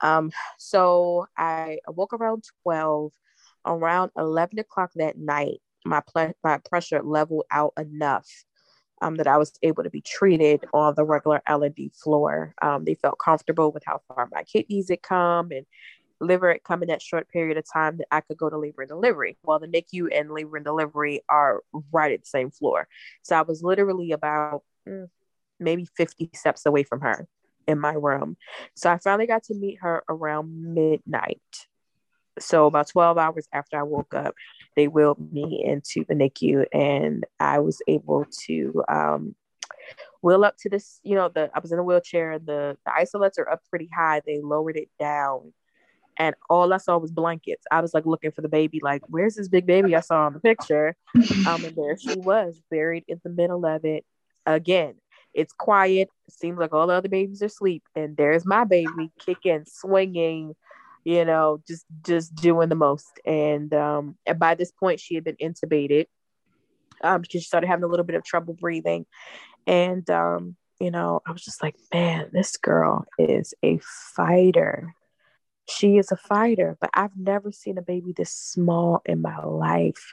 Um, 0.00 0.30
so 0.58 1.26
I 1.36 1.78
woke 1.86 2.12
around 2.12 2.44
12. 2.62 3.12
Around 3.66 4.10
11 4.16 4.58
o'clock 4.58 4.90
that 4.96 5.18
night, 5.18 5.60
my, 5.84 6.00
ple- 6.00 6.32
my 6.42 6.56
pressure 6.58 7.02
leveled 7.02 7.44
out 7.50 7.74
enough 7.78 8.26
um, 9.00 9.16
that 9.16 9.26
I 9.26 9.36
was 9.36 9.52
able 9.62 9.82
to 9.82 9.90
be 9.90 10.00
treated 10.00 10.64
on 10.72 10.94
the 10.96 11.04
regular 11.04 11.42
L&D 11.46 11.92
floor. 11.94 12.54
Um, 12.62 12.84
they 12.84 12.94
felt 12.94 13.18
comfortable 13.18 13.72
with 13.72 13.82
how 13.86 14.00
far 14.08 14.28
my 14.30 14.42
kidneys 14.44 14.88
had 14.90 15.02
come 15.02 15.50
and 15.50 15.66
liver 16.20 16.52
had 16.52 16.64
come 16.64 16.82
in 16.82 16.88
that 16.88 17.02
short 17.02 17.28
period 17.30 17.56
of 17.56 17.64
time 17.70 17.96
that 17.96 18.06
I 18.10 18.20
could 18.20 18.36
go 18.36 18.50
to 18.50 18.58
labor 18.58 18.82
and 18.82 18.88
delivery. 18.88 19.38
While 19.42 19.58
the 19.58 19.66
NICU 19.66 20.08
and 20.14 20.30
labor 20.30 20.56
and 20.56 20.64
delivery 20.64 21.22
are 21.28 21.62
right 21.92 22.12
at 22.12 22.20
the 22.20 22.26
same 22.26 22.50
floor. 22.50 22.88
So 23.22 23.36
I 23.36 23.42
was 23.42 23.62
literally 23.62 24.12
about 24.12 24.62
mm, 24.86 25.08
maybe 25.58 25.86
50 25.96 26.30
steps 26.34 26.66
away 26.66 26.82
from 26.82 27.00
her 27.00 27.26
in 27.66 27.78
my 27.78 27.92
room. 27.92 28.36
So 28.74 28.90
I 28.90 28.98
finally 28.98 29.26
got 29.26 29.44
to 29.44 29.54
meet 29.54 29.78
her 29.80 30.02
around 30.08 30.74
midnight. 30.74 31.40
So 32.38 32.66
about 32.66 32.88
12 32.88 33.18
hours 33.18 33.48
after 33.52 33.78
I 33.78 33.82
woke 33.82 34.14
up, 34.14 34.34
they 34.80 34.88
wheeled 34.88 35.30
me 35.30 35.62
into 35.62 36.06
the 36.08 36.14
NICU 36.14 36.64
and 36.72 37.26
I 37.38 37.58
was 37.58 37.82
able 37.86 38.24
to 38.46 38.82
um, 38.88 39.34
wheel 40.22 40.42
up 40.42 40.56
to 40.60 40.70
this, 40.70 41.00
you 41.02 41.14
know, 41.14 41.28
the 41.28 41.50
I 41.54 41.58
was 41.58 41.70
in 41.70 41.78
a 41.78 41.84
wheelchair, 41.84 42.38
the, 42.38 42.78
the 42.86 42.90
isolettes 42.90 43.38
are 43.38 43.50
up 43.50 43.60
pretty 43.68 43.90
high. 43.94 44.22
They 44.24 44.40
lowered 44.40 44.78
it 44.78 44.88
down. 44.98 45.52
And 46.16 46.34
all 46.48 46.72
I 46.72 46.78
saw 46.78 46.96
was 46.96 47.12
blankets. 47.12 47.66
I 47.70 47.82
was 47.82 47.92
like 47.92 48.06
looking 48.06 48.30
for 48.30 48.40
the 48.40 48.48
baby, 48.48 48.80
like, 48.82 49.02
where's 49.08 49.34
this 49.34 49.48
big 49.48 49.66
baby 49.66 49.94
I 49.94 50.00
saw 50.00 50.26
in 50.28 50.32
the 50.32 50.40
picture? 50.40 50.96
Um, 51.46 51.62
and 51.64 51.76
there 51.76 51.98
she 51.98 52.16
was, 52.16 52.58
buried 52.70 53.04
in 53.06 53.20
the 53.22 53.30
middle 53.30 53.66
of 53.66 53.84
it. 53.84 54.06
Again, 54.46 54.94
it's 55.34 55.52
quiet. 55.52 56.08
It 56.26 56.34
seems 56.34 56.58
like 56.58 56.72
all 56.72 56.86
the 56.86 56.94
other 56.94 57.08
babies 57.10 57.42
are 57.42 57.46
asleep. 57.46 57.82
And 57.94 58.16
there's 58.16 58.46
my 58.46 58.64
baby 58.64 59.10
kicking, 59.18 59.64
swinging, 59.66 60.54
you 61.04 61.24
know, 61.24 61.62
just 61.66 61.84
just 62.04 62.34
doing 62.34 62.68
the 62.68 62.74
most. 62.74 63.20
And 63.24 63.72
um, 63.74 64.16
and 64.26 64.38
by 64.38 64.54
this 64.54 64.72
point, 64.72 65.00
she 65.00 65.14
had 65.14 65.24
been 65.24 65.36
intubated 65.36 66.06
um, 67.02 67.22
because 67.22 67.42
she 67.42 67.46
started 67.46 67.66
having 67.66 67.84
a 67.84 67.88
little 67.88 68.04
bit 68.04 68.16
of 68.16 68.24
trouble 68.24 68.54
breathing, 68.54 69.06
and 69.66 70.08
um, 70.10 70.56
you 70.80 70.90
know, 70.90 71.20
I 71.26 71.32
was 71.32 71.42
just 71.42 71.62
like, 71.62 71.76
man, 71.92 72.30
this 72.32 72.56
girl 72.56 73.04
is 73.18 73.54
a 73.62 73.78
fighter. 74.14 74.94
She 75.68 75.98
is 75.98 76.10
a 76.10 76.16
fighter, 76.16 76.76
but 76.80 76.90
I've 76.94 77.16
never 77.16 77.52
seen 77.52 77.78
a 77.78 77.82
baby 77.82 78.12
this 78.16 78.32
small 78.32 79.02
in 79.06 79.22
my 79.22 79.38
life. 79.44 80.12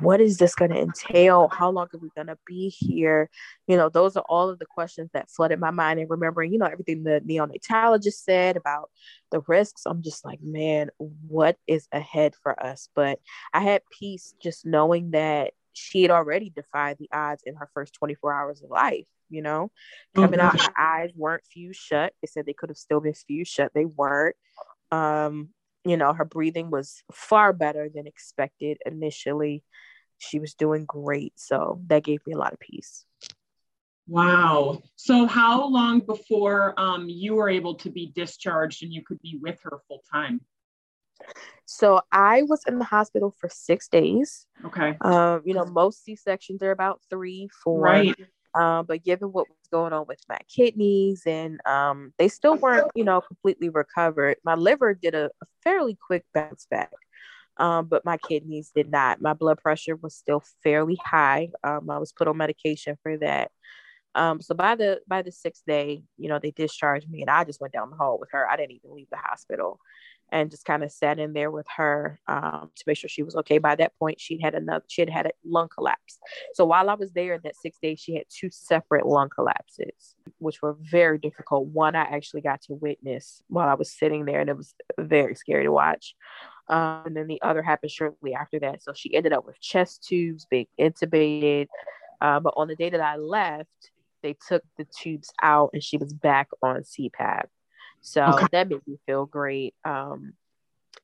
What 0.00 0.20
is 0.20 0.38
this 0.38 0.54
going 0.54 0.70
to 0.70 0.80
entail? 0.80 1.48
How 1.48 1.70
long 1.70 1.88
are 1.92 1.98
we 1.98 2.10
going 2.14 2.28
to 2.28 2.38
be 2.46 2.68
here? 2.68 3.28
You 3.66 3.76
know, 3.76 3.88
those 3.88 4.16
are 4.16 4.24
all 4.28 4.48
of 4.48 4.58
the 4.58 4.66
questions 4.66 5.10
that 5.12 5.30
flooded 5.30 5.60
my 5.60 5.70
mind. 5.70 6.00
And 6.00 6.10
remembering, 6.10 6.52
you 6.52 6.58
know, 6.58 6.66
everything 6.66 7.02
the 7.02 7.20
neonatologist 7.20 8.24
said 8.24 8.56
about 8.56 8.90
the 9.30 9.40
risks, 9.46 9.82
I'm 9.86 10.02
just 10.02 10.24
like, 10.24 10.40
man, 10.42 10.90
what 10.98 11.56
is 11.66 11.86
ahead 11.92 12.34
for 12.42 12.60
us? 12.60 12.88
But 12.94 13.20
I 13.52 13.60
had 13.60 13.82
peace 13.98 14.34
just 14.42 14.66
knowing 14.66 15.12
that 15.12 15.52
she 15.72 16.02
had 16.02 16.10
already 16.10 16.50
defied 16.50 16.96
the 16.98 17.08
odds 17.12 17.42
in 17.46 17.54
her 17.56 17.68
first 17.74 17.94
24 17.94 18.32
hours 18.32 18.62
of 18.62 18.70
life 18.70 19.06
you 19.30 19.40
know 19.42 19.70
coming 20.14 20.40
out 20.40 20.54
mm-hmm. 20.54 20.66
her 20.66 20.80
eyes 20.80 21.10
weren't 21.14 21.44
fused 21.46 21.80
shut 21.80 22.12
they 22.20 22.26
said 22.26 22.44
they 22.44 22.52
could 22.52 22.68
have 22.68 22.76
still 22.76 23.00
been 23.00 23.14
fused 23.14 23.52
shut 23.52 23.70
they 23.74 23.84
weren't 23.84 24.36
um 24.92 25.48
you 25.84 25.96
know 25.96 26.12
her 26.12 26.24
breathing 26.24 26.70
was 26.70 27.02
far 27.12 27.52
better 27.52 27.88
than 27.92 28.06
expected 28.06 28.78
initially 28.84 29.62
she 30.18 30.38
was 30.38 30.54
doing 30.54 30.84
great 30.84 31.32
so 31.36 31.80
that 31.86 32.04
gave 32.04 32.20
me 32.26 32.34
a 32.34 32.38
lot 32.38 32.52
of 32.52 32.60
peace 32.60 33.04
wow 34.06 34.80
so 34.96 35.26
how 35.26 35.66
long 35.66 36.00
before 36.00 36.74
um, 36.78 37.08
you 37.08 37.34
were 37.34 37.48
able 37.48 37.74
to 37.74 37.90
be 37.90 38.12
discharged 38.14 38.82
and 38.82 38.92
you 38.92 39.02
could 39.02 39.20
be 39.22 39.38
with 39.40 39.58
her 39.62 39.78
full 39.88 40.02
time 40.12 40.40
so 41.66 42.00
I 42.10 42.42
was 42.42 42.62
in 42.66 42.80
the 42.80 42.84
hospital 42.84 43.32
for 43.38 43.48
six 43.48 43.86
days. 43.86 44.44
Okay. 44.64 44.96
Um, 45.00 45.42
you 45.44 45.54
know, 45.54 45.64
most 45.64 46.04
C 46.04 46.16
sections 46.16 46.64
are 46.64 46.72
about 46.72 47.00
three, 47.08 47.48
four. 47.62 47.80
Right. 47.80 48.16
Um, 48.54 48.86
but 48.86 49.04
given 49.04 49.28
what 49.28 49.48
was 49.48 49.56
going 49.70 49.92
on 49.92 50.06
with 50.08 50.20
my 50.28 50.38
kidneys 50.48 51.22
and 51.26 51.60
um, 51.66 52.12
they 52.18 52.28
still 52.28 52.56
weren't, 52.56 52.90
you 52.94 53.04
know, 53.04 53.20
completely 53.20 53.68
recovered. 53.68 54.36
My 54.44 54.54
liver 54.54 54.94
did 54.94 55.14
a, 55.14 55.26
a 55.26 55.46
fairly 55.62 55.96
quick 56.06 56.24
bounce 56.34 56.66
back. 56.70 56.90
Um, 57.56 57.86
but 57.86 58.04
my 58.04 58.16
kidneys 58.16 58.72
did 58.74 58.90
not. 58.90 59.20
My 59.20 59.34
blood 59.34 59.58
pressure 59.58 59.94
was 59.94 60.14
still 60.14 60.42
fairly 60.62 60.98
high. 61.04 61.50
Um, 61.62 61.90
I 61.90 61.98
was 61.98 62.12
put 62.12 62.26
on 62.26 62.38
medication 62.38 62.96
for 63.02 63.18
that. 63.18 63.50
Um, 64.14 64.40
so 64.40 64.54
by 64.54 64.74
the 64.74 65.00
by 65.06 65.22
the 65.22 65.30
sixth 65.30 65.62
day, 65.66 66.02
you 66.16 66.28
know, 66.28 66.38
they 66.42 66.50
discharged 66.50 67.08
me, 67.08 67.20
and 67.20 67.30
I 67.30 67.44
just 67.44 67.60
went 67.60 67.72
down 67.72 67.90
the 67.90 67.96
hall 67.96 68.18
with 68.18 68.30
her. 68.32 68.48
I 68.48 68.56
didn't 68.56 68.72
even 68.72 68.94
leave 68.94 69.06
the 69.10 69.18
hospital 69.18 69.78
and 70.32 70.50
just 70.50 70.64
kind 70.64 70.82
of 70.82 70.92
sat 70.92 71.18
in 71.18 71.32
there 71.32 71.50
with 71.50 71.66
her 71.76 72.20
um, 72.28 72.70
to 72.74 72.84
make 72.86 72.96
sure 72.96 73.08
she 73.08 73.22
was 73.22 73.36
okay. 73.36 73.58
By 73.58 73.74
that 73.76 73.96
point, 73.98 74.20
she 74.20 74.40
had 74.40 74.54
another, 74.54 74.84
she 74.88 75.02
had 75.02 75.10
had 75.10 75.26
a 75.26 75.32
lung 75.44 75.68
collapse. 75.68 76.18
So 76.54 76.64
while 76.64 76.88
I 76.88 76.94
was 76.94 77.12
there 77.12 77.34
in 77.34 77.40
that 77.44 77.56
six 77.56 77.78
days, 77.82 78.00
she 78.00 78.14
had 78.14 78.24
two 78.28 78.48
separate 78.50 79.06
lung 79.06 79.28
collapses, 79.28 80.14
which 80.38 80.62
were 80.62 80.76
very 80.80 81.18
difficult. 81.18 81.66
One 81.66 81.96
I 81.96 82.02
actually 82.02 82.42
got 82.42 82.62
to 82.62 82.74
witness 82.74 83.42
while 83.48 83.68
I 83.68 83.74
was 83.74 83.92
sitting 83.92 84.24
there, 84.24 84.40
and 84.40 84.50
it 84.50 84.56
was 84.56 84.74
very 84.98 85.34
scary 85.34 85.64
to 85.64 85.72
watch. 85.72 86.14
Um, 86.68 87.02
and 87.06 87.16
then 87.16 87.26
the 87.26 87.42
other 87.42 87.62
happened 87.62 87.90
shortly 87.90 88.34
after 88.34 88.60
that. 88.60 88.82
So 88.82 88.92
she 88.94 89.14
ended 89.14 89.32
up 89.32 89.44
with 89.44 89.60
chest 89.60 90.04
tubes, 90.06 90.46
being 90.48 90.66
intubated. 90.78 91.66
Uh, 92.20 92.38
but 92.38 92.54
on 92.56 92.68
the 92.68 92.76
day 92.76 92.90
that 92.90 93.00
I 93.00 93.16
left, 93.16 93.90
they 94.22 94.36
took 94.46 94.62
the 94.76 94.86
tubes 94.96 95.32
out, 95.42 95.70
and 95.72 95.82
she 95.82 95.96
was 95.96 96.12
back 96.12 96.48
on 96.62 96.82
CPAP. 96.82 97.46
So 98.00 98.24
okay. 98.24 98.46
that 98.52 98.68
made 98.68 98.86
me 98.86 98.98
feel 99.06 99.26
great. 99.26 99.74
Um, 99.84 100.34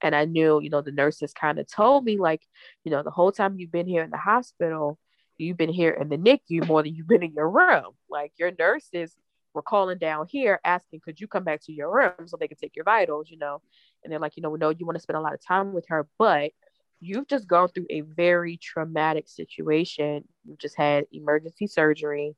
and 0.02 0.14
I 0.14 0.24
knew, 0.24 0.60
you 0.60 0.70
know, 0.70 0.82
the 0.82 0.92
nurses 0.92 1.32
kind 1.32 1.58
of 1.58 1.70
told 1.70 2.04
me, 2.04 2.18
like, 2.18 2.42
you 2.84 2.90
know, 2.90 3.02
the 3.02 3.10
whole 3.10 3.32
time 3.32 3.58
you've 3.58 3.72
been 3.72 3.86
here 3.86 4.02
in 4.02 4.10
the 4.10 4.16
hospital, 4.16 4.98
you've 5.38 5.56
been 5.56 5.72
here 5.72 5.90
in 5.90 6.08
the 6.08 6.18
NICU 6.18 6.66
more 6.66 6.82
than 6.82 6.94
you've 6.94 7.08
been 7.08 7.22
in 7.22 7.32
your 7.32 7.50
room. 7.50 7.92
Like, 8.10 8.32
your 8.38 8.52
nurses 8.58 9.14
were 9.54 9.62
calling 9.62 9.98
down 9.98 10.26
here 10.28 10.60
asking, 10.64 11.00
could 11.00 11.20
you 11.20 11.26
come 11.26 11.44
back 11.44 11.62
to 11.64 11.72
your 11.72 11.90
room 11.94 12.26
so 12.26 12.36
they 12.36 12.48
could 12.48 12.58
take 12.58 12.76
your 12.76 12.84
vitals, 12.84 13.30
you 13.30 13.38
know? 13.38 13.62
And 14.04 14.12
they're 14.12 14.20
like, 14.20 14.36
you 14.36 14.42
know, 14.42 14.50
we 14.50 14.58
know 14.58 14.70
you 14.70 14.84
want 14.84 14.96
to 14.96 15.02
spend 15.02 15.16
a 15.16 15.20
lot 15.20 15.34
of 15.34 15.44
time 15.44 15.72
with 15.72 15.86
her, 15.88 16.06
but 16.18 16.52
you've 17.00 17.26
just 17.26 17.48
gone 17.48 17.68
through 17.68 17.86
a 17.90 18.02
very 18.02 18.58
traumatic 18.58 19.28
situation. 19.28 20.24
You 20.44 20.56
just 20.58 20.76
had 20.76 21.06
emergency 21.12 21.66
surgery. 21.66 22.36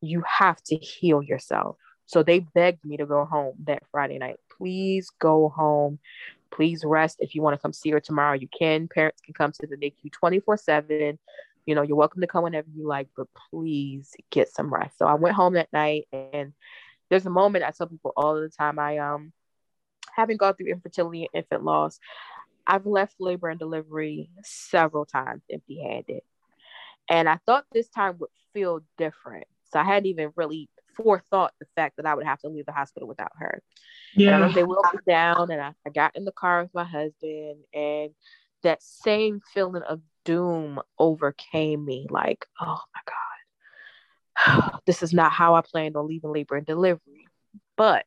You 0.00 0.22
have 0.26 0.60
to 0.64 0.76
heal 0.76 1.22
yourself. 1.22 1.76
So 2.10 2.24
they 2.24 2.40
begged 2.40 2.84
me 2.84 2.96
to 2.96 3.06
go 3.06 3.24
home 3.24 3.54
that 3.66 3.84
Friday 3.92 4.18
night. 4.18 4.40
Please 4.58 5.10
go 5.20 5.48
home. 5.48 6.00
Please 6.50 6.84
rest. 6.84 7.18
If 7.20 7.36
you 7.36 7.40
want 7.40 7.54
to 7.54 7.62
come 7.62 7.72
see 7.72 7.90
her 7.90 8.00
tomorrow, 8.00 8.34
you 8.34 8.48
can. 8.48 8.88
Parents 8.88 9.20
can 9.20 9.32
come 9.32 9.52
to 9.52 9.66
the 9.68 9.76
NICU 9.76 10.10
24 10.10 10.56
7. 10.56 11.18
You 11.66 11.74
know, 11.76 11.82
you're 11.82 11.96
welcome 11.96 12.20
to 12.22 12.26
come 12.26 12.42
whenever 12.42 12.66
you 12.74 12.84
like, 12.84 13.06
but 13.16 13.28
please 13.52 14.12
get 14.30 14.48
some 14.48 14.74
rest. 14.74 14.98
So 14.98 15.06
I 15.06 15.14
went 15.14 15.36
home 15.36 15.52
that 15.54 15.72
night 15.72 16.08
and 16.12 16.52
there's 17.10 17.26
a 17.26 17.30
moment 17.30 17.62
I 17.62 17.70
tell 17.70 17.86
people 17.86 18.12
all 18.16 18.34
the 18.34 18.48
time. 18.48 18.80
I 18.80 18.98
um 18.98 19.32
having 20.12 20.36
gone 20.36 20.54
through 20.54 20.72
infertility 20.72 21.28
and 21.32 21.44
infant 21.44 21.62
loss, 21.62 22.00
I've 22.66 22.86
left 22.86 23.20
labor 23.20 23.50
and 23.50 23.60
delivery 23.60 24.30
several 24.42 25.04
times 25.04 25.44
empty 25.48 25.80
handed. 25.80 26.22
And 27.08 27.28
I 27.28 27.38
thought 27.46 27.66
this 27.70 27.88
time 27.88 28.16
would 28.18 28.30
feel 28.52 28.80
different. 28.98 29.46
So 29.72 29.78
I 29.78 29.84
hadn't 29.84 30.06
even 30.06 30.32
really 30.34 30.68
forethought 30.96 31.52
the 31.60 31.66
fact 31.76 31.96
that 31.96 32.06
I 32.06 32.14
would 32.14 32.26
have 32.26 32.40
to 32.40 32.48
leave 32.48 32.66
the 32.66 32.72
hospital 32.72 33.08
without 33.08 33.32
her. 33.38 33.62
Yeah. 34.14 34.48
They 34.54 34.64
wheeled 34.64 34.86
me 34.92 35.00
down 35.06 35.50
and 35.50 35.60
I, 35.60 35.72
I 35.86 35.90
got 35.90 36.16
in 36.16 36.24
the 36.24 36.32
car 36.32 36.62
with 36.62 36.74
my 36.74 36.84
husband 36.84 37.64
and 37.72 38.10
that 38.62 38.82
same 38.82 39.40
feeling 39.54 39.82
of 39.82 40.00
doom 40.24 40.80
overcame 40.98 41.84
me 41.84 42.06
like, 42.10 42.46
oh 42.60 42.80
my 42.94 43.00
God, 44.64 44.80
this 44.86 45.02
is 45.02 45.12
not 45.12 45.32
how 45.32 45.54
I 45.54 45.62
planned 45.62 45.96
on 45.96 46.06
leaving 46.06 46.32
labor 46.32 46.56
and 46.56 46.66
delivery. 46.66 47.26
But 47.76 48.04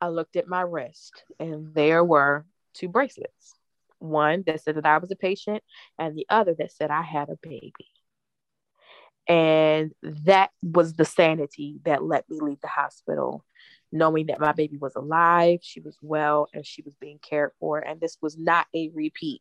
I 0.00 0.08
looked 0.08 0.36
at 0.36 0.48
my 0.48 0.62
wrist 0.62 1.24
and 1.38 1.74
there 1.74 2.04
were 2.04 2.46
two 2.74 2.88
bracelets. 2.88 3.54
One 3.98 4.44
that 4.46 4.62
said 4.62 4.76
that 4.76 4.86
I 4.86 4.96
was 4.96 5.10
a 5.10 5.16
patient, 5.16 5.62
and 5.98 6.16
the 6.16 6.24
other 6.30 6.54
that 6.58 6.72
said 6.72 6.90
I 6.90 7.02
had 7.02 7.28
a 7.28 7.36
baby. 7.42 7.74
And 9.30 9.92
that 10.02 10.50
was 10.60 10.94
the 10.94 11.04
sanity 11.04 11.78
that 11.84 12.02
let 12.02 12.28
me 12.28 12.40
leave 12.40 12.60
the 12.60 12.66
hospital, 12.66 13.44
knowing 13.92 14.26
that 14.26 14.40
my 14.40 14.50
baby 14.50 14.76
was 14.76 14.96
alive, 14.96 15.60
she 15.62 15.78
was 15.78 15.96
well, 16.02 16.48
and 16.52 16.66
she 16.66 16.82
was 16.82 16.94
being 17.00 17.20
cared 17.22 17.52
for. 17.60 17.78
And 17.78 18.00
this 18.00 18.18
was 18.20 18.36
not 18.36 18.66
a 18.74 18.90
repeat 18.92 19.40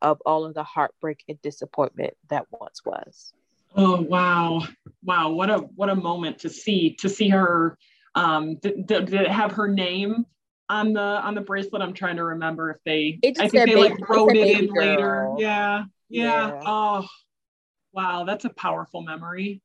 of 0.00 0.22
all 0.24 0.44
of 0.44 0.54
the 0.54 0.62
heartbreak 0.62 1.24
and 1.28 1.42
disappointment 1.42 2.14
that 2.30 2.46
once 2.52 2.84
was. 2.84 3.32
Oh 3.74 4.02
wow, 4.02 4.62
wow! 5.02 5.30
What 5.30 5.50
a 5.50 5.58
what 5.58 5.90
a 5.90 5.96
moment 5.96 6.38
to 6.40 6.48
see 6.48 6.94
to 7.00 7.08
see 7.08 7.28
her. 7.30 7.76
Um, 8.14 8.54
did, 8.62 8.86
did 8.86 9.12
it 9.14 9.28
have 9.28 9.50
her 9.50 9.66
name 9.66 10.26
on 10.68 10.92
the 10.92 11.00
on 11.00 11.34
the 11.34 11.40
bracelet? 11.40 11.82
I'm 11.82 11.92
trying 11.92 12.16
to 12.16 12.24
remember 12.24 12.70
if 12.70 12.76
they. 12.84 13.18
I 13.24 13.48
think 13.48 13.52
they 13.52 13.64
baby, 13.64 13.80
like 13.80 14.08
wrote 14.08 14.36
it 14.36 14.46
in 14.46 14.66
girl. 14.72 14.76
later. 14.76 15.34
Yeah, 15.38 15.84
yeah, 16.08 16.52
yeah. 16.52 16.60
Oh, 16.64 17.04
Wow, 17.94 18.24
that's 18.24 18.44
a 18.44 18.50
powerful 18.50 19.02
memory. 19.02 19.62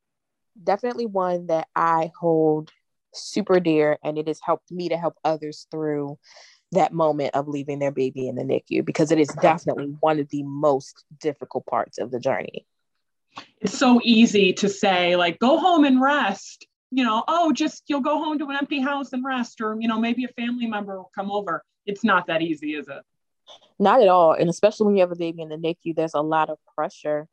Definitely 0.64 1.08
one 1.08 1.48
that 1.48 1.68
I 1.76 2.12
hold 2.20 2.70
super 3.12 3.60
dear, 3.60 3.98
and 4.04 4.20
it 4.20 4.28
has 4.28 4.40
helped 4.40 4.72
me 4.72 4.90
to 4.90 4.98
help 4.98 5.16
others 5.24 5.66
through 5.72 6.20
that 6.72 6.94
moment 6.94 7.34
of 7.34 7.48
leaving 7.48 7.80
their 7.80 7.92
baby 7.92 8.28
in 8.28 8.36
the 8.36 8.44
NICU 8.44 8.86
because 8.86 9.12
it 9.12 9.18
is 9.20 9.30
definitely 9.42 9.96
one 10.00 10.20
of 10.20 10.30
the 10.30 10.44
most 10.44 11.04
difficult 11.20 11.66
parts 11.66 11.98
of 11.98 12.12
the 12.12 12.20
journey. 12.20 12.68
It's 13.62 13.76
so 13.76 14.00
easy 14.04 14.54
to 14.54 14.70
say, 14.70 15.16
like, 15.16 15.40
go 15.40 15.58
home 15.58 15.84
and 15.84 16.00
rest. 16.00 16.68
You 16.92 17.04
know, 17.04 17.24
oh, 17.28 17.52
just 17.52 17.84
you'll 17.88 18.02
go 18.02 18.24
home 18.24 18.38
to 18.38 18.46
an 18.46 18.58
empty 18.58 18.80
house 18.80 19.14
and 19.14 19.26
rest, 19.26 19.60
or, 19.60 19.76
you 19.80 19.88
know, 19.88 20.00
maybe 20.00 20.26
a 20.26 20.28
family 20.28 20.68
member 20.68 20.98
will 20.98 21.12
come 21.16 21.32
over. 21.32 21.64
It's 21.88 22.04
not 22.04 22.28
that 22.28 22.44
easy, 22.44 22.76
is 22.76 22.88
it? 22.88 23.02
Not 23.80 24.04
at 24.04 24.08
all. 24.08 24.34
And 24.34 24.52
especially 24.52 24.86
when 24.86 24.96
you 24.98 25.02
have 25.02 25.12
a 25.12 25.16
baby 25.16 25.42
in 25.42 25.50
the 25.50 25.56
NICU, 25.56 25.96
there's 25.96 26.14
a 26.14 26.22
lot 26.22 26.50
of 26.52 26.60
pressure 26.76 27.28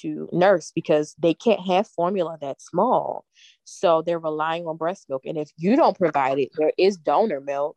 to 0.00 0.28
nurse 0.32 0.72
because 0.74 1.14
they 1.18 1.34
can't 1.34 1.60
have 1.66 1.86
formula 1.86 2.38
that 2.40 2.60
small. 2.60 3.24
So 3.64 4.02
they're 4.02 4.18
relying 4.18 4.66
on 4.66 4.76
breast 4.76 5.08
milk. 5.08 5.22
And 5.26 5.38
if 5.38 5.50
you 5.56 5.76
don't 5.76 5.98
provide 5.98 6.38
it, 6.38 6.50
there 6.56 6.72
is 6.78 6.96
donor 6.96 7.40
milk. 7.40 7.76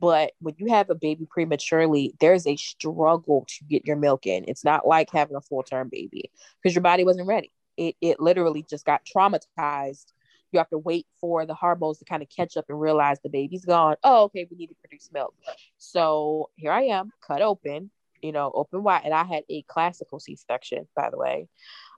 But 0.00 0.32
when 0.40 0.54
you 0.58 0.66
have 0.72 0.90
a 0.90 0.96
baby 0.96 1.26
prematurely, 1.30 2.12
there's 2.18 2.46
a 2.46 2.56
struggle 2.56 3.44
to 3.46 3.64
get 3.64 3.86
your 3.86 3.96
milk 3.96 4.26
in. 4.26 4.44
It's 4.48 4.64
not 4.64 4.86
like 4.86 5.10
having 5.12 5.36
a 5.36 5.40
full 5.40 5.62
term 5.62 5.88
baby 5.90 6.30
because 6.60 6.74
your 6.74 6.82
body 6.82 7.04
wasn't 7.04 7.28
ready. 7.28 7.52
It, 7.76 7.94
it 8.00 8.20
literally 8.20 8.66
just 8.68 8.84
got 8.84 9.02
traumatized. 9.04 10.06
You 10.50 10.58
have 10.58 10.68
to 10.70 10.78
wait 10.78 11.06
for 11.20 11.46
the 11.46 11.54
hormones 11.54 11.98
to 11.98 12.04
kind 12.04 12.22
of 12.22 12.28
catch 12.28 12.56
up 12.56 12.66
and 12.68 12.80
realize 12.80 13.18
the 13.22 13.30
baby's 13.30 13.64
gone. 13.64 13.96
Oh, 14.02 14.24
okay, 14.24 14.46
we 14.50 14.56
need 14.56 14.66
to 14.66 14.74
produce 14.82 15.08
milk. 15.12 15.34
So 15.78 16.50
here 16.56 16.72
I 16.72 16.82
am, 16.82 17.10
cut 17.26 17.40
open, 17.40 17.90
you 18.22 18.32
know, 18.32 18.50
open 18.54 18.82
wide. 18.82 19.02
And 19.04 19.14
I 19.14 19.24
had 19.24 19.44
a 19.50 19.62
classical 19.68 20.20
C 20.20 20.36
section, 20.36 20.88
by 20.96 21.10
the 21.10 21.18
way, 21.18 21.48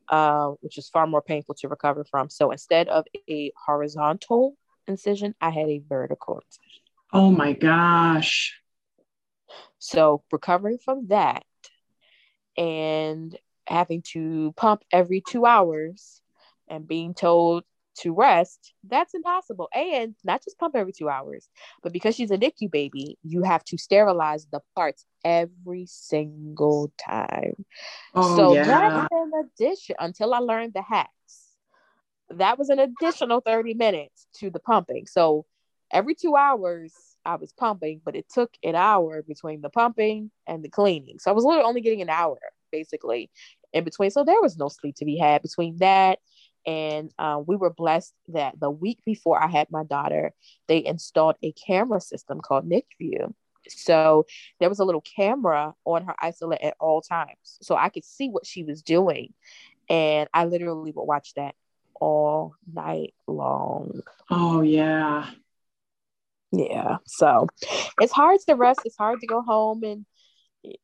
uh, 0.08 0.48
which 0.60 0.78
is 0.78 0.88
far 0.88 1.06
more 1.06 1.22
painful 1.22 1.54
to 1.56 1.68
recover 1.68 2.04
from. 2.04 2.30
So 2.30 2.50
instead 2.50 2.88
of 2.88 3.04
a 3.28 3.52
horizontal 3.66 4.56
incision, 4.86 5.34
I 5.40 5.50
had 5.50 5.68
a 5.68 5.82
vertical 5.88 6.40
incision. 6.44 6.82
Oh 7.12 7.30
my 7.30 7.52
gosh. 7.52 8.60
So 9.78 10.22
recovering 10.32 10.78
from 10.78 11.08
that 11.08 11.44
and 12.56 13.36
having 13.66 14.02
to 14.12 14.52
pump 14.56 14.82
every 14.92 15.22
two 15.26 15.46
hours 15.46 16.20
and 16.68 16.86
being 16.86 17.14
told 17.14 17.64
to 18.00 18.12
rest, 18.12 18.72
that's 18.84 19.14
impossible. 19.14 19.68
And 19.74 20.14
not 20.24 20.42
just 20.42 20.58
pump 20.58 20.76
every 20.76 20.92
two 20.92 21.08
hours, 21.08 21.48
but 21.82 21.92
because 21.92 22.14
she's 22.14 22.30
a 22.30 22.38
NICU 22.38 22.70
baby, 22.70 23.18
you 23.22 23.42
have 23.42 23.64
to 23.64 23.78
sterilize 23.78 24.46
the 24.50 24.60
parts 24.74 25.04
every 25.24 25.86
single 25.86 26.92
time. 26.98 27.64
Oh, 28.14 28.36
so 28.36 28.54
yeah. 28.54 28.64
that's 28.64 29.08
an 29.10 29.32
addition 29.44 29.96
until 29.98 30.34
I 30.34 30.38
learned 30.38 30.74
the 30.74 30.82
hacks. 30.82 31.10
That 32.30 32.58
was 32.58 32.68
an 32.68 32.78
additional 32.78 33.40
30 33.40 33.74
minutes 33.74 34.26
to 34.36 34.50
the 34.50 34.60
pumping. 34.60 35.06
So 35.06 35.46
every 35.90 36.14
two 36.14 36.36
hours, 36.36 36.92
I 37.24 37.36
was 37.36 37.52
pumping, 37.52 38.00
but 38.04 38.16
it 38.16 38.26
took 38.32 38.50
an 38.62 38.74
hour 38.74 39.22
between 39.22 39.60
the 39.60 39.70
pumping 39.70 40.30
and 40.46 40.62
the 40.62 40.68
cleaning. 40.68 41.18
So 41.18 41.30
I 41.30 41.34
was 41.34 41.44
literally 41.44 41.66
only 41.66 41.80
getting 41.80 42.02
an 42.02 42.10
hour 42.10 42.38
basically 42.72 43.30
in 43.72 43.84
between. 43.84 44.10
So 44.10 44.24
there 44.24 44.40
was 44.40 44.56
no 44.56 44.68
sleep 44.68 44.96
to 44.96 45.04
be 45.04 45.16
had 45.16 45.42
between 45.42 45.76
that. 45.78 46.18
And 46.66 47.12
uh, 47.18 47.42
we 47.46 47.56
were 47.56 47.70
blessed 47.70 48.14
that 48.28 48.58
the 48.58 48.70
week 48.70 49.00
before 49.04 49.42
I 49.42 49.48
had 49.48 49.70
my 49.70 49.84
daughter, 49.84 50.32
they 50.66 50.84
installed 50.84 51.36
a 51.42 51.52
camera 51.52 52.00
system 52.00 52.40
called 52.40 52.68
NICView. 52.68 53.32
So 53.68 54.26
there 54.60 54.68
was 54.68 54.78
a 54.78 54.84
little 54.84 55.02
camera 55.02 55.74
on 55.84 56.04
her 56.04 56.14
isolette 56.22 56.62
at 56.62 56.76
all 56.80 57.00
times. 57.02 57.58
So 57.62 57.76
I 57.76 57.88
could 57.88 58.04
see 58.04 58.28
what 58.28 58.46
she 58.46 58.62
was 58.62 58.82
doing. 58.82 59.32
And 59.88 60.28
I 60.32 60.44
literally 60.46 60.92
would 60.92 61.04
watch 61.04 61.34
that 61.34 61.54
all 61.94 62.54
night 62.72 63.14
long. 63.26 64.00
Oh, 64.30 64.62
yeah. 64.62 65.30
Yeah. 66.52 66.98
So 67.06 67.48
it's 68.00 68.12
hard 68.12 68.40
to 68.48 68.54
rest. 68.54 68.80
It's 68.84 68.96
hard 68.96 69.20
to 69.20 69.26
go 69.26 69.42
home 69.42 69.82
and 69.82 70.06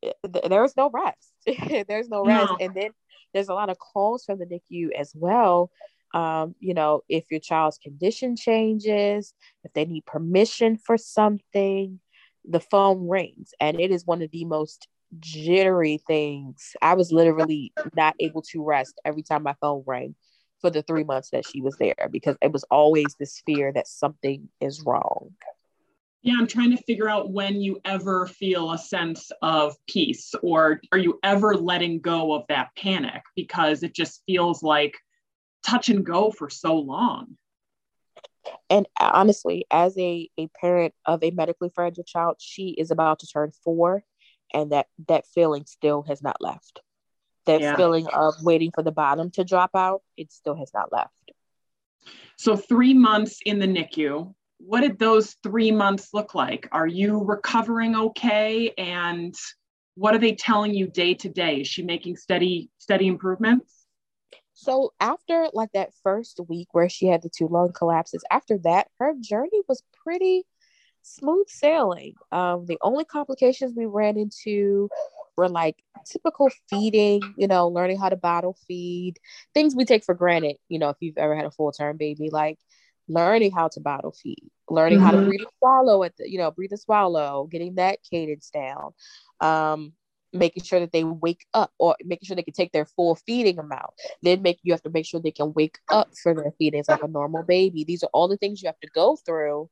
eh, 0.02 0.12
there's 0.48 0.76
no 0.76 0.90
rest. 0.90 1.86
there's 1.88 2.08
no 2.08 2.24
rest. 2.24 2.50
No. 2.50 2.56
And 2.60 2.74
then 2.74 2.90
there's 3.32 3.48
a 3.48 3.54
lot 3.54 3.70
of 3.70 3.78
calls 3.78 4.24
from 4.24 4.38
the 4.38 4.46
NICU 4.46 4.90
as 4.98 5.12
well. 5.14 5.70
Um, 6.12 6.54
you 6.58 6.74
know, 6.74 7.02
if 7.08 7.24
your 7.30 7.40
child's 7.40 7.78
condition 7.78 8.36
changes, 8.36 9.32
if 9.64 9.72
they 9.72 9.84
need 9.84 10.06
permission 10.06 10.76
for 10.76 10.96
something, 10.96 12.00
the 12.44 12.60
phone 12.60 13.08
rings. 13.08 13.52
And 13.60 13.80
it 13.80 13.90
is 13.90 14.06
one 14.06 14.22
of 14.22 14.30
the 14.30 14.44
most 14.44 14.88
jittery 15.18 16.00
things. 16.06 16.72
I 16.82 16.94
was 16.94 17.12
literally 17.12 17.72
not 17.94 18.14
able 18.18 18.42
to 18.50 18.62
rest 18.62 19.00
every 19.04 19.22
time 19.22 19.42
my 19.42 19.54
phone 19.60 19.84
rang 19.86 20.14
for 20.60 20.70
the 20.70 20.82
three 20.82 21.04
months 21.04 21.30
that 21.30 21.46
she 21.46 21.60
was 21.60 21.76
there 21.76 22.08
because 22.10 22.36
it 22.42 22.52
was 22.52 22.64
always 22.64 23.16
this 23.18 23.42
fear 23.46 23.72
that 23.72 23.88
something 23.88 24.48
is 24.60 24.82
wrong. 24.84 25.30
Yeah, 26.22 26.34
I'm 26.38 26.46
trying 26.46 26.76
to 26.76 26.82
figure 26.82 27.08
out 27.08 27.30
when 27.30 27.60
you 27.60 27.80
ever 27.84 28.26
feel 28.26 28.72
a 28.72 28.78
sense 28.78 29.30
of 29.40 29.74
peace 29.88 30.34
or 30.42 30.80
are 30.92 30.98
you 30.98 31.18
ever 31.22 31.54
letting 31.54 32.00
go 32.00 32.34
of 32.34 32.44
that 32.48 32.68
panic 32.76 33.22
because 33.34 33.82
it 33.82 33.94
just 33.94 34.22
feels 34.26 34.62
like 34.62 34.94
touch 35.66 35.88
and 35.88 36.04
go 36.04 36.30
for 36.30 36.50
so 36.50 36.76
long. 36.76 37.36
And 38.68 38.86
uh, 38.98 39.10
honestly, 39.12 39.66
as 39.70 39.96
a, 39.98 40.28
a 40.38 40.48
parent 40.60 40.94
of 41.04 41.22
a 41.22 41.30
medically 41.30 41.70
fragile 41.74 42.04
child, 42.04 42.36
she 42.38 42.70
is 42.70 42.90
about 42.90 43.20
to 43.20 43.26
turn 43.26 43.52
four 43.64 44.04
and 44.52 44.72
that 44.72 44.86
that 45.08 45.26
feeling 45.26 45.64
still 45.66 46.02
has 46.02 46.22
not 46.22 46.36
left. 46.40 46.80
That 47.46 47.60
yeah. 47.60 47.76
feeling 47.76 48.06
of 48.08 48.34
waiting 48.42 48.70
for 48.74 48.82
the 48.82 48.92
bottom 48.92 49.30
to 49.32 49.44
drop 49.44 49.70
out, 49.74 50.02
it 50.16 50.32
still 50.32 50.56
has 50.56 50.70
not 50.74 50.92
left. 50.92 51.32
So 52.36 52.56
three 52.56 52.94
months 52.94 53.40
in 53.44 53.58
the 53.58 53.66
NICU, 53.66 54.34
what 54.64 54.82
did 54.82 54.98
those 54.98 55.36
three 55.42 55.72
months 55.72 56.10
look 56.12 56.34
like? 56.34 56.68
Are 56.72 56.86
you 56.86 57.24
recovering 57.24 57.96
okay? 57.96 58.72
And 58.76 59.34
what 59.94 60.14
are 60.14 60.18
they 60.18 60.34
telling 60.34 60.74
you 60.74 60.86
day 60.86 61.14
to 61.14 61.28
day? 61.28 61.62
Is 61.62 61.68
she 61.68 61.82
making 61.82 62.16
steady, 62.16 62.70
steady 62.78 63.06
improvements? 63.06 63.86
So 64.52 64.92
after 65.00 65.48
like 65.54 65.72
that 65.72 65.94
first 66.02 66.40
week 66.48 66.68
where 66.72 66.88
she 66.88 67.06
had 67.06 67.22
the 67.22 67.30
two 67.30 67.48
lung 67.48 67.72
collapses, 67.72 68.22
after 68.30 68.58
that, 68.58 68.88
her 68.98 69.14
journey 69.18 69.62
was 69.66 69.82
pretty 70.04 70.44
smooth 71.02 71.48
sailing. 71.48 72.14
Um, 72.30 72.66
the 72.66 72.78
only 72.82 73.06
complications 73.06 73.72
we 73.74 73.86
ran 73.86 74.18
into 74.18 74.90
were 75.36 75.48
like 75.48 75.76
typical 76.04 76.50
feeding, 76.68 77.22
you 77.38 77.48
know, 77.48 77.68
learning 77.68 77.98
how 77.98 78.10
to 78.10 78.16
bottle 78.16 78.58
feed, 78.68 79.14
things 79.54 79.74
we 79.74 79.86
take 79.86 80.04
for 80.04 80.14
granted, 80.14 80.56
you 80.68 80.78
know, 80.78 80.90
if 80.90 80.96
you've 81.00 81.16
ever 81.16 81.34
had 81.34 81.46
a 81.46 81.50
full 81.50 81.72
term 81.72 81.96
baby, 81.96 82.28
like 82.30 82.58
learning 83.10 83.50
how 83.50 83.68
to 83.68 83.80
bottle 83.80 84.12
feed, 84.12 84.50
learning 84.68 84.98
mm-hmm. 84.98 85.06
how 85.06 85.10
to 85.10 85.18
mm-hmm. 85.18 85.28
breathe 85.28 85.40
and 85.40 85.50
swallow 85.58 86.02
at 86.04 86.16
the, 86.16 86.30
you 86.30 86.38
know, 86.38 86.50
breathe 86.50 86.70
and 86.70 86.80
swallow, 86.80 87.48
getting 87.50 87.74
that 87.74 87.98
cadence 88.08 88.50
down, 88.50 88.92
um, 89.40 89.92
making 90.32 90.62
sure 90.62 90.78
that 90.78 90.92
they 90.92 91.02
wake 91.02 91.44
up 91.52 91.72
or 91.78 91.96
making 92.04 92.26
sure 92.26 92.36
they 92.36 92.42
can 92.42 92.54
take 92.54 92.72
their 92.72 92.84
full 92.84 93.16
feeding 93.16 93.58
amount. 93.58 93.90
Then 94.22 94.42
make 94.42 94.60
you 94.62 94.72
have 94.72 94.82
to 94.82 94.90
make 94.90 95.06
sure 95.06 95.20
they 95.20 95.32
can 95.32 95.52
wake 95.54 95.78
up 95.90 96.10
for 96.22 96.34
their 96.34 96.52
feedings 96.56 96.88
like 96.88 97.02
a 97.02 97.08
normal 97.08 97.42
baby. 97.42 97.84
These 97.84 98.04
are 98.04 98.10
all 98.12 98.28
the 98.28 98.36
things 98.36 98.62
you 98.62 98.68
have 98.68 98.80
to 98.80 98.90
go 98.94 99.16
through 99.16 99.68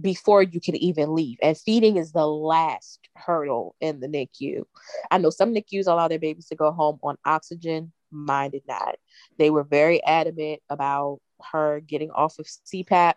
before 0.00 0.42
you 0.42 0.60
can 0.60 0.76
even 0.76 1.12
leave. 1.14 1.38
And 1.42 1.58
feeding 1.58 1.96
is 1.96 2.12
the 2.12 2.26
last 2.26 3.00
hurdle 3.16 3.74
in 3.80 3.98
the 3.98 4.06
NICU. 4.06 4.62
I 5.10 5.18
know 5.18 5.30
some 5.30 5.52
NICUs 5.52 5.88
allow 5.88 6.06
their 6.06 6.20
babies 6.20 6.46
to 6.46 6.54
go 6.54 6.70
home 6.70 7.00
on 7.02 7.16
oxygen. 7.24 7.92
Mine 8.12 8.50
did 8.50 8.62
not. 8.68 8.94
They 9.38 9.50
were 9.50 9.64
very 9.64 10.02
adamant 10.04 10.60
about 10.70 11.20
her 11.52 11.80
getting 11.80 12.10
off 12.10 12.38
of 12.38 12.46
CPAP. 12.46 13.14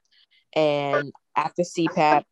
And 0.56 1.12
after 1.36 1.64
CPAP, 1.64 2.24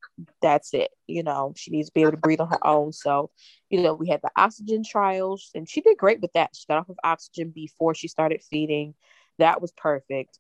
that's 0.42 0.74
it. 0.74 0.92
You 1.08 1.24
know, 1.24 1.54
she 1.56 1.72
needs 1.72 1.90
to 1.90 1.94
be 1.94 2.02
able 2.02 2.12
to 2.12 2.18
breathe 2.18 2.40
on 2.40 2.50
her 2.50 2.66
own. 2.66 2.92
So, 2.92 3.32
you 3.70 3.82
know, 3.82 3.94
we 3.94 4.10
had 4.10 4.22
the 4.22 4.32
oxygen 4.36 4.84
trials 4.84 5.50
and 5.56 5.68
she 5.68 5.82
did 5.82 5.98
great 5.98 6.22
with 6.22 6.34
that. 6.34 6.52
She 6.54 6.66
got 6.68 6.78
off 6.78 6.90
of 6.90 6.98
oxygen 7.04 7.50
before 7.50 7.96
she 7.96 8.08
started 8.08 8.44
feeding. 8.44 8.94
That 9.40 9.62
was 9.62 9.72
perfect. 9.72 10.38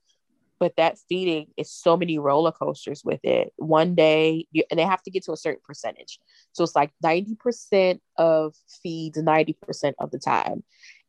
But 0.60 0.76
that 0.78 1.00
feeding 1.10 1.48
is 1.58 1.72
so 1.72 1.98
many 1.98 2.20
roller 2.20 2.52
coasters 2.52 3.02
with 3.04 3.22
it. 3.24 3.52
One 3.58 3.96
day, 3.96 4.46
you, 4.52 4.64
and 4.70 4.80
they 4.80 4.84
have 4.84 5.02
to 5.04 5.12
get 5.12 5.24
to 5.24 5.32
a 5.32 5.38
certain 5.38 5.62
percentage. 5.66 6.20
So 6.52 6.64
it's 6.64 6.76
like 6.76 6.92
90% 7.04 8.00
of 8.18 8.54
feeds 8.84 9.18
90% 9.18 9.94
of 9.98 10.12
the 10.12 10.20
time. 10.20 10.64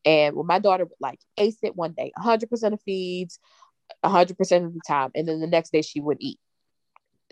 And 0.06 0.34
when 0.34 0.46
my 0.46 0.58
daughter 0.58 0.84
would 0.84 0.96
like 1.00 1.20
ace 1.36 1.58
it 1.62 1.76
one 1.76 1.92
day, 1.92 2.12
100% 2.18 2.72
of 2.72 2.80
feeds, 2.82 3.38
100% 4.04 4.64
of 4.64 4.74
the 4.74 4.80
time. 4.86 5.10
And 5.14 5.28
then 5.28 5.40
the 5.40 5.46
next 5.46 5.72
day 5.72 5.82
she 5.82 6.00
would 6.00 6.18
eat. 6.20 6.38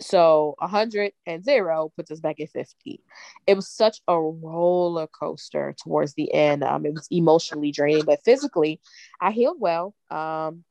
So 0.01 0.55
100 0.59 1.12
and 1.27 1.44
zero 1.44 1.92
puts 1.94 2.11
us 2.11 2.20
back 2.20 2.40
at 2.40 2.51
50. 2.51 3.01
It 3.46 3.55
was 3.55 3.68
such 3.68 4.01
a 4.09 4.18
roller 4.18 5.07
coaster 5.07 5.75
towards 5.83 6.14
the 6.14 6.33
end. 6.33 6.64
Um, 6.64 6.87
it 6.87 6.94
was 6.94 7.07
emotionally 7.11 7.70
draining, 7.70 8.05
but 8.07 8.25
physically, 8.25 8.81
I 9.20 9.31
healed 9.31 9.59
well. 9.61 9.94
Um, 10.11 10.64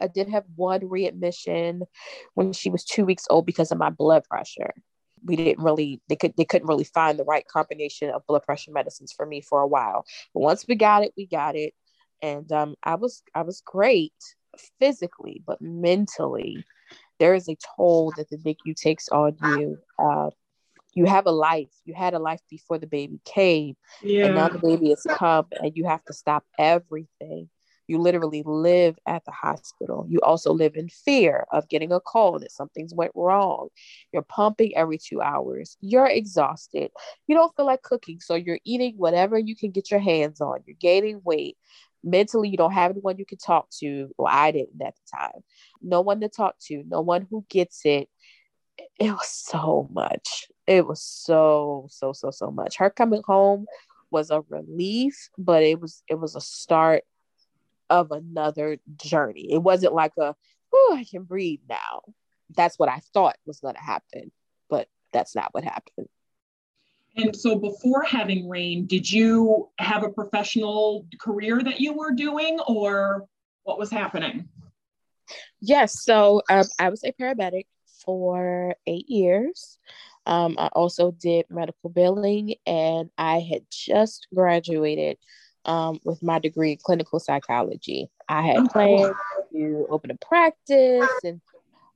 I 0.00 0.08
did 0.08 0.28
have 0.28 0.44
one 0.56 0.88
readmission 0.88 1.82
when 2.34 2.52
she 2.52 2.70
was 2.70 2.84
two 2.84 3.04
weeks 3.04 3.26
old 3.30 3.46
because 3.46 3.70
of 3.70 3.78
my 3.78 3.90
blood 3.90 4.24
pressure. 4.28 4.72
We 5.24 5.36
didn't 5.36 5.64
really 5.64 6.00
they 6.08 6.16
could 6.16 6.34
they 6.36 6.44
couldn't 6.44 6.68
really 6.68 6.84
find 6.84 7.18
the 7.18 7.24
right 7.24 7.46
combination 7.46 8.10
of 8.10 8.26
blood 8.26 8.42
pressure 8.42 8.72
medicines 8.72 9.12
for 9.12 9.24
me 9.24 9.40
for 9.40 9.60
a 9.60 9.66
while. 9.66 10.04
But 10.32 10.40
once 10.40 10.66
we 10.66 10.74
got 10.74 11.04
it, 11.04 11.12
we 11.16 11.26
got 11.26 11.54
it, 11.56 11.74
and 12.20 12.50
um, 12.52 12.74
I 12.82 12.96
was 12.96 13.22
I 13.34 13.42
was 13.42 13.62
great 13.64 14.12
physically, 14.78 15.42
but 15.46 15.60
mentally, 15.60 16.64
there 17.18 17.34
is 17.34 17.48
a 17.48 17.56
toll 17.76 18.12
that 18.16 18.28
the 18.30 18.38
NICU 18.38 18.74
takes 18.74 19.08
on 19.08 19.36
you. 19.42 19.78
Uh, 19.98 20.30
you 20.94 21.06
have 21.06 21.26
a 21.26 21.32
life. 21.32 21.70
You 21.84 21.94
had 21.94 22.14
a 22.14 22.18
life 22.18 22.40
before 22.48 22.78
the 22.78 22.86
baby 22.86 23.20
came, 23.24 23.76
yeah. 24.02 24.26
and 24.26 24.34
now 24.34 24.48
the 24.48 24.58
baby 24.58 24.90
has 24.90 25.04
come, 25.08 25.46
and 25.60 25.76
you 25.76 25.86
have 25.86 26.04
to 26.04 26.12
stop 26.12 26.44
everything. 26.58 27.48
You 27.86 27.98
literally 27.98 28.42
live 28.46 28.98
at 29.06 29.24
the 29.26 29.32
hospital. 29.32 30.06
You 30.08 30.20
also 30.20 30.52
live 30.52 30.74
in 30.74 30.88
fear 30.88 31.44
of 31.52 31.68
getting 31.68 31.92
a 31.92 32.00
call 32.00 32.38
that 32.38 32.52
something's 32.52 32.94
went 32.94 33.12
wrong. 33.14 33.68
You're 34.12 34.22
pumping 34.22 34.74
every 34.74 34.96
two 34.96 35.20
hours. 35.20 35.76
You're 35.82 36.06
exhausted. 36.06 36.90
You 37.26 37.34
don't 37.34 37.54
feel 37.54 37.66
like 37.66 37.82
cooking, 37.82 38.20
so 38.20 38.36
you're 38.36 38.60
eating 38.64 38.94
whatever 38.96 39.38
you 39.38 39.54
can 39.54 39.70
get 39.70 39.90
your 39.90 40.00
hands 40.00 40.40
on. 40.40 40.60
You're 40.66 40.76
gaining 40.80 41.20
weight 41.24 41.58
mentally 42.04 42.48
you 42.48 42.56
don't 42.56 42.72
have 42.72 42.90
anyone 42.90 43.18
you 43.18 43.26
can 43.26 43.38
talk 43.38 43.68
to. 43.80 44.10
Well 44.18 44.32
i 44.32 44.50
didn't 44.50 44.80
at 44.82 44.94
the 44.94 45.16
time. 45.16 45.42
No 45.82 46.00
one 46.00 46.20
to 46.20 46.28
talk 46.28 46.56
to. 46.66 46.84
No 46.86 47.00
one 47.00 47.26
who 47.30 47.44
gets 47.48 47.82
it. 47.84 48.08
It 48.98 49.10
was 49.10 49.28
so 49.28 49.88
much. 49.92 50.48
It 50.66 50.86
was 50.86 51.02
so 51.02 51.86
so 51.90 52.12
so 52.12 52.30
so 52.30 52.50
much. 52.50 52.76
Her 52.76 52.90
coming 52.90 53.22
home 53.26 53.66
was 54.10 54.30
a 54.30 54.42
relief 54.48 55.30
but 55.36 55.62
it 55.62 55.80
was 55.80 56.02
it 56.08 56.16
was 56.16 56.36
a 56.36 56.40
start 56.40 57.04
of 57.90 58.12
another 58.12 58.78
journey. 58.96 59.52
It 59.52 59.62
wasn't 59.62 59.94
like 59.94 60.12
a 60.18 60.34
oh 60.74 60.96
i 60.96 61.04
can 61.04 61.24
breathe 61.24 61.60
now. 61.68 62.02
That's 62.56 62.78
what 62.78 62.88
i 62.88 63.00
thought 63.12 63.36
was 63.46 63.60
going 63.60 63.74
to 63.74 63.80
happen 63.80 64.30
but 64.68 64.88
that's 65.12 65.34
not 65.34 65.52
what 65.52 65.64
happened 65.64 66.08
and 67.16 67.34
so 67.34 67.56
before 67.56 68.02
having 68.02 68.48
Rain, 68.48 68.86
did 68.86 69.10
you 69.10 69.68
have 69.78 70.02
a 70.02 70.10
professional 70.10 71.06
career 71.20 71.62
that 71.62 71.80
you 71.80 71.92
were 71.92 72.12
doing 72.12 72.58
or 72.66 73.26
what 73.62 73.78
was 73.78 73.90
happening? 73.90 74.48
Yes. 75.60 76.02
So 76.02 76.42
um, 76.50 76.64
I 76.78 76.90
was 76.90 77.04
a 77.04 77.12
paramedic 77.12 77.66
for 78.04 78.74
eight 78.86 79.08
years. 79.08 79.78
Um, 80.26 80.56
I 80.58 80.68
also 80.68 81.10
did 81.10 81.46
medical 81.50 81.90
billing, 81.90 82.54
and 82.66 83.10
I 83.18 83.40
had 83.40 83.62
just 83.70 84.26
graduated 84.34 85.18
um, 85.66 86.00
with 86.04 86.22
my 86.22 86.38
degree 86.38 86.72
in 86.72 86.78
clinical 86.82 87.20
psychology. 87.20 88.10
I 88.28 88.42
had 88.42 88.58
oh, 88.58 88.68
planned 88.68 89.14
to 89.52 89.86
open 89.90 90.10
a 90.10 90.16
practice 90.16 91.08
and 91.22 91.40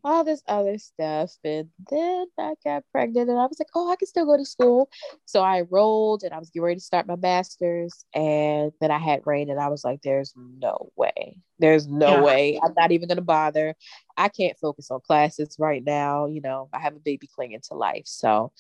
all 0.09 0.25
this 0.25 0.43
other 0.49 0.79
stuff. 0.79 1.33
And 1.45 1.69
then 1.91 2.27
I 2.39 2.55
got 2.65 2.85
pregnant 2.93 3.29
and 3.29 3.39
I 3.39 3.45
was 3.45 3.59
like, 3.59 3.69
oh, 3.75 3.93
I 3.93 3.97
can 3.97 4.09
still 4.09 4.25
go 4.25 4.39
to 4.39 4.45
school. 4.45 4.89
So 5.27 5.43
I 5.43 5.61
enrolled 5.61 6.23
and 6.23 6.33
I 6.33 6.39
was 6.39 6.49
getting 6.49 6.65
ready 6.65 6.77
to 6.77 6.81
start 6.81 7.07
my 7.07 7.17
master's. 7.17 8.07
And 8.15 8.73
then 8.81 8.91
I 8.91 8.99
had 8.99 9.27
Rain 9.27 9.51
and 9.51 9.61
I 9.61 9.69
was 9.69 9.85
like, 9.85 10.01
there's 10.03 10.33
no 10.37 10.91
way. 10.97 11.37
There's 11.59 11.87
no 11.87 12.15
yeah. 12.15 12.23
way. 12.23 12.61
I'm 12.63 12.73
not 12.75 12.91
even 12.91 13.09
going 13.09 13.17
to 13.17 13.23
bother. 13.23 13.75
I 14.17 14.29
can't 14.29 14.59
focus 14.59 14.91
on 14.91 15.01
classes 15.01 15.57
right 15.59 15.85
now. 15.85 16.25
You 16.27 16.41
know, 16.41 16.71
I 16.73 16.79
have 16.81 16.97
a 16.97 17.01
baby 17.01 17.29
clinging 17.35 17.61
to 17.69 17.75
life. 17.75 18.07
So, 18.07 18.53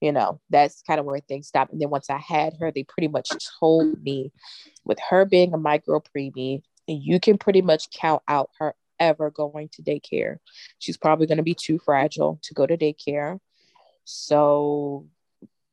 you 0.00 0.10
know, 0.10 0.40
that's 0.50 0.82
kind 0.82 0.98
of 0.98 1.06
where 1.06 1.20
things 1.20 1.46
stopped. 1.46 1.72
And 1.72 1.80
then 1.80 1.90
once 1.90 2.10
I 2.10 2.18
had 2.18 2.54
her, 2.58 2.72
they 2.72 2.82
pretty 2.82 3.08
much 3.08 3.28
told 3.60 4.02
me 4.02 4.32
with 4.84 4.98
her 5.08 5.24
being 5.24 5.54
a 5.54 5.58
micro 5.58 6.00
preemie, 6.00 6.62
you 6.88 7.20
can 7.20 7.38
pretty 7.38 7.62
much 7.62 7.90
count 7.90 8.22
out 8.28 8.50
her 8.58 8.74
ever 8.98 9.30
going 9.30 9.68
to 9.72 9.82
daycare. 9.82 10.38
She's 10.78 10.96
probably 10.96 11.26
going 11.26 11.38
to 11.38 11.44
be 11.44 11.54
too 11.54 11.78
fragile 11.78 12.38
to 12.42 12.54
go 12.54 12.66
to 12.66 12.76
daycare. 12.76 13.38
So 14.04 15.06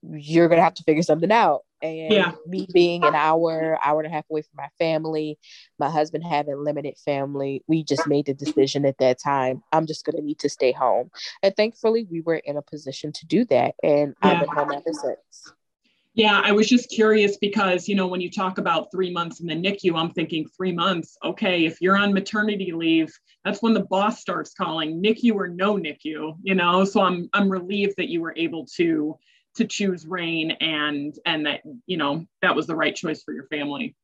you're 0.02 0.48
going 0.48 0.58
to 0.58 0.64
have 0.64 0.74
to 0.76 0.84
figure 0.84 1.04
something 1.04 1.32
out. 1.32 1.62
And 1.82 2.14
yeah. 2.14 2.32
me 2.48 2.66
being 2.74 3.04
an 3.04 3.14
hour, 3.14 3.78
hour 3.84 4.00
and 4.00 4.08
a 4.08 4.16
half 4.16 4.24
away 4.30 4.42
from 4.42 4.56
my 4.56 4.70
family, 4.80 5.38
my 5.78 5.90
husband 5.90 6.24
having 6.24 6.64
limited 6.64 6.96
family, 7.04 7.62
we 7.68 7.84
just 7.84 8.08
made 8.08 8.26
the 8.26 8.34
decision 8.34 8.86
at 8.86 8.98
that 9.00 9.20
time. 9.20 9.64
I'm 9.72 9.86
just 9.86 10.06
going 10.06 10.16
to 10.16 10.22
need 10.22 10.40
to 10.40 10.50
stay 10.50 10.72
home. 10.72 11.12
And 11.42 11.54
thankfully, 11.56 12.08
we 12.10 12.22
were 12.22 12.36
in 12.36 12.56
a 12.56 12.62
position 12.62 13.12
to 13.12 13.26
do 13.26 13.44
that. 13.46 13.76
And 13.84 14.16
yeah. 14.24 14.32
I've 14.32 14.40
been 14.40 14.56
home 14.56 14.72
ever 14.72 14.94
since. 14.94 15.54
Yeah, 16.16 16.42
I 16.44 16.52
was 16.52 16.70
just 16.70 16.90
curious 16.90 17.38
because, 17.38 17.88
you 17.88 17.96
know, 17.96 18.06
when 18.06 18.22
you 18.22 18.30
talk 18.30 18.60
about 18.60 18.92
three 18.92 19.12
months 19.12 19.40
in 19.40 19.48
the 19.48 19.56
NICU, 19.56 19.98
I'm 19.98 20.12
thinking 20.12 20.48
three 20.56 20.72
months. 20.72 21.18
Okay, 21.24 21.66
if 21.66 21.82
you're 21.82 21.98
on 21.98 22.14
maternity 22.14 22.72
leave, 22.72 23.12
that's 23.44 23.64
when 23.64 23.74
the 23.74 23.86
boss 23.86 24.22
starts 24.22 24.54
calling 24.54 25.02
NICU 25.02 25.34
or 25.34 25.48
no 25.48 25.76
NICU, 25.76 26.38
you 26.44 26.56
know. 26.56 26.86
So 26.86 27.02
I'm 27.02 27.30
I'm 27.34 27.50
relieved 27.50 27.96
that 27.98 28.10
you 28.10 28.22
were 28.22 28.34
able 28.38 28.68
to 28.76 29.18
to 29.56 29.66
choose 29.66 30.06
Rain 30.06 30.52
and 30.52 31.16
and 31.26 31.48
that, 31.48 31.62
you 31.88 31.98
know, 31.98 32.26
that 32.44 32.56
was 32.56 32.68
the 32.68 32.76
right 32.76 32.96
choice 32.96 33.24
for 33.24 33.34
your 33.34 33.48
family. 33.48 33.96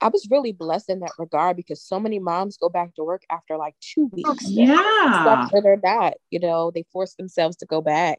I 0.00 0.08
was 0.08 0.26
really 0.28 0.52
blessed 0.52 0.90
in 0.90 1.00
that 1.00 1.12
regard 1.18 1.56
because 1.56 1.80
so 1.80 2.00
many 2.00 2.18
moms 2.18 2.56
go 2.56 2.68
back 2.68 2.94
to 2.96 3.04
work 3.04 3.22
after 3.30 3.56
like 3.56 3.74
two 3.80 4.06
weeks. 4.12 4.28
Oh, 4.28 4.36
yeah. 4.42 5.48
They're 5.52 5.80
not, 5.82 6.14
you 6.30 6.40
know, 6.40 6.72
they 6.72 6.84
force 6.92 7.14
themselves 7.14 7.56
to 7.58 7.66
go 7.66 7.80
back 7.80 8.18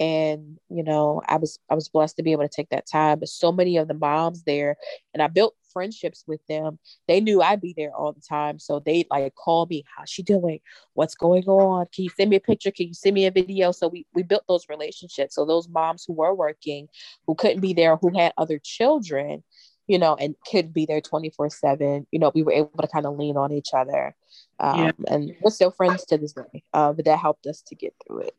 and 0.00 0.58
you 0.68 0.82
know 0.82 1.20
i 1.26 1.36
was 1.36 1.58
i 1.70 1.74
was 1.74 1.88
blessed 1.88 2.16
to 2.16 2.22
be 2.22 2.32
able 2.32 2.42
to 2.42 2.48
take 2.48 2.68
that 2.68 2.86
time 2.86 3.18
but 3.18 3.28
so 3.28 3.50
many 3.50 3.76
of 3.76 3.88
the 3.88 3.94
moms 3.94 4.44
there 4.44 4.76
and 5.12 5.22
i 5.22 5.26
built 5.26 5.54
friendships 5.72 6.24
with 6.26 6.44
them. 6.48 6.78
They 7.06 7.20
knew 7.20 7.40
i'd 7.40 7.60
be 7.60 7.74
there 7.76 7.94
all 7.94 8.12
the 8.12 8.20
time. 8.20 8.58
So 8.58 8.80
they 8.80 9.06
like 9.10 9.34
call 9.34 9.66
me 9.66 9.84
how's 9.96 10.10
she 10.10 10.22
doing? 10.22 10.60
What's 10.94 11.14
going 11.14 11.44
on? 11.44 11.86
Can 11.94 12.04
you 12.04 12.10
send 12.10 12.30
me 12.30 12.36
a 12.36 12.40
picture? 12.40 12.70
Can 12.70 12.88
you 12.88 12.94
send 12.94 13.14
me 13.14 13.26
a 13.26 13.30
video? 13.30 13.72
So 13.72 13.88
we, 13.88 14.06
we 14.14 14.22
built 14.22 14.44
those 14.48 14.68
relationships. 14.68 15.34
So 15.34 15.44
those 15.44 15.68
moms 15.68 16.04
who 16.06 16.14
were 16.14 16.34
working 16.34 16.88
who 17.26 17.34
couldn't 17.34 17.60
be 17.60 17.74
there 17.74 17.96
who 17.96 18.16
had 18.16 18.32
other 18.36 18.58
children 18.62 19.42
you 19.86 19.98
know 19.98 20.16
and 20.16 20.34
could 20.50 20.74
be 20.74 20.84
there 20.84 21.00
24 21.00 21.48
7 21.48 22.06
you 22.10 22.18
know 22.18 22.30
we 22.34 22.42
were 22.42 22.52
able 22.52 22.82
to 22.82 22.88
kind 22.88 23.06
of 23.06 23.16
lean 23.16 23.36
on 23.36 23.52
each 23.52 23.70
other. 23.72 24.14
Um, 24.60 24.80
yeah. 24.80 24.90
and 25.06 25.32
we're 25.40 25.52
still 25.52 25.70
friends 25.70 26.04
to 26.06 26.18
this 26.18 26.32
day 26.32 26.64
uh, 26.74 26.92
but 26.92 27.04
that 27.04 27.18
helped 27.18 27.46
us 27.46 27.62
to 27.68 27.76
get 27.76 27.94
through 28.04 28.22
it 28.22 28.34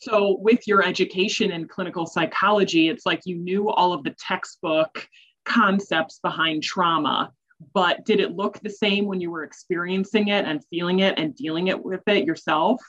so, 0.00 0.38
with 0.40 0.66
your 0.66 0.82
education 0.82 1.52
in 1.52 1.68
clinical 1.68 2.06
psychology, 2.06 2.88
it's 2.88 3.04
like 3.04 3.20
you 3.26 3.36
knew 3.36 3.68
all 3.68 3.92
of 3.92 4.02
the 4.02 4.14
textbook 4.18 5.06
concepts 5.44 6.20
behind 6.22 6.62
trauma, 6.62 7.30
but 7.74 8.06
did 8.06 8.18
it 8.18 8.32
look 8.32 8.58
the 8.60 8.70
same 8.70 9.04
when 9.04 9.20
you 9.20 9.30
were 9.30 9.44
experiencing 9.44 10.28
it 10.28 10.46
and 10.46 10.64
feeling 10.70 11.00
it 11.00 11.18
and 11.18 11.36
dealing 11.36 11.68
it 11.68 11.84
with 11.84 12.00
it 12.06 12.24
yourself? 12.24 12.80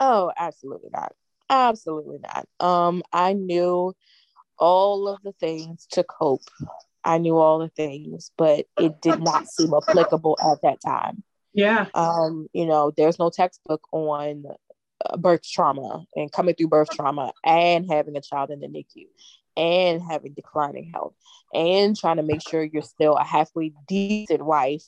Oh, 0.00 0.32
absolutely 0.38 0.88
not. 0.90 1.12
Absolutely 1.50 2.18
not. 2.22 2.46
Um, 2.60 3.02
I 3.12 3.34
knew 3.34 3.94
all 4.58 5.06
of 5.06 5.20
the 5.22 5.32
things 5.32 5.86
to 5.92 6.02
cope. 6.02 6.48
I 7.04 7.18
knew 7.18 7.36
all 7.36 7.58
the 7.58 7.68
things, 7.68 8.30
but 8.38 8.64
it 8.78 9.02
did 9.02 9.20
not 9.20 9.48
seem 9.48 9.74
applicable 9.74 10.38
at 10.40 10.62
that 10.62 10.80
time. 10.80 11.22
Yeah. 11.52 11.86
Um, 11.92 12.48
you 12.54 12.64
know, 12.64 12.90
there's 12.96 13.18
no 13.18 13.28
textbook 13.28 13.82
on 13.92 14.44
birth 15.18 15.42
trauma 15.42 16.04
and 16.16 16.32
coming 16.32 16.54
through 16.54 16.68
birth 16.68 16.88
mm-hmm. 16.88 17.02
trauma 17.02 17.32
and 17.44 17.90
having 17.90 18.16
a 18.16 18.20
child 18.20 18.50
in 18.50 18.60
the 18.60 18.66
NICU 18.66 19.06
and 19.56 20.02
having 20.02 20.34
declining 20.34 20.90
health 20.92 21.14
and 21.52 21.96
trying 21.96 22.16
to 22.16 22.22
make 22.22 22.40
sure 22.40 22.62
you're 22.62 22.82
still 22.82 23.14
a 23.14 23.24
halfway 23.24 23.72
decent 23.86 24.44
wife 24.44 24.84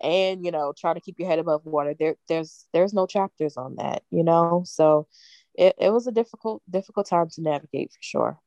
and 0.00 0.44
you 0.44 0.50
know 0.50 0.72
trying 0.76 0.94
to 0.94 1.00
keep 1.00 1.18
your 1.18 1.28
head 1.28 1.38
above 1.38 1.64
water. 1.64 1.94
There 1.98 2.16
there's 2.28 2.66
there's 2.72 2.94
no 2.94 3.06
chapters 3.06 3.56
on 3.56 3.76
that 3.76 4.02
you 4.10 4.24
know? 4.24 4.64
So 4.66 5.06
it, 5.54 5.74
it 5.78 5.90
was 5.90 6.06
a 6.06 6.12
difficult 6.12 6.62
difficult 6.68 7.06
time 7.06 7.28
to 7.30 7.42
navigate 7.42 7.92
for 7.92 8.02
sure. 8.02 8.40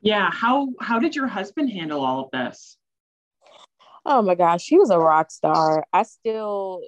Yeah 0.00 0.30
how 0.32 0.68
how 0.80 0.98
did 0.98 1.16
your 1.16 1.28
husband 1.28 1.70
handle 1.70 2.04
all 2.04 2.24
of 2.24 2.30
this? 2.32 2.76
Oh 4.06 4.22
my 4.22 4.34
gosh 4.34 4.66
he 4.66 4.78
was 4.78 4.90
a 4.90 4.98
rock 4.98 5.30
star. 5.30 5.84
I 5.92 6.04
still 6.04 6.82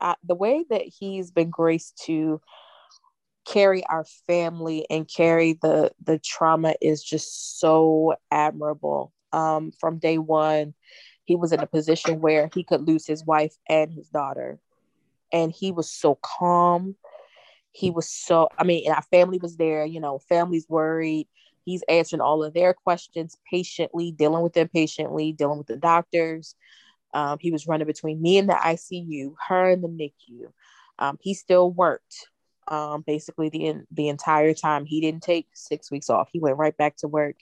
I, 0.00 0.14
the 0.24 0.34
way 0.34 0.64
that 0.70 0.82
he's 0.82 1.30
been 1.30 1.50
graced 1.50 2.02
to 2.06 2.40
carry 3.52 3.84
our 3.86 4.04
family 4.26 4.86
and 4.90 5.08
carry 5.08 5.54
the 5.54 5.90
the 6.04 6.18
trauma 6.18 6.74
is 6.80 7.02
just 7.02 7.60
so 7.60 8.14
admirable. 8.30 9.12
Um, 9.32 9.72
from 9.78 9.98
day 9.98 10.18
one 10.18 10.74
he 11.28 11.36
was 11.36 11.52
in 11.52 11.60
a 11.60 11.66
position 11.66 12.22
where 12.22 12.48
he 12.54 12.64
could 12.64 12.88
lose 12.88 13.06
his 13.06 13.22
wife 13.22 13.54
and 13.68 13.92
his 13.92 14.08
daughter. 14.08 14.58
And 15.30 15.52
he 15.52 15.72
was 15.72 15.92
so 15.92 16.18
calm. 16.22 16.96
He 17.70 17.90
was 17.90 18.08
so 18.08 18.48
i 18.58 18.64
mean 18.64 18.90
our 18.90 19.02
family 19.02 19.38
was 19.38 19.58
there 19.58 19.84
you 19.84 20.00
know 20.00 20.18
family's 20.18 20.66
worried. 20.68 21.28
He's 21.64 21.84
answering 21.86 22.22
all 22.22 22.42
of 22.42 22.54
their 22.54 22.72
questions 22.72 23.36
patiently 23.50 24.10
dealing 24.10 24.42
with 24.42 24.54
them 24.54 24.68
patiently 24.68 25.32
dealing 25.32 25.58
with 25.58 25.66
the 25.66 25.76
doctors. 25.76 26.54
Um, 27.12 27.38
he 27.40 27.50
was 27.50 27.66
running 27.66 27.86
between 27.86 28.20
me 28.22 28.38
and 28.38 28.48
the 28.48 28.54
icu 28.54 29.34
her 29.48 29.70
and 29.70 29.84
the 29.84 29.88
nicu 29.88 30.50
um, 30.98 31.18
he 31.20 31.34
still 31.34 31.70
worked 31.70 32.28
um, 32.70 33.02
basically 33.06 33.48
the 33.48 33.82
the 33.90 34.08
entire 34.08 34.54
time. 34.54 34.84
He 34.84 35.00
didn't 35.00 35.22
take 35.22 35.48
six 35.54 35.90
weeks 35.90 36.10
off. 36.10 36.28
He 36.32 36.40
went 36.40 36.58
right 36.58 36.76
back 36.76 36.96
to 36.98 37.08
work, 37.08 37.36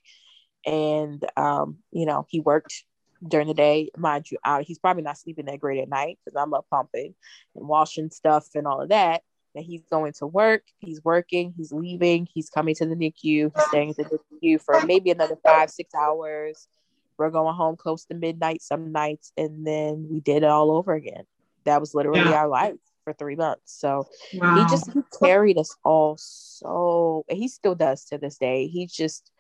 and 0.65 1.25
um, 1.37 1.79
you 1.93 2.07
know 2.07 2.27
he 2.29 2.41
worked 2.41 2.85
during 3.27 3.49
the 3.49 3.55
day. 3.55 3.91
Mind 3.97 4.31
you, 4.31 4.39
I, 4.45 4.63
he's 4.63 4.79
probably 4.79 5.03
not 5.03 5.19
sleeping 5.19 5.47
that 5.47 5.61
great 5.61 5.81
at 5.81 5.89
night 5.89 6.19
because 6.25 6.37
I'm 6.41 6.55
up 6.55 6.67
pumping 6.71 7.15
and 7.55 7.69
washing 7.69 8.11
stuff 8.11 8.49
and 8.55 8.67
all 8.67 8.81
of 8.81 8.91
that. 8.91 9.23
And 9.55 9.65
he's 9.65 9.85
going 9.91 10.13
to 10.19 10.27
work. 10.27 10.65
He's 10.81 11.03
working. 11.03 11.55
He's 11.57 11.73
leaving. 11.73 12.29
He's 12.33 12.51
coming 12.51 12.75
to 12.75 12.85
the 12.85 12.95
NICU. 12.95 13.53
He's 13.55 13.67
staying 13.69 13.91
at 13.91 13.97
the 13.97 14.19
NICU 14.43 14.61
for 14.61 14.83
maybe 14.83 15.11
another 15.11 15.37
five 15.43 15.71
six 15.71 15.95
hours. 15.95 16.69
We're 17.17 17.31
going 17.31 17.55
home 17.55 17.77
close 17.77 18.05
to 18.07 18.15
midnight 18.15 18.61
some 18.61 18.93
nights, 18.93 19.33
and 19.39 19.67
then 19.67 20.09
we 20.11 20.21
did 20.21 20.43
it 20.43 20.45
all 20.45 20.71
over 20.71 20.93
again. 20.93 21.25
That 21.65 21.81
was 21.81 21.95
literally 21.95 22.21
yeah. 22.21 22.35
our 22.35 22.49
life 22.49 22.75
for 23.07 23.13
three 23.13 23.37
months. 23.37 23.79
So 23.79 24.09
wow. 24.35 24.57
he 24.57 24.63
just 24.69 24.91
he 24.93 25.01
carried 25.25 25.59
us 25.59 25.75
all 25.85 26.17
so 26.19 27.25
he 27.29 27.47
still 27.47 27.77
does 27.77 28.05
to 28.07 28.19
this 28.19 28.37
day. 28.37 28.67
He's 28.67 28.93
just 28.93 29.31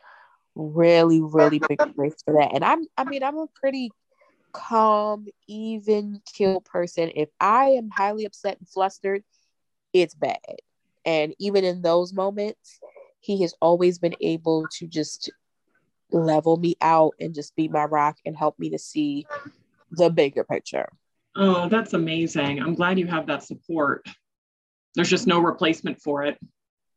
really, 0.54 1.20
really 1.20 1.58
big 1.58 1.80
grace 1.96 2.14
for 2.24 2.34
that. 2.34 2.54
And 2.54 2.64
I'm 2.64 2.86
I 2.96 3.04
mean, 3.04 3.24
I'm 3.24 3.36
a 3.36 3.48
pretty 3.56 3.90
calm, 4.52 5.26
even 5.48 6.22
kill 6.32 6.60
person. 6.60 7.10
If 7.16 7.28
I 7.40 7.70
am 7.70 7.90
highly 7.90 8.24
upset 8.24 8.58
and 8.60 8.68
flustered, 8.68 9.24
it's 9.92 10.14
bad. 10.14 10.38
And 11.04 11.34
even 11.40 11.64
in 11.64 11.82
those 11.82 12.12
moments, 12.12 12.78
he 13.18 13.42
has 13.42 13.52
always 13.60 13.98
been 13.98 14.14
able 14.20 14.68
to 14.78 14.86
just 14.86 15.30
level 16.12 16.56
me 16.56 16.76
out 16.80 17.14
and 17.18 17.34
just 17.34 17.56
be 17.56 17.66
my 17.66 17.84
rock 17.84 18.16
and 18.24 18.36
help 18.36 18.56
me 18.60 18.70
to 18.70 18.78
see 18.78 19.26
the 19.90 20.08
bigger 20.08 20.44
picture. 20.44 20.88
Oh, 21.37 21.68
that's 21.68 21.93
amazing. 21.93 22.61
I'm 22.61 22.74
glad 22.74 22.99
you 22.99 23.07
have 23.07 23.26
that 23.26 23.43
support. 23.43 24.07
There's 24.95 25.11
just 25.11 25.26
no 25.26 25.41
replacement 25.41 26.01
for 26.01 26.24
it. 26.24 26.39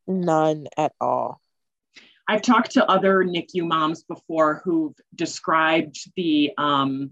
None 0.08 0.68
at 0.78 0.94
all. 1.02 1.42
I've 2.28 2.42
talked 2.42 2.72
to 2.72 2.86
other 2.90 3.24
NICU 3.24 3.68
moms 3.68 4.04
before 4.04 4.62
who've 4.64 4.96
described 5.14 5.98
the 6.16 6.52
um, 6.58 7.12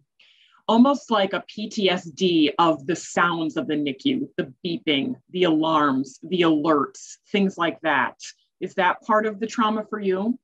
almost 0.68 1.12
like 1.12 1.34
a 1.34 1.44
PTSD 1.50 2.52
of 2.60 2.86
the 2.86 2.96
sounds 2.96 3.58
of 3.58 3.68
the 3.68 3.74
NICU, 3.74 4.30
the 4.38 4.54
beeping, 4.66 5.16
the 5.32 5.44
alarms, 5.44 6.20
the 6.24 6.42
alerts, 6.42 7.16
things 7.32 7.58
like 7.58 7.82
that. 7.82 8.16
Is 8.62 8.76
that 8.76 9.02
part 9.02 9.26
of 9.26 9.40
the 9.40 9.48
trauma 9.48 9.86
for 9.90 10.00
you? 10.00 10.40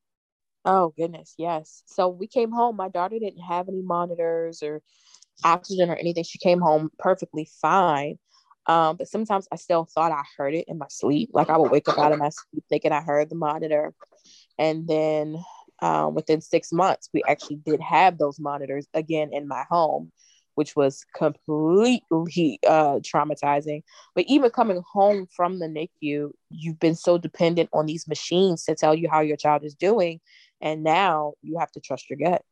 Oh, 0.65 0.93
goodness, 0.97 1.33
yes. 1.37 1.83
So 1.85 2.09
we 2.09 2.27
came 2.27 2.51
home. 2.51 2.75
My 2.75 2.89
daughter 2.89 3.19
didn't 3.19 3.43
have 3.43 3.67
any 3.67 3.81
monitors 3.81 4.63
or 4.63 4.81
oxygen 5.43 5.89
or 5.89 5.95
anything. 5.95 6.23
She 6.23 6.37
came 6.37 6.59
home 6.59 6.89
perfectly 6.99 7.49
fine. 7.61 8.17
Um, 8.65 8.95
but 8.95 9.07
sometimes 9.07 9.47
I 9.51 9.57
still 9.57 9.85
thought 9.85 10.11
I 10.11 10.23
heard 10.37 10.53
it 10.55 10.65
in 10.67 10.77
my 10.77 10.87
sleep. 10.89 11.29
Like 11.33 11.49
I 11.49 11.57
would 11.57 11.71
wake 11.71 11.89
up 11.89 11.99
out 11.99 12.13
of 12.13 12.19
my 12.19 12.29
sleep 12.29 12.63
thinking 12.69 12.91
I 12.91 13.01
heard 13.01 13.29
the 13.29 13.35
monitor. 13.35 13.93
And 14.57 14.87
then 14.87 15.37
um, 15.81 16.13
within 16.13 16.39
six 16.39 16.71
months, 16.71 17.09
we 17.13 17.23
actually 17.27 17.57
did 17.57 17.81
have 17.81 18.17
those 18.17 18.39
monitors 18.39 18.87
again 18.93 19.31
in 19.33 19.47
my 19.47 19.65
home, 19.69 20.11
which 20.55 20.75
was 20.77 21.03
completely 21.15 22.59
uh, 22.65 22.99
traumatizing. 22.99 23.81
But 24.15 24.25
even 24.27 24.49
coming 24.49 24.81
home 24.93 25.27
from 25.35 25.59
the 25.59 25.67
NICU, 25.67 26.31
you've 26.49 26.79
been 26.79 26.95
so 26.95 27.17
dependent 27.17 27.69
on 27.73 27.85
these 27.85 28.07
machines 28.07 28.63
to 28.65 28.75
tell 28.75 28.95
you 28.95 29.09
how 29.09 29.19
your 29.19 29.37
child 29.37 29.65
is 29.65 29.75
doing. 29.75 30.21
And 30.61 30.83
now 30.83 31.33
you 31.41 31.57
have 31.59 31.71
to 31.73 31.81
trust 31.81 32.09
your 32.09 32.17
gut 32.17 32.43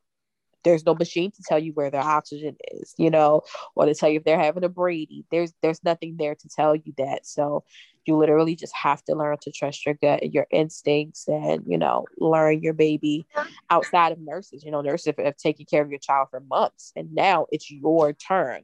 there's 0.63 0.85
no 0.85 0.95
machine 0.95 1.31
to 1.31 1.43
tell 1.47 1.59
you 1.59 1.73
where 1.73 1.89
their 1.89 2.01
oxygen 2.01 2.55
is, 2.71 2.93
you 2.97 3.09
know, 3.09 3.41
or 3.75 3.85
to 3.85 3.95
tell 3.95 4.09
you 4.09 4.17
if 4.17 4.23
they're 4.23 4.39
having 4.39 4.63
a 4.63 4.69
Brady. 4.69 5.25
There's 5.31 5.53
there's 5.61 5.83
nothing 5.83 6.17
there 6.17 6.35
to 6.35 6.49
tell 6.49 6.75
you 6.75 6.93
that. 6.97 7.25
So 7.25 7.63
you 8.05 8.17
literally 8.17 8.55
just 8.55 8.75
have 8.75 9.03
to 9.05 9.15
learn 9.15 9.37
to 9.41 9.51
trust 9.51 9.85
your 9.85 9.95
gut 9.95 10.23
and 10.23 10.33
your 10.33 10.47
instincts 10.51 11.27
and, 11.27 11.63
you 11.67 11.77
know, 11.77 12.05
learn 12.17 12.61
your 12.63 12.73
baby 12.73 13.25
outside 13.69 14.11
of 14.11 14.19
nurses. 14.19 14.63
You 14.63 14.71
know, 14.71 14.81
nurses 14.81 15.13
have 15.17 15.37
taken 15.37 15.65
care 15.65 15.83
of 15.83 15.89
your 15.89 15.99
child 15.99 16.29
for 16.31 16.39
months 16.39 16.91
and 16.95 17.13
now 17.13 17.45
it's 17.51 17.69
your 17.69 18.13
turn. 18.13 18.63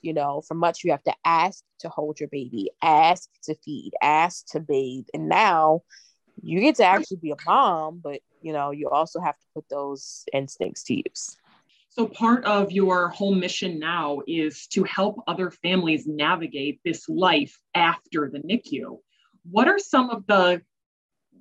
You 0.00 0.14
know, 0.14 0.42
for 0.46 0.54
much 0.54 0.84
you 0.84 0.92
have 0.92 1.02
to 1.04 1.14
ask 1.24 1.64
to 1.80 1.88
hold 1.88 2.20
your 2.20 2.28
baby, 2.28 2.70
ask 2.80 3.28
to 3.44 3.54
feed, 3.64 3.92
ask 4.00 4.46
to 4.52 4.60
bathe. 4.60 5.06
And 5.12 5.28
now 5.28 5.82
you 6.40 6.60
get 6.60 6.76
to 6.76 6.84
actually 6.84 7.18
be 7.18 7.32
a 7.32 7.36
mom, 7.44 8.00
but 8.02 8.20
you 8.42 8.52
know, 8.52 8.70
you 8.70 8.88
also 8.88 9.20
have 9.20 9.38
to 9.38 9.46
put 9.54 9.68
those 9.68 10.24
instincts 10.32 10.84
to 10.84 10.94
use. 10.94 11.36
So, 11.88 12.06
part 12.06 12.44
of 12.44 12.70
your 12.70 13.08
whole 13.08 13.34
mission 13.34 13.78
now 13.78 14.20
is 14.26 14.66
to 14.68 14.84
help 14.84 15.22
other 15.26 15.50
families 15.50 16.06
navigate 16.06 16.80
this 16.84 17.08
life 17.08 17.58
after 17.74 18.30
the 18.32 18.38
NICU. 18.40 18.98
What 19.50 19.68
are 19.68 19.78
some 19.78 20.10
of 20.10 20.26
the 20.26 20.62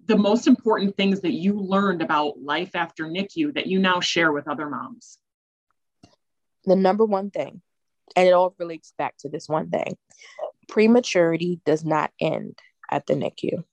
the 0.05 0.17
most 0.17 0.47
important 0.47 0.95
things 0.95 1.19
that 1.21 1.33
you 1.33 1.53
learned 1.53 2.01
about 2.01 2.41
life 2.41 2.75
after 2.75 3.05
NICU 3.05 3.53
that 3.55 3.67
you 3.67 3.77
now 3.77 3.99
share 3.99 4.31
with 4.31 4.47
other 4.47 4.69
moms? 4.69 5.19
The 6.63 6.77
number 6.77 7.05
one 7.05 7.29
thing, 7.29 7.61
and 8.15 8.27
it 8.27 8.31
all 8.31 8.55
relates 8.57 8.93
back 8.97 9.17
to 9.19 9.29
this 9.29 9.47
one 9.47 9.69
thing 9.69 9.97
prematurity 10.67 11.61
does 11.65 11.85
not 11.85 12.11
end 12.19 12.59
at 12.89 13.05
the 13.05 13.13
NICU. 13.13 13.63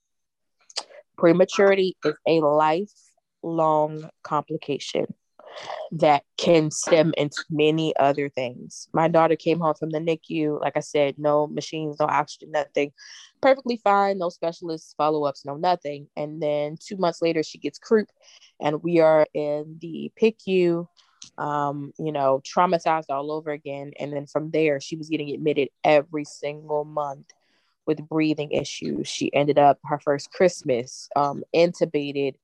Prematurity 1.17 1.95
is 2.03 2.13
a 2.27 2.39
life 2.39 2.91
long 3.45 4.09
complication 4.23 5.05
that 5.91 6.23
can 6.37 6.71
stem 6.71 7.13
into 7.17 7.43
many 7.49 7.95
other 7.97 8.29
things. 8.29 8.89
My 8.93 9.07
daughter 9.07 9.35
came 9.35 9.59
home 9.59 9.75
from 9.75 9.89
the 9.89 9.99
NICU, 9.99 10.59
like 10.59 10.75
I 10.75 10.81
said, 10.81 11.15
no 11.17 11.47
machines, 11.47 11.97
no 11.99 12.07
oxygen, 12.07 12.51
nothing. 12.51 12.91
Perfectly 13.41 13.77
fine, 13.77 14.17
no 14.17 14.29
specialists, 14.29 14.93
follow 14.97 15.25
ups, 15.25 15.45
no 15.45 15.55
nothing. 15.55 16.07
And 16.17 16.41
then 16.41 16.77
two 16.79 16.97
months 16.97 17.21
later, 17.21 17.43
she 17.43 17.57
gets 17.57 17.77
croup, 17.77 18.09
and 18.59 18.83
we 18.83 18.99
are 18.99 19.25
in 19.33 19.77
the 19.81 20.11
PICU, 20.21 20.87
um, 21.37 21.93
you 21.99 22.11
know, 22.11 22.41
traumatized 22.43 23.09
all 23.09 23.31
over 23.31 23.51
again. 23.51 23.91
And 23.99 24.11
then 24.11 24.25
from 24.25 24.51
there, 24.51 24.81
she 24.81 24.95
was 24.95 25.09
getting 25.09 25.33
admitted 25.33 25.69
every 25.83 26.25
single 26.25 26.85
month 26.85 27.31
with 27.85 28.07
breathing 28.09 28.51
issues. 28.51 29.07
She 29.07 29.33
ended 29.33 29.59
up 29.59 29.79
her 29.85 29.99
first 29.99 30.31
Christmas 30.31 31.07
um, 31.15 31.43
intubated 31.53 32.35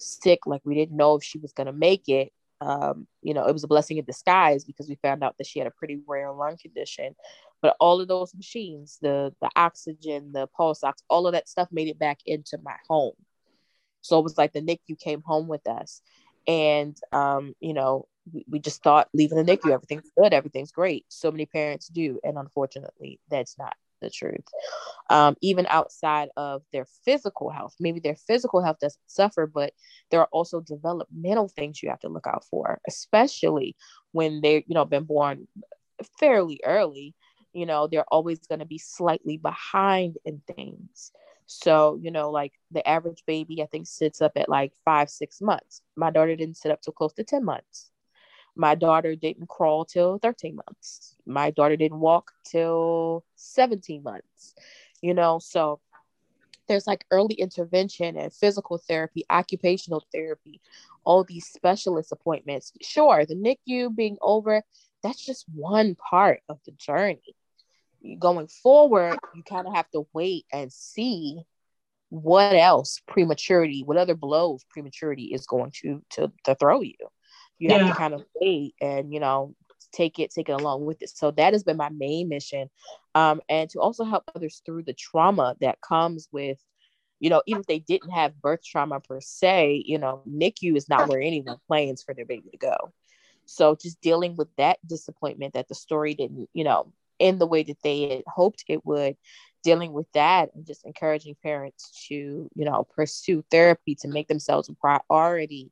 sick, 0.00 0.46
like 0.46 0.62
we 0.64 0.74
didn't 0.74 0.96
know 0.96 1.16
if 1.16 1.24
she 1.24 1.38
was 1.38 1.52
going 1.52 1.66
to 1.66 1.72
make 1.72 2.08
it. 2.08 2.32
Um, 2.60 3.06
you 3.22 3.32
know, 3.32 3.46
it 3.46 3.52
was 3.52 3.64
a 3.64 3.68
blessing 3.68 3.96
in 3.96 4.04
disguise 4.04 4.64
because 4.64 4.88
we 4.88 4.96
found 4.96 5.24
out 5.24 5.36
that 5.38 5.46
she 5.46 5.58
had 5.58 5.68
a 5.68 5.72
pretty 5.72 6.00
rare 6.06 6.30
lung 6.30 6.58
condition. 6.60 7.14
But 7.62 7.76
all 7.80 8.00
of 8.00 8.08
those 8.08 8.34
machines, 8.34 8.98
the 9.00 9.34
the 9.40 9.50
oxygen, 9.56 10.32
the 10.32 10.46
pulse 10.46 10.82
ox, 10.84 11.02
all 11.08 11.26
of 11.26 11.32
that 11.32 11.48
stuff 11.48 11.68
made 11.70 11.88
it 11.88 11.98
back 11.98 12.18
into 12.26 12.58
my 12.62 12.76
home. 12.88 13.14
So 14.02 14.18
it 14.18 14.22
was 14.22 14.38
like 14.38 14.52
the 14.52 14.62
NICU 14.62 14.98
came 14.98 15.22
home 15.22 15.46
with 15.46 15.66
us. 15.66 16.02
And 16.46 16.96
um, 17.12 17.54
you 17.60 17.74
know, 17.74 18.06
we, 18.32 18.44
we 18.48 18.58
just 18.58 18.82
thought 18.82 19.08
leaving 19.14 19.38
the 19.42 19.44
NICU, 19.44 19.72
everything's 19.72 20.10
good, 20.16 20.32
everything's 20.32 20.72
great. 20.72 21.04
So 21.08 21.30
many 21.30 21.46
parents 21.46 21.88
do. 21.88 22.20
And 22.24 22.38
unfortunately, 22.38 23.20
that's 23.30 23.58
not 23.58 23.74
the 24.00 24.10
truth. 24.10 24.46
Um, 25.08 25.36
even 25.40 25.66
outside 25.68 26.28
of 26.36 26.62
their 26.72 26.86
physical 27.04 27.50
health, 27.50 27.74
maybe 27.80 28.00
their 28.00 28.16
physical 28.16 28.62
health 28.62 28.78
doesn't 28.80 29.00
suffer, 29.06 29.46
but 29.46 29.72
there 30.10 30.20
are 30.20 30.28
also 30.32 30.60
developmental 30.60 31.48
things 31.48 31.82
you 31.82 31.90
have 31.90 32.00
to 32.00 32.08
look 32.08 32.26
out 32.26 32.44
for, 32.50 32.80
especially 32.86 33.76
when 34.12 34.40
they're, 34.40 34.62
you 34.66 34.74
know, 34.74 34.84
been 34.84 35.04
born 35.04 35.46
fairly 36.18 36.60
early. 36.64 37.14
You 37.52 37.66
know, 37.66 37.88
they're 37.88 38.04
always 38.12 38.38
going 38.46 38.60
to 38.60 38.66
be 38.66 38.78
slightly 38.78 39.36
behind 39.36 40.16
in 40.24 40.40
things. 40.54 41.12
So, 41.46 41.98
you 42.00 42.12
know, 42.12 42.30
like 42.30 42.52
the 42.70 42.86
average 42.88 43.24
baby, 43.26 43.60
I 43.60 43.66
think, 43.66 43.88
sits 43.88 44.22
up 44.22 44.32
at 44.36 44.48
like 44.48 44.72
five, 44.84 45.10
six 45.10 45.40
months. 45.40 45.82
My 45.96 46.10
daughter 46.10 46.36
didn't 46.36 46.58
sit 46.58 46.70
up 46.70 46.80
till 46.80 46.92
close 46.92 47.12
to 47.14 47.24
10 47.24 47.44
months. 47.44 47.90
My 48.56 48.74
daughter 48.74 49.14
didn't 49.16 49.48
crawl 49.48 49.84
till 49.84 50.18
13 50.18 50.56
months. 50.56 51.16
My 51.26 51.50
daughter 51.50 51.76
didn't 51.76 52.00
walk 52.00 52.32
till 52.44 53.24
17 53.36 54.02
months. 54.02 54.54
You 55.00 55.14
know, 55.14 55.38
so 55.38 55.80
there's 56.68 56.86
like 56.86 57.04
early 57.10 57.34
intervention 57.34 58.16
and 58.16 58.32
physical 58.32 58.78
therapy, 58.78 59.24
occupational 59.30 60.04
therapy, 60.12 60.60
all 61.04 61.24
these 61.24 61.46
specialist 61.46 62.12
appointments. 62.12 62.72
Sure, 62.82 63.24
the 63.24 63.34
NICU 63.34 63.94
being 63.94 64.18
over, 64.20 64.62
that's 65.02 65.24
just 65.24 65.46
one 65.54 65.96
part 65.96 66.40
of 66.48 66.60
the 66.66 66.72
journey. 66.72 67.34
Going 68.18 68.46
forward, 68.46 69.18
you 69.34 69.42
kind 69.42 69.66
of 69.66 69.74
have 69.74 69.90
to 69.90 70.06
wait 70.12 70.46
and 70.52 70.72
see 70.72 71.42
what 72.08 72.54
else 72.54 73.00
prematurity, 73.06 73.82
what 73.84 73.96
other 73.96 74.14
blows 74.14 74.64
prematurity 74.68 75.24
is 75.24 75.46
going 75.46 75.72
to 75.82 76.02
to, 76.10 76.32
to 76.44 76.54
throw 76.54 76.82
you 76.82 76.94
you 77.60 77.68
yeah. 77.68 77.78
have 77.78 77.88
to 77.88 77.98
kind 77.98 78.14
of 78.14 78.24
wait 78.40 78.74
and 78.80 79.12
you 79.12 79.20
know 79.20 79.54
take 79.92 80.18
it 80.18 80.30
take 80.30 80.48
it 80.48 80.60
along 80.60 80.84
with 80.84 81.00
it 81.02 81.10
so 81.10 81.30
that 81.30 81.52
has 81.52 81.62
been 81.62 81.76
my 81.76 81.88
main 81.90 82.28
mission 82.28 82.68
um, 83.14 83.40
and 83.48 83.70
to 83.70 83.80
also 83.80 84.04
help 84.04 84.24
others 84.34 84.62
through 84.64 84.82
the 84.82 84.94
trauma 84.94 85.54
that 85.60 85.80
comes 85.80 86.28
with 86.32 86.58
you 87.20 87.30
know 87.30 87.42
even 87.46 87.60
if 87.60 87.66
they 87.66 87.78
didn't 87.78 88.10
have 88.10 88.40
birth 88.40 88.60
trauma 88.64 89.00
per 89.00 89.20
se 89.20 89.82
you 89.86 89.98
know 89.98 90.22
nicu 90.26 90.74
is 90.74 90.88
not 90.88 91.08
where 91.08 91.20
anyone 91.20 91.56
plans 91.66 92.02
for 92.02 92.14
their 92.14 92.26
baby 92.26 92.50
to 92.50 92.56
go 92.56 92.76
so 93.46 93.76
just 93.80 94.00
dealing 94.00 94.36
with 94.36 94.48
that 94.56 94.78
disappointment 94.86 95.54
that 95.54 95.68
the 95.68 95.74
story 95.74 96.14
didn't 96.14 96.48
you 96.52 96.64
know 96.64 96.92
in 97.18 97.38
the 97.38 97.46
way 97.46 97.62
that 97.62 97.76
they 97.82 98.08
had 98.08 98.22
hoped 98.26 98.64
it 98.68 98.84
would 98.86 99.16
dealing 99.62 99.92
with 99.92 100.10
that 100.12 100.48
and 100.54 100.66
just 100.66 100.86
encouraging 100.86 101.36
parents 101.42 102.06
to 102.08 102.48
you 102.54 102.64
know 102.64 102.86
pursue 102.94 103.44
therapy 103.50 103.94
to 103.94 104.08
make 104.08 104.28
themselves 104.28 104.68
a 104.68 104.74
priority 104.74 105.70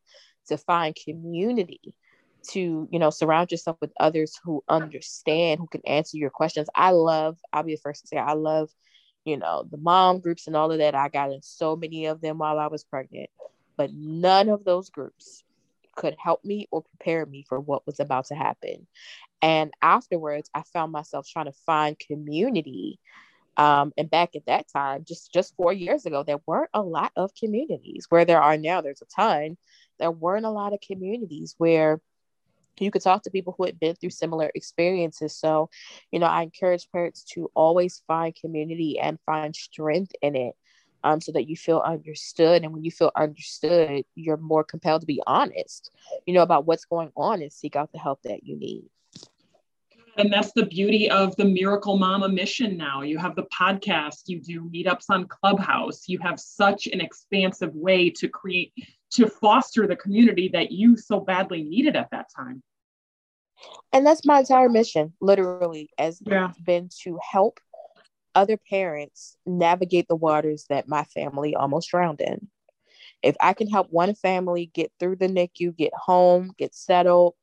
to 0.49 0.59
find 0.59 0.97
community 1.05 1.95
to 2.51 2.89
you 2.91 2.99
know 2.99 3.11
surround 3.11 3.51
yourself 3.51 3.77
with 3.81 3.93
others 3.99 4.39
who 4.45 4.63
understand 4.69 5.61
who 5.61 5.67
can 5.67 5.83
answer 5.87 6.17
your 6.17 6.31
questions. 6.31 6.69
I 6.75 6.91
love 6.91 7.39
i'll 7.53 7.63
be 7.63 7.75
the 7.75 7.81
first 7.81 8.03
to 8.03 8.09
say 8.09 8.17
i 8.17 8.33
love 8.33 8.71
you 9.25 9.37
know 9.37 9.67
the 9.71 9.77
mom 9.77 10.21
groups 10.21 10.47
and 10.47 10.57
all 10.57 10.71
of 10.73 10.79
that. 10.79 10.95
I 10.95 11.09
got 11.09 11.33
in 11.33 11.43
so 11.43 11.77
many 11.77 12.07
of 12.07 12.21
them 12.21 12.39
while 12.39 12.59
i 12.59 12.67
was 12.69 12.85
pregnant 12.85 13.31
but 13.77 13.91
none 13.93 14.49
of 14.49 14.65
those 14.65 14.91
groups 14.91 15.45
could 15.97 16.17
help 16.19 16.45
me 16.45 16.69
or 16.71 16.83
prepare 16.83 17.27
me 17.27 17.45
for 17.49 17.59
what 17.59 17.85
was 17.87 17.99
about 17.99 18.27
to 18.27 18.35
happen. 18.35 18.87
And 19.43 19.73
afterwards 19.83 20.49
i 20.55 20.63
found 20.73 20.93
myself 20.93 21.27
trying 21.29 21.47
to 21.47 21.53
find 21.67 21.99
community 21.99 22.99
um, 23.57 23.93
and 23.99 24.09
back 24.09 24.37
at 24.37 24.47
that 24.47 24.67
time 24.73 25.05
just 25.07 25.33
just 25.33 25.57
four 25.57 25.73
years 25.73 26.07
ago 26.07 26.23
there 26.23 26.41
weren't 26.47 26.71
a 26.73 26.83
lot 26.83 27.13
of 27.17 27.35
communities. 27.35 28.07
Where 28.09 28.25
there 28.25 28.41
are 28.41 28.57
now 28.57 28.81
there's 28.81 29.03
a 29.03 29.07
ton 29.07 29.57
there 29.99 30.11
weren't 30.11 30.47
a 30.47 30.51
lot 30.51 30.73
of 30.73 30.81
communities 30.81 31.55
where 31.59 32.01
you 32.79 32.91
could 32.91 33.03
talk 33.03 33.23
to 33.25 33.31
people 33.31 33.55
who 33.57 33.65
had 33.65 33.81
been 33.81 33.97
through 33.97 34.11
similar 34.11 34.51
experiences. 34.55 35.37
So, 35.37 35.69
you 36.13 36.19
know, 36.19 36.27
I 36.27 36.43
encourage 36.43 36.91
parents 36.91 37.25
to 37.35 37.51
always 37.55 38.03
find 38.07 38.35
community 38.35 38.99
and 38.99 39.19
find 39.27 39.55
strength 39.55 40.13
in 40.23 40.37
it 40.37 40.55
um, 41.05 41.21
so 41.21 41.33
that 41.33 41.49
you 41.49 41.57
feel 41.57 41.81
understood. 41.81 42.63
And 42.63 42.73
when 42.73 42.85
you 42.85 42.91
feel 42.91 43.13
understood, 43.17 44.05
you're 44.15 44.37
more 44.37 44.65
compelled 44.65 45.03
to 45.03 45.07
be 45.07 45.23
honest, 45.27 45.91
you 46.27 46.35
know, 46.35 46.43
about 46.43 46.67
what's 46.67 46.85
going 46.85 47.13
on 47.17 47.43
and 47.43 47.53
seek 47.53 47.77
out 47.77 47.93
the 47.93 47.99
help 47.99 48.23
that 48.23 48.45
you 48.45 48.57
need. 48.57 48.85
And 50.17 50.33
that's 50.33 50.51
the 50.53 50.67
beauty 50.67 51.09
of 51.09 51.37
the 51.37 51.45
Miracle 51.45 51.97
Mama 51.97 52.29
mission 52.29 52.77
now. 52.77 53.03
You 53.03 53.19
have 53.19 53.37
the 53.37 53.47
podcast, 53.57 54.23
you 54.27 54.41
do 54.41 54.63
meetups 54.63 55.05
on 55.11 55.29
Clubhouse, 55.29 56.09
you 56.09 56.19
have 56.19 56.41
such 56.41 56.89
an 56.89 57.01
expansive 57.01 57.73
way 57.73 58.11
to 58.11 58.29
create, 58.29 58.73
to 59.13 59.29
foster 59.29 59.87
the 59.87 59.97
community 59.97 60.49
that 60.53 60.71
you 60.71 60.97
so 60.97 61.21
badly 61.21 61.63
needed 61.63 61.97
at 61.97 62.11
that 62.11 62.27
time. 62.35 62.63
And 63.93 64.07
that's 64.07 64.25
my 64.25 64.41
entire 64.41 64.69
mission, 64.69 65.15
literally, 65.21 65.91
has 65.99 66.21
yeah. 66.25 66.53
been 66.65 66.89
to 67.03 67.19
help 67.23 67.59
other 68.35 68.57
parents 68.57 69.37
navigate 69.47 70.07
the 70.09 70.17
waters 70.17 70.67
that 70.69 70.89
my 70.89 71.05
family 71.05 71.57
almost 71.57 71.91
drowned 71.91 72.21
in. 72.21 72.49
If 73.23 73.35
I 73.41 73.53
can 73.53 73.69
help 73.69 73.89
one 73.91 74.15
family 74.15 74.71
get 74.73 74.93
through 75.01 75.17
the 75.17 75.27
NICU, 75.27 75.77
get 75.77 75.93
home, 75.95 76.53
get 76.57 76.75
settled, 76.75 77.35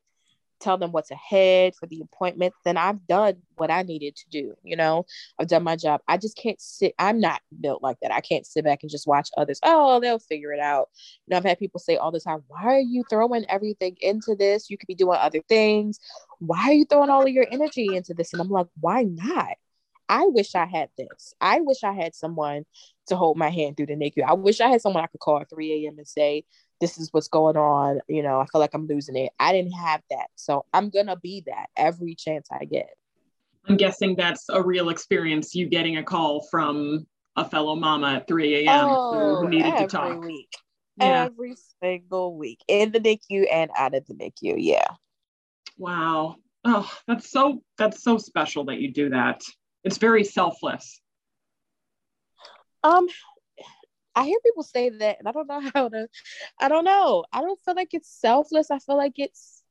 tell 0.60 0.78
them 0.78 0.92
what's 0.92 1.12
ahead 1.12 1.76
for 1.76 1.86
the 1.86 2.02
appointment, 2.02 2.54
then 2.64 2.78
I've 2.78 3.06
done 3.08 3.38
what 3.56 3.72
I 3.72 3.84
needed 3.84 4.16
to 4.16 4.30
do. 4.30 4.54
You 4.64 4.76
know, 4.76 5.06
I've 5.40 5.48
done 5.48 5.64
my 5.64 5.76
job. 5.76 6.02
I 6.08 6.18
just 6.18 6.38
can't 6.38 6.60
sit. 6.60 6.94
I'm 6.98 7.20
not 7.20 7.42
built 7.60 7.84
like 7.84 7.98
that. 8.02 8.14
I 8.14 8.22
can't 8.22 8.46
sit 8.46 8.64
back 8.64 8.80
and 8.82 8.90
just 8.90 9.08
watch 9.08 9.30
others. 9.38 9.60
Oh, 9.64 10.00
they'll 10.00 10.20
figure 10.20 10.54
it 10.54 10.60
out. 10.60 10.90
You 11.28 11.32
know, 11.32 11.38
I've 11.38 11.46
had 11.46 11.60
people 11.60 11.80
say 11.80 11.98
all 11.98 12.12
the 12.12 12.20
time, 12.20 12.44
why 12.48 12.64
are 12.64 12.80
you 12.80 13.04
throwing 13.10 13.46
everything 13.50 13.98
into 14.02 14.36
this? 14.36 14.70
You 14.70 14.78
could 14.78 14.88
be 14.88 14.96
doing 14.96 15.18
other 15.20 15.42
things. 15.48 16.00
Why 16.40 16.64
are 16.70 16.74
you 16.74 16.86
throwing 16.86 17.10
all 17.10 17.24
of 17.24 17.30
your 17.30 17.48
energy 17.52 17.96
into 17.96 18.14
this? 18.14 18.34
And 18.34 18.42
I'm 18.42 18.50
like, 18.50 18.68
why 18.80 19.04
not? 19.04 19.56
I 20.08 20.26
wish 20.28 20.56
I 20.56 20.66
had 20.66 20.90
this. 20.98 21.34
I 21.42 21.62
wish 21.62 21.84
I 21.84 21.94
had 21.94 22.14
someone 22.16 22.66
to 23.08 23.16
hold 23.16 23.38
my 23.38 23.50
hand 23.50 23.78
through 23.78 23.88
the 23.88 23.96
NICU. 23.96 24.24
I 24.24 24.34
wish 24.34 24.62
I 24.62 24.70
had 24.70 24.82
someone 24.82 25.04
I 25.04 25.08
could 25.08 25.20
call 25.20 25.40
at 25.40 25.50
3 25.50 25.86
a.m. 25.86 25.98
and 25.98 26.08
say, 26.08 26.46
this 26.82 26.98
is 26.98 27.10
what's 27.12 27.28
going 27.28 27.58
on. 27.58 28.00
You 28.08 28.24
know, 28.24 28.40
I 28.40 28.46
feel 28.46 28.62
like 28.62 28.74
I'm 28.74 28.88
losing 28.88 29.16
it. 29.16 29.32
I 29.40 29.52
didn't 29.52 29.74
have 29.74 30.02
that. 30.10 30.28
So 30.36 30.66
I'm 30.74 30.90
going 30.90 31.08
to 31.08 31.16
be 31.16 31.44
that 31.48 31.68
every 31.76 32.16
chance 32.16 32.48
I 32.52 32.66
get. 32.66 32.90
I'm 33.68 33.78
guessing 33.78 34.16
that's 34.16 34.48
a 34.50 34.62
real 34.62 34.90
experience, 34.90 35.56
you 35.56 35.68
getting 35.68 35.98
a 35.98 36.04
call 36.04 36.48
from 36.52 37.08
a 37.36 37.48
fellow 37.48 37.76
mama 37.76 38.16
at 38.16 38.28
3 38.28 38.68
a.m. 38.68 38.88
Oh, 38.90 39.38
who 39.42 39.50
needed 39.50 39.78
to 39.78 39.88
talk. 39.88 40.24
Week. 40.24 40.50
Yeah. 40.98 41.26
Every 41.26 41.56
single 41.82 42.38
week 42.38 42.60
in 42.68 42.92
the 42.92 43.00
NICU 43.00 43.46
and 43.52 43.70
out 43.78 43.96
of 43.96 44.06
the 44.06 44.14
NICU. 44.14 44.56
Yeah. 44.58 44.88
Wow. 45.78 46.38
Oh, 46.64 46.90
that's 47.08 47.30
so 47.30 47.62
that's 47.78 48.02
so 48.02 48.18
special 48.18 48.66
that 48.66 48.80
you 48.80 48.92
do 48.92 49.10
that. 49.10 49.42
It's 49.84 49.98
very 49.98 50.24
selfless. 50.24 51.00
Um, 52.84 53.08
I 54.16 54.26
hear 54.26 54.40
people 54.44 54.64
say 54.64 54.90
that, 54.90 55.20
and 55.20 55.28
I 55.28 55.32
don't 55.32 55.48
know 55.48 55.62
how 55.74 55.90
to. 55.90 56.08
I 56.60 56.70
don't 56.70 56.86
know. 56.86 57.26
I 57.32 57.42
don't 57.42 57.60
feel 57.64 57.76
like 57.76 57.94
it's 57.94 58.10
selfless. 58.10 58.72
I 58.72 58.80
feel 58.80 58.98
like 58.98 59.14
it's 59.18 59.64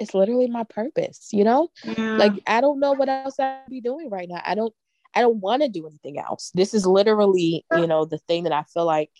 it's 0.00 0.14
literally 0.14 0.48
my 0.48 0.64
purpose. 0.64 1.28
You 1.32 1.44
know, 1.44 1.68
yeah. 1.84 2.16
like 2.16 2.32
I 2.46 2.60
don't 2.60 2.80
know 2.80 2.92
what 2.92 3.08
else 3.08 3.38
I'd 3.38 3.68
be 3.68 3.80
doing 3.80 4.10
right 4.10 4.28
now. 4.28 4.42
I 4.44 4.54
don't. 4.54 4.74
I 5.14 5.20
don't 5.20 5.40
want 5.40 5.60
to 5.60 5.68
do 5.68 5.86
anything 5.86 6.18
else. 6.18 6.50
This 6.54 6.72
is 6.72 6.86
literally, 6.86 7.66
you 7.76 7.86
know, 7.86 8.06
the 8.06 8.16
thing 8.16 8.44
that 8.44 8.52
I 8.52 8.62
feel 8.62 8.86
like 8.86 9.10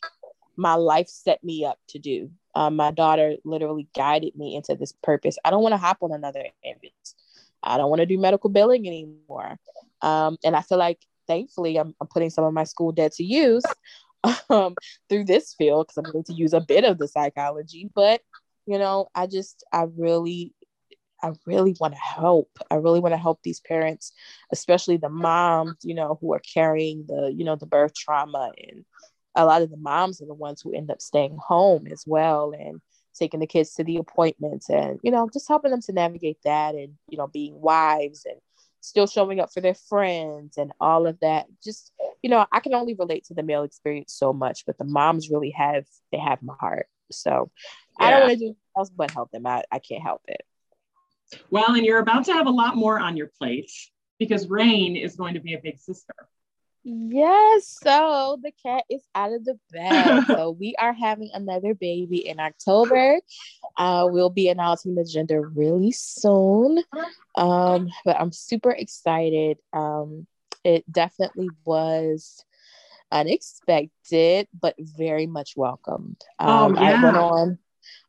my 0.57 0.75
life 0.75 1.09
set 1.09 1.45
me 1.45 1.67
up 1.67 1.79
to 1.89 1.99
do. 1.99 2.31
Um, 2.55 2.77
my 2.77 2.91
daughter 2.91 3.37
literally 3.45 3.89
guided 3.95 4.35
me 4.35 4.57
into 4.57 4.75
this 4.75 4.93
purpose. 5.03 5.37
I 5.45 5.51
don't 5.51 5.63
want 5.63 5.75
to 5.75 5.79
hop 5.79 5.99
on 6.01 6.13
another 6.13 6.45
ambulance. 6.65 7.15
I 7.63 7.77
don't 7.77 7.91
want 7.91 8.01
to 8.01 8.07
do 8.07 8.19
medical 8.19 8.51
billing 8.51 8.87
anymore. 8.87 9.59
Um, 10.01 10.37
and 10.45 10.57
I 10.57 10.63
feel 10.63 10.79
like, 10.79 10.99
thankfully, 11.27 11.77
I'm, 11.77 11.95
I'm 12.01 12.09
putting 12.09 12.31
some 12.31 12.45
of 12.45 12.53
my 12.53 12.65
school 12.65 12.93
debt 12.93 13.13
to 13.13 13.25
use 13.25 13.63
um, 14.51 14.75
through 15.09 15.25
this 15.25 15.55
field 15.55 15.89
because 15.89 15.99
I'm 15.99 16.13
going 16.13 16.25
to 16.25 16.35
use 16.35 16.53
a 16.53 16.61
bit 16.61 16.85
of 16.85 16.99
the 16.99 17.09
psychology. 17.09 17.91
But 17.95 18.21
you 18.67 18.79
know, 18.79 19.09
I 19.15 19.27
just 19.27 19.65
I 19.73 19.87
really 19.97 20.55
I 21.23 21.33
really 21.47 21.77
want 21.79 21.95
to 21.95 22.01
help. 22.01 22.51
I 22.71 22.77
really 22.77 23.01
want 23.01 23.13
to 23.13 23.19
help 23.19 23.41
these 23.43 23.61
parents, 23.61 24.13
especially 24.51 24.97
the 24.97 25.09
moms, 25.09 25.77
you 25.83 25.95
know, 25.95 26.19
who 26.21 26.33
are 26.35 26.41
carrying 26.41 27.05
the, 27.07 27.33
you 27.35 27.45
know, 27.45 27.57
the 27.57 27.67
birth 27.67 27.95
trauma. 27.95 28.51
And 28.69 28.85
a 29.37 29.47
lot 29.47 29.63
of 29.63 29.71
the 29.71 29.77
moms 29.77 30.21
are 30.21 30.27
the 30.27 30.35
ones 30.35 30.61
who 30.61 30.75
end 30.75 30.91
up 30.91 31.01
staying 31.01 31.39
home 31.39 31.87
as 31.87 32.05
well 32.07 32.53
and 32.59 32.81
taking 33.15 33.41
the 33.41 33.47
kids 33.47 33.75
to 33.75 33.85
the 33.85 33.99
appointments 33.99 34.69
and, 34.69 34.99
you 35.03 35.13
know, 35.13 35.29
just 35.33 35.47
helping 35.47 35.71
them 35.71 35.83
to 35.83 35.93
navigate 35.93 36.39
that 36.45 36.75
and, 36.75 36.95
you 37.09 37.17
know, 37.17 37.29
being 37.29 37.61
wives 37.61 38.27
and 38.29 38.41
still 38.81 39.07
showing 39.07 39.39
up 39.39 39.53
for 39.53 39.61
their 39.61 39.75
friends 39.75 40.57
and 40.57 40.73
all 40.81 41.07
of 41.07 41.21
that. 41.21 41.47
Just, 41.63 41.93
you 42.23 42.31
know, 42.31 42.47
I 42.53 42.61
can 42.61 42.75
only 42.75 42.95
relate 42.95 43.25
to 43.27 43.35
the 43.35 43.43
male 43.43 43.63
experience 43.65 44.15
so 44.15 44.33
much, 44.33 44.65
but 44.67 44.79
the 44.79 44.85
moms 44.85 45.31
really 45.31 45.51
have, 45.51 45.85
they 46.13 46.19
have 46.19 46.43
my 46.43 46.55
heart. 46.59 46.87
So 47.11 47.51
yeah. 47.99 48.07
I 48.07 48.11
don't 48.11 48.21
want 48.21 48.33
to 48.33 48.37
do 48.37 48.45
anything 48.45 48.57
else 48.77 48.91
but 48.91 49.11
help 49.11 49.31
them. 49.31 49.47
I, 49.47 49.65
I 49.71 49.79
can't 49.79 50.03
help 50.03 50.23
it. 50.29 50.43
Well, 51.51 51.75
and 51.75 51.85
you're 51.85 51.99
about 51.99 52.25
to 52.27 52.33
have 52.33 52.47
a 52.47 52.51
lot 52.51 52.77
more 52.77 52.99
on 52.99 53.17
your 53.17 53.31
plate 53.39 53.71
because 54.19 54.49
Rain 54.49 54.97
is 54.97 55.17
going 55.17 55.35
to 55.35 55.41
be 55.41 55.55
a 55.55 55.61
big 55.63 55.79
sister. 55.79 56.15
Yes, 56.85 57.79
so 57.81 58.41
the 58.43 58.51
cat 58.51 58.85
is 58.91 59.03
out 59.15 59.33
of 59.33 59.45
the 59.45 59.59
bag. 59.71 60.25
so 60.27 60.51
we 60.51 60.75
are 60.79 60.93
having 60.93 61.31
another 61.33 61.75
baby 61.75 62.27
in 62.27 62.41
October. 62.41 63.21
Uh, 63.77 64.09
we'll 64.11 64.31
be 64.31 64.49
announcing 64.49 64.97
the 64.97 65.05
gender 65.05 65.41
really 65.41 65.93
soon. 65.93 66.83
Um, 67.37 67.89
but 68.05 68.21
I'm 68.21 68.33
super 68.33 68.73
excited. 68.73 69.59
Um, 69.73 70.27
it 70.65 70.91
definitely 70.91 71.51
was 71.65 72.45
unexpected, 73.11 74.49
but 74.59 74.75
very 74.79 75.27
much 75.27 75.55
welcomed. 75.57 76.23
Oh, 76.39 76.67
um, 76.67 76.77
oh, 76.77 76.81
yeah. 76.81 77.01
I 77.01 77.03
went 77.03 77.17
on 77.17 77.59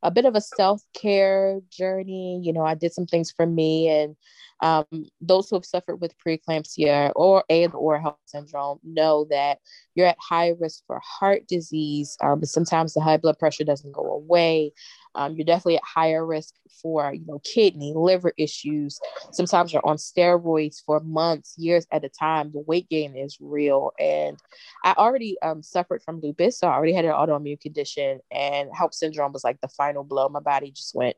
a 0.02 0.12
bit 0.12 0.26
of 0.26 0.36
a 0.36 0.42
self 0.42 0.82
care 0.94 1.60
journey. 1.70 2.40
You 2.44 2.54
know, 2.54 2.66
I 2.66 2.76
did 2.76 2.94
some 2.94 3.06
things 3.06 3.32
for 3.32 3.46
me 3.46 3.90
and 3.90 4.16
um, 4.62 4.86
those 5.20 5.50
who 5.50 5.58
have 5.58 5.66
suffered 5.66 5.98
with 5.98 6.16
preeclampsia 6.26 7.12
or 7.16 7.44
and 7.50 7.74
or 7.74 8.00
HELLP 8.00 8.18
syndrome 8.26 8.80
know 8.84 9.28
that 9.30 9.60
you're 9.94 10.08
at 10.08 10.18
high 10.20 10.54
risk 10.58 10.84
for 10.88 11.02
heart 11.04 11.48
disease. 11.50 12.18
Um, 12.24 12.40
but 12.40 12.48
sometimes 12.48 12.94
the 12.94 13.02
high 13.02 13.18
blood 13.18 13.38
pressure 13.38 13.66
doesn't 13.66 13.92
go 13.92 14.10
away. 14.14 14.72
Um, 15.16 15.36
you're 15.36 15.46
definitely 15.46 15.78
at 15.78 15.84
higher 15.84 16.26
risk 16.26 16.56
for 16.82 17.14
you 17.14 17.26
know 17.26 17.40
kidney, 17.44 17.94
liver 17.96 18.34
issues. 18.38 19.00
Sometimes 19.32 19.72
you're 19.72 19.86
on 19.86 19.98
steroids 19.98 20.84
for 20.86 21.00
months, 21.00 21.56
years 21.58 21.86
at 21.92 22.04
a 22.04 22.10
time. 22.10 22.52
The 22.52 22.62
weight 22.62 22.90
gain 22.90 23.16
is 23.16 23.38
real, 23.40 23.92
and 24.00 24.38
I 24.84 24.94
already 24.94 25.38
um, 25.42 25.64
suffered 25.64 26.02
from 26.04 26.20
lupus, 26.22 26.60
so 26.60 26.68
I 26.68 26.74
already 26.74 26.94
had 26.94 27.06
an 27.06 27.12
autoimmune 27.12 27.60
condition, 27.60 28.20
and 28.32 28.70
HELLP 28.74 28.94
syndrome 28.94 29.34
was 29.34 29.44
like 29.44 29.62
the 29.62 29.68
final 29.70 30.04
blow. 30.04 30.30
My 30.30 30.40
body 30.40 30.72
just 30.72 30.96
went 30.96 31.16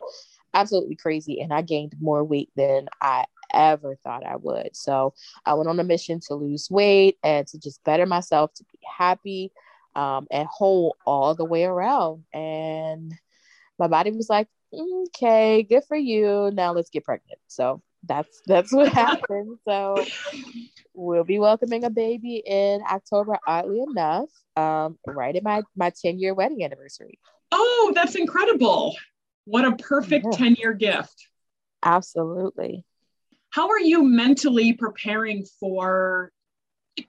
absolutely 0.55 0.95
crazy 0.95 1.41
and 1.41 1.53
I 1.53 1.61
gained 1.61 1.93
more 1.99 2.23
weight 2.23 2.49
than 2.55 2.87
I 3.01 3.25
ever 3.53 3.97
thought 4.03 4.25
I 4.25 4.37
would. 4.37 4.69
So 4.73 5.13
I 5.45 5.53
went 5.53 5.69
on 5.69 5.79
a 5.79 5.83
mission 5.83 6.19
to 6.27 6.33
lose 6.35 6.69
weight 6.71 7.17
and 7.23 7.45
to 7.47 7.59
just 7.59 7.83
better 7.83 8.05
myself, 8.05 8.53
to 8.55 8.63
be 8.63 8.79
happy 8.97 9.51
um, 9.95 10.27
and 10.31 10.47
whole 10.47 10.95
all 11.05 11.35
the 11.35 11.45
way 11.45 11.63
around. 11.65 12.23
And 12.33 13.13
my 13.79 13.87
body 13.87 14.11
was 14.11 14.29
like, 14.29 14.47
okay, 14.73 15.63
good 15.63 15.83
for 15.87 15.97
you. 15.97 16.51
Now 16.53 16.73
let's 16.73 16.89
get 16.89 17.03
pregnant. 17.03 17.39
So 17.47 17.81
that's 18.03 18.41
that's 18.45 18.71
what 18.73 18.91
happened. 18.93 19.57
So 19.67 20.05
we'll 20.93 21.23
be 21.23 21.39
welcoming 21.39 21.83
a 21.83 21.89
baby 21.89 22.41
in 22.45 22.81
October, 22.89 23.37
oddly 23.47 23.81
enough, 23.81 24.29
um, 24.55 24.97
right 25.05 25.35
at 25.35 25.43
my 25.43 25.63
my 25.75 25.91
10 26.01 26.19
year 26.19 26.33
wedding 26.33 26.63
anniversary. 26.63 27.19
Oh, 27.51 27.91
that's 27.95 28.15
incredible. 28.15 28.95
What 29.45 29.65
a 29.65 29.75
perfect 29.75 30.25
10 30.33 30.55
year 30.55 30.73
gift. 30.73 31.27
Absolutely. 31.83 32.83
How 33.51 33.69
are 33.69 33.79
you 33.79 34.03
mentally 34.03 34.73
preparing 34.73 35.45
for, 35.59 36.31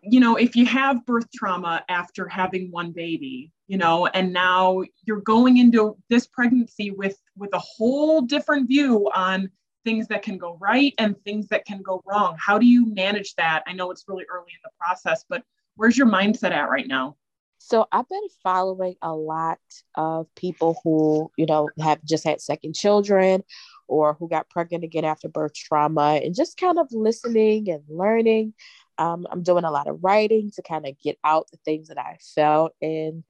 you 0.03 0.20
know, 0.20 0.37
if 0.37 0.57
you 0.57 0.66
have 0.66 1.07
birth 1.07 1.30
trauma 1.32 1.84
after 1.89 2.28
having 2.28 2.70
one 2.70 2.93
baby, 2.93 3.53
you 3.68 3.78
know, 3.78 4.07
and 4.07 4.32
now 4.32 4.82
you're 5.05 5.20
going 5.20 5.59
into 5.59 5.97
this 6.09 6.26
pregnancy 6.26 6.91
with 6.91 7.16
with 7.37 7.51
a 7.53 7.59
whole 7.59 8.20
different 8.20 8.68
view 8.68 9.11
on 9.14 9.51
things 9.84 10.09
that 10.09 10.22
can 10.22 10.37
go 10.37 10.59
right 10.61 10.93
and 10.99 11.16
things 11.24 11.47
that 11.49 11.64
can 11.64 11.80
go 11.82 12.03
wrong. 12.07 12.37
How 12.39 12.59
do 12.59 12.66
you 12.66 12.93
manage 12.93 13.34
that? 13.37 13.62
I 13.66 13.72
know 13.72 13.91
it's 13.91 14.05
really 14.09 14.24
early 14.30 14.51
in 14.51 14.61
the 14.64 14.70
process, 14.78 15.24
but 15.28 15.43
where's 15.76 15.97
your 15.97 16.09
mindset 16.09 16.51
at 16.51 16.68
right 16.68 16.87
now? 16.87 17.16
So 17.59 17.87
I've 17.91 18.09
been 18.09 18.28
following 18.43 18.97
a 19.01 19.14
lot 19.14 19.59
of 19.95 20.26
people 20.34 20.78
who, 20.84 21.30
you 21.37 21.47
know, 21.47 21.70
have 21.80 22.05
just 22.05 22.24
had 22.24 22.41
second 22.41 22.74
children 22.74 23.43
or 23.89 24.14
who 24.14 24.28
got 24.28 24.51
pregnant 24.51 24.84
again 24.84 25.05
after 25.05 25.28
birth 25.28 25.55
trauma 25.55 26.20
and 26.22 26.34
just 26.34 26.59
kind 26.59 26.78
of 26.78 26.89
listening 26.93 27.70
and 27.70 27.82
learning. 27.89 28.55
Um, 28.99 29.26
I'm 29.30 29.42
doing 29.42 29.64
a 29.64 29.70
lot 29.70 29.88
of 29.88 30.03
writing 30.03 30.51
to 30.57 30.62
kind 30.62 30.86
of 30.86 30.99
get 30.99 31.18
out 31.24 31.51
the 31.51 31.59
things 31.64 31.88
that 31.88 31.99
I 31.99 32.18
felt. 32.34 32.72
And 32.80 33.24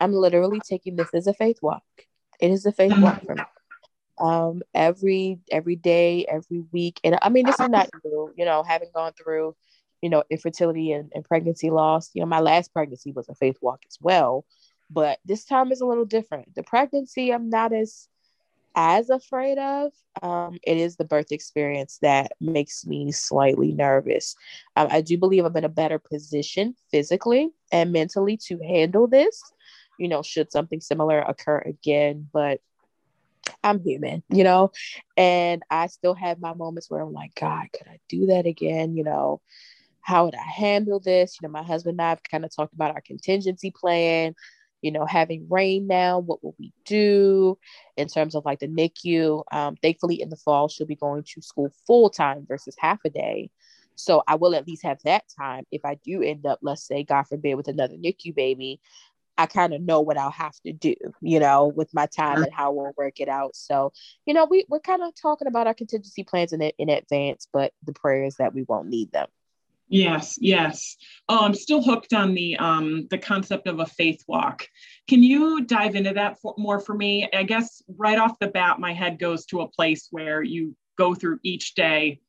I'm 0.00 0.12
literally 0.12 0.60
taking 0.60 0.96
this 0.96 1.10
as 1.14 1.26
a 1.26 1.34
faith 1.34 1.58
walk. 1.62 1.82
It 2.40 2.50
is 2.50 2.66
a 2.66 2.72
faith 2.72 2.96
walk 2.98 3.24
for 3.24 3.34
me. 3.34 3.42
Um, 4.20 4.62
every 4.74 5.38
every 5.50 5.76
day, 5.76 6.24
every 6.26 6.64
week. 6.72 7.00
And 7.04 7.18
I 7.22 7.28
mean, 7.28 7.46
this 7.46 7.60
is 7.60 7.68
not 7.68 7.88
new, 8.04 8.32
you 8.36 8.44
know, 8.44 8.62
having 8.62 8.90
gone 8.94 9.12
through 9.12 9.54
you 10.02 10.10
know, 10.10 10.22
infertility 10.30 10.92
and, 10.92 11.10
and 11.14 11.24
pregnancy 11.24 11.70
loss. 11.70 12.10
You 12.14 12.20
know, 12.20 12.26
my 12.26 12.40
last 12.40 12.72
pregnancy 12.72 13.12
was 13.12 13.28
a 13.28 13.34
faith 13.34 13.56
walk 13.60 13.82
as 13.88 13.98
well, 14.00 14.44
but 14.90 15.18
this 15.24 15.44
time 15.44 15.72
is 15.72 15.80
a 15.80 15.86
little 15.86 16.04
different. 16.04 16.54
The 16.54 16.62
pregnancy, 16.62 17.32
I'm 17.32 17.50
not 17.50 17.72
as 17.72 18.08
as 18.74 19.10
afraid 19.10 19.58
of. 19.58 19.92
Um, 20.22 20.58
it 20.64 20.76
is 20.76 20.96
the 20.96 21.04
birth 21.04 21.32
experience 21.32 21.98
that 22.02 22.32
makes 22.40 22.86
me 22.86 23.12
slightly 23.12 23.72
nervous. 23.72 24.34
Um, 24.76 24.88
I 24.90 25.00
do 25.00 25.16
believe 25.18 25.44
I'm 25.44 25.56
in 25.56 25.64
a 25.64 25.68
better 25.68 25.98
position 25.98 26.74
physically 26.90 27.50
and 27.72 27.92
mentally 27.92 28.36
to 28.48 28.58
handle 28.58 29.06
this. 29.06 29.40
You 29.98 30.08
know, 30.08 30.22
should 30.22 30.52
something 30.52 30.80
similar 30.80 31.20
occur 31.20 31.58
again, 31.58 32.28
but 32.32 32.60
I'm 33.62 33.80
human, 33.82 34.22
you 34.28 34.44
know, 34.44 34.70
and 35.16 35.62
I 35.70 35.88
still 35.88 36.14
have 36.14 36.40
my 36.40 36.54
moments 36.54 36.90
where 36.90 37.00
I'm 37.00 37.12
like, 37.12 37.34
God, 37.34 37.66
could 37.76 37.88
I 37.88 37.98
do 38.08 38.26
that 38.26 38.46
again? 38.46 38.96
You 38.96 39.04
know, 39.04 39.40
how 40.00 40.24
would 40.24 40.34
I 40.34 40.42
handle 40.42 41.00
this? 41.00 41.36
You 41.40 41.48
know, 41.48 41.52
my 41.52 41.62
husband 41.62 41.94
and 41.94 42.02
I 42.02 42.10
have 42.10 42.22
kind 42.22 42.44
of 42.44 42.54
talked 42.54 42.72
about 42.74 42.94
our 42.94 43.00
contingency 43.00 43.70
plan. 43.70 44.34
You 44.82 44.92
know, 44.92 45.04
having 45.04 45.46
Rain 45.48 45.86
now, 45.86 46.18
what 46.18 46.42
will 46.42 46.54
we 46.58 46.72
do 46.84 47.58
in 47.96 48.08
terms 48.08 48.34
of 48.34 48.44
like 48.44 48.60
the 48.60 48.68
NICU? 48.68 49.42
Um, 49.52 49.76
thankfully, 49.82 50.20
in 50.20 50.28
the 50.28 50.36
fall, 50.36 50.68
she'll 50.68 50.86
be 50.86 50.94
going 50.94 51.24
to 51.34 51.42
school 51.42 51.72
full 51.86 52.10
time 52.10 52.46
versus 52.48 52.76
half 52.78 53.00
a 53.04 53.10
day. 53.10 53.50
So 53.96 54.22
I 54.28 54.36
will 54.36 54.54
at 54.54 54.66
least 54.66 54.84
have 54.84 54.98
that 55.04 55.24
time 55.36 55.64
if 55.72 55.84
I 55.84 55.96
do 56.04 56.22
end 56.22 56.46
up, 56.46 56.60
let's 56.62 56.86
say, 56.86 57.02
God 57.02 57.24
forbid, 57.24 57.56
with 57.56 57.68
another 57.68 57.96
NICU 57.96 58.34
baby. 58.34 58.80
I 59.36 59.46
kind 59.46 59.72
of 59.72 59.80
know 59.80 60.00
what 60.00 60.18
I'll 60.18 60.32
have 60.32 60.58
to 60.66 60.72
do, 60.72 60.94
you 61.20 61.38
know, 61.38 61.68
with 61.68 61.94
my 61.94 62.06
time 62.06 62.42
and 62.42 62.52
how 62.52 62.72
we'll 62.72 62.92
work 62.96 63.20
it 63.20 63.28
out. 63.28 63.54
So, 63.54 63.92
you 64.26 64.34
know, 64.34 64.46
we, 64.50 64.64
we're 64.68 64.80
kind 64.80 65.02
of 65.02 65.12
talking 65.14 65.46
about 65.46 65.68
our 65.68 65.74
contingency 65.74 66.24
plans 66.24 66.52
in, 66.52 66.60
in 66.60 66.88
advance, 66.88 67.46
but 67.52 67.72
the 67.84 67.92
prayer 67.92 68.24
is 68.24 68.34
that 68.36 68.52
we 68.52 68.64
won't 68.64 68.88
need 68.88 69.12
them. 69.12 69.28
Yes, 69.88 70.36
yes. 70.40 70.96
Oh, 71.28 71.44
I'm 71.44 71.54
still 71.54 71.82
hooked 71.82 72.12
on 72.12 72.34
the 72.34 72.56
um 72.58 73.06
the 73.10 73.18
concept 73.18 73.66
of 73.66 73.80
a 73.80 73.86
faith 73.86 74.22
walk. 74.28 74.66
Can 75.08 75.22
you 75.22 75.64
dive 75.64 75.94
into 75.94 76.12
that 76.14 76.38
for, 76.40 76.54
more 76.58 76.78
for 76.78 76.94
me? 76.94 77.28
I 77.32 77.42
guess 77.42 77.82
right 77.96 78.18
off 78.18 78.38
the 78.38 78.48
bat, 78.48 78.78
my 78.78 78.92
head 78.92 79.18
goes 79.18 79.46
to 79.46 79.62
a 79.62 79.68
place 79.68 80.08
where 80.10 80.42
you 80.42 80.76
go 80.98 81.14
through 81.14 81.38
each 81.42 81.74
day, 81.74 82.20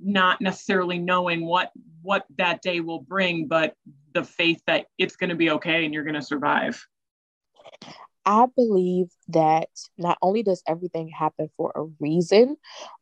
not 0.00 0.40
necessarily 0.40 0.98
knowing 0.98 1.44
what 1.44 1.70
what 2.00 2.24
that 2.38 2.62
day 2.62 2.80
will 2.80 3.00
bring, 3.00 3.46
but 3.46 3.74
the 4.14 4.24
faith 4.24 4.62
that 4.66 4.86
it's 4.98 5.16
going 5.16 5.30
to 5.30 5.36
be 5.36 5.50
okay 5.50 5.84
and 5.84 5.92
you're 5.92 6.04
going 6.04 6.14
to 6.14 6.22
survive. 6.22 6.82
I 8.24 8.46
believe 8.54 9.08
that 9.28 9.68
not 9.98 10.18
only 10.22 10.42
does 10.42 10.62
everything 10.66 11.08
happen 11.08 11.50
for 11.56 11.72
a 11.74 11.84
reason, 12.00 12.56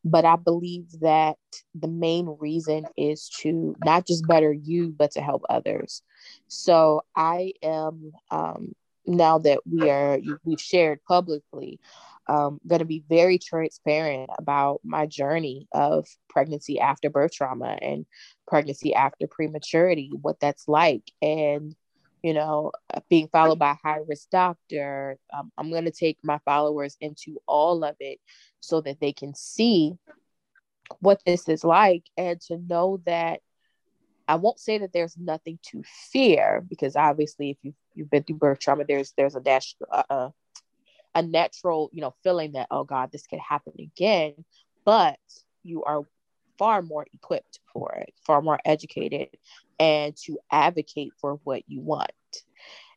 but 0.04 0.24
I 0.24 0.36
believe 0.36 0.86
that 1.00 1.36
the 1.74 1.88
main 1.88 2.36
reason 2.40 2.86
is 2.96 3.28
to 3.40 3.76
not 3.84 4.06
just 4.06 4.26
better 4.26 4.52
you, 4.52 4.94
but 4.96 5.12
to 5.12 5.20
help 5.20 5.42
others. 5.50 6.02
So 6.48 7.02
I 7.14 7.52
am 7.62 8.12
um, 8.30 8.72
now 9.06 9.38
that 9.38 9.60
we 9.70 9.90
are 9.90 10.18
we've 10.44 10.60
shared 10.60 11.02
publicly, 11.04 11.80
um, 12.28 12.60
going 12.66 12.78
to 12.78 12.84
be 12.84 13.04
very 13.08 13.38
transparent 13.38 14.30
about 14.38 14.80
my 14.84 15.06
journey 15.06 15.66
of 15.72 16.06
pregnancy 16.28 16.78
after 16.80 17.10
birth 17.10 17.32
trauma 17.32 17.76
and 17.82 18.06
pregnancy 18.46 18.94
after 18.94 19.26
prematurity, 19.26 20.12
what 20.22 20.40
that's 20.40 20.68
like, 20.68 21.10
and 21.20 21.74
you 22.22 22.34
know, 22.34 22.72
uh, 22.92 23.00
being 23.08 23.28
followed 23.28 23.58
by 23.58 23.72
a 23.72 23.88
high 23.88 24.00
risk 24.06 24.30
doctor. 24.30 25.16
Um, 25.32 25.50
I'm 25.56 25.70
going 25.70 25.84
to 25.84 25.90
take 25.90 26.18
my 26.22 26.38
followers 26.44 26.96
into 27.00 27.40
all 27.46 27.84
of 27.84 27.96
it 28.00 28.18
so 28.60 28.80
that 28.82 29.00
they 29.00 29.12
can 29.12 29.34
see 29.34 29.94
what 31.00 31.20
this 31.24 31.48
is 31.48 31.64
like 31.64 32.04
and 32.16 32.40
to 32.40 32.58
know 32.58 33.00
that 33.06 33.40
I 34.28 34.36
won't 34.36 34.60
say 34.60 34.78
that 34.78 34.92
there's 34.92 35.16
nothing 35.16 35.58
to 35.70 35.82
fear 36.12 36.64
because 36.68 36.94
obviously 36.94 37.50
if 37.50 37.56
you've, 37.62 37.74
you've 37.94 38.10
been 38.10 38.22
through 38.22 38.36
birth 38.36 38.60
trauma, 38.60 38.84
there's 38.86 39.12
there's 39.16 39.34
a 39.34 39.40
dash 39.40 39.74
uh, 39.90 40.02
uh, 40.08 40.30
a 41.14 41.22
natural 41.22 41.90
you 41.92 42.00
know 42.00 42.14
feeling 42.22 42.52
that 42.52 42.68
oh 42.70 42.84
God 42.84 43.10
this 43.10 43.26
could 43.26 43.40
happen 43.40 43.72
again, 43.78 44.34
but 44.84 45.18
you 45.64 45.82
are 45.84 46.04
far 46.60 46.82
more 46.82 47.06
equipped 47.14 47.58
for 47.72 47.94
it, 47.94 48.12
far 48.26 48.42
more 48.42 48.60
educated, 48.66 49.28
and 49.78 50.14
to 50.14 50.38
advocate 50.52 51.10
for 51.18 51.40
what 51.44 51.62
you 51.66 51.80
want. 51.80 52.12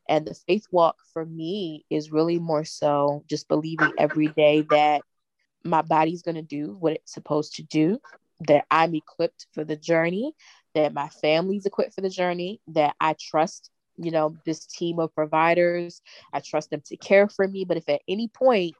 And 0.09 0.27
the 0.27 0.33
faith 0.33 0.65
walk 0.69 0.97
for 1.13 1.25
me 1.25 1.85
is 1.89 2.11
really 2.11 2.39
more 2.39 2.65
so 2.65 3.23
just 3.29 3.47
believing 3.47 3.93
every 3.97 4.27
day 4.27 4.65
that 4.69 5.01
my 5.63 5.81
body's 5.81 6.23
going 6.23 6.35
to 6.35 6.41
do 6.41 6.75
what 6.77 6.91
it's 6.91 7.13
supposed 7.13 7.55
to 7.55 7.63
do, 7.63 7.99
that 8.47 8.65
I'm 8.69 8.95
equipped 8.95 9.47
for 9.53 9.63
the 9.63 9.77
journey, 9.77 10.33
that 10.75 10.93
my 10.93 11.07
family's 11.07 11.65
equipped 11.65 11.95
for 11.95 12.01
the 12.01 12.09
journey, 12.09 12.59
that 12.67 12.95
I 12.99 13.15
trust, 13.17 13.71
you 13.95 14.11
know, 14.11 14.35
this 14.45 14.65
team 14.65 14.99
of 14.99 15.15
providers. 15.15 16.01
I 16.33 16.41
trust 16.41 16.69
them 16.69 16.81
to 16.87 16.97
care 16.97 17.29
for 17.29 17.47
me. 17.47 17.63
But 17.63 17.77
if 17.77 17.87
at 17.87 18.01
any 18.09 18.27
point 18.27 18.75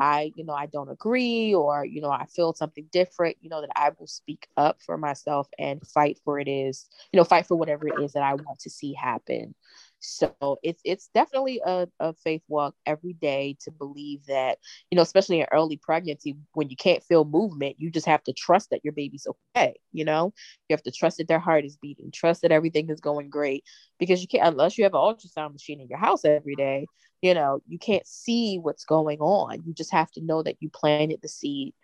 I, 0.00 0.32
you 0.36 0.44
know, 0.44 0.52
I 0.54 0.66
don't 0.66 0.90
agree 0.90 1.54
or, 1.54 1.84
you 1.84 2.00
know, 2.00 2.10
I 2.10 2.26
feel 2.26 2.52
something 2.54 2.86
different, 2.92 3.36
you 3.40 3.48
know, 3.50 3.60
that 3.60 3.70
I 3.76 3.90
will 3.98 4.06
speak 4.06 4.46
up 4.56 4.80
for 4.82 4.96
myself 4.98 5.48
and 5.58 5.86
fight 5.86 6.18
for 6.24 6.38
it 6.40 6.48
is, 6.48 6.86
you 7.12 7.18
know, 7.18 7.24
fight 7.24 7.46
for 7.46 7.56
whatever 7.56 7.88
it 7.88 7.98
is 7.98 8.12
that 8.12 8.22
I 8.22 8.34
want 8.34 8.60
to 8.60 8.70
see 8.70 8.94
happen. 8.94 9.54
So 10.00 10.58
it's 10.62 10.80
it's 10.84 11.08
definitely 11.08 11.60
a, 11.64 11.88
a 11.98 12.12
faith 12.12 12.42
walk 12.48 12.74
every 12.86 13.14
day 13.14 13.56
to 13.64 13.70
believe 13.70 14.24
that, 14.26 14.58
you 14.90 14.96
know, 14.96 15.02
especially 15.02 15.40
in 15.40 15.46
early 15.50 15.76
pregnancy, 15.76 16.36
when 16.54 16.70
you 16.70 16.76
can't 16.76 17.02
feel 17.02 17.24
movement, 17.24 17.76
you 17.78 17.90
just 17.90 18.06
have 18.06 18.22
to 18.24 18.32
trust 18.32 18.70
that 18.70 18.84
your 18.84 18.92
baby's 18.92 19.26
okay. 19.56 19.74
You 19.92 20.04
know, 20.04 20.32
you 20.68 20.74
have 20.74 20.82
to 20.84 20.92
trust 20.92 21.18
that 21.18 21.28
their 21.28 21.40
heart 21.40 21.64
is 21.64 21.76
beating, 21.76 22.10
trust 22.12 22.42
that 22.42 22.52
everything 22.52 22.90
is 22.90 23.00
going 23.00 23.28
great. 23.28 23.64
Because 23.98 24.22
you 24.22 24.28
can't 24.28 24.46
unless 24.46 24.78
you 24.78 24.84
have 24.84 24.94
an 24.94 25.00
ultrasound 25.00 25.52
machine 25.52 25.80
in 25.80 25.88
your 25.88 25.98
house 25.98 26.24
every 26.24 26.54
day, 26.54 26.86
you 27.20 27.34
know, 27.34 27.60
you 27.66 27.78
can't 27.78 28.06
see 28.06 28.58
what's 28.58 28.84
going 28.84 29.18
on. 29.18 29.62
You 29.66 29.74
just 29.74 29.92
have 29.92 30.10
to 30.12 30.20
know 30.20 30.42
that 30.44 30.56
you 30.60 30.70
planted 30.70 31.20
the 31.22 31.28
seed 31.28 31.74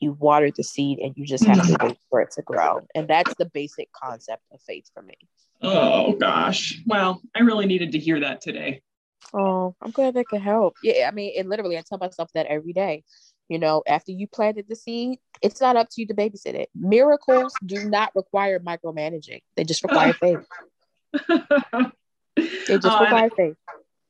you 0.00 0.12
watered 0.12 0.54
the 0.56 0.62
seed 0.62 0.98
and 0.98 1.16
you 1.16 1.24
just 1.24 1.44
have 1.44 1.66
to 1.66 1.76
wait 1.82 1.98
for 2.10 2.20
it 2.20 2.30
to 2.32 2.42
grow. 2.42 2.80
And 2.94 3.08
that's 3.08 3.34
the 3.36 3.46
basic 3.46 3.90
concept 3.92 4.42
of 4.52 4.60
faith 4.60 4.90
for 4.92 5.02
me. 5.02 5.14
Oh 5.64 6.12
gosh. 6.12 6.80
Well, 6.86 7.22
I 7.34 7.40
really 7.40 7.66
needed 7.66 7.92
to 7.92 7.98
hear 7.98 8.20
that 8.20 8.42
today. 8.42 8.82
Oh, 9.32 9.74
I'm 9.80 9.90
glad 9.90 10.14
that 10.14 10.28
could 10.28 10.42
help. 10.42 10.76
Yeah, 10.82 11.08
I 11.08 11.10
mean, 11.10 11.32
it 11.34 11.46
literally 11.46 11.78
I 11.78 11.82
tell 11.82 11.98
myself 11.98 12.30
that 12.34 12.46
every 12.46 12.72
day. 12.72 13.02
You 13.48 13.58
know, 13.58 13.82
after 13.86 14.12
you 14.12 14.26
planted 14.26 14.66
the 14.68 14.76
seed, 14.76 15.18
it's 15.42 15.60
not 15.60 15.76
up 15.76 15.88
to 15.90 16.00
you 16.00 16.06
to 16.06 16.14
babysit 16.14 16.54
it. 16.54 16.70
Miracles 16.74 17.54
do 17.64 17.88
not 17.88 18.12
require 18.14 18.58
micromanaging. 18.58 19.40
They 19.56 19.64
just 19.64 19.82
require 19.82 20.12
faith. 20.14 20.46
they 21.28 22.78
just 22.78 22.86
uh, 22.86 23.00
require 23.00 23.24
and, 23.24 23.32
faith. 23.32 23.56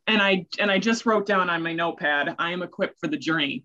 And 0.06 0.22
I 0.22 0.46
and 0.58 0.70
I 0.70 0.78
just 0.78 1.06
wrote 1.06 1.26
down 1.26 1.50
on 1.50 1.62
my 1.62 1.72
notepad, 1.72 2.34
I 2.38 2.52
am 2.52 2.62
equipped 2.62 3.00
for 3.00 3.08
the 3.08 3.16
journey. 3.16 3.64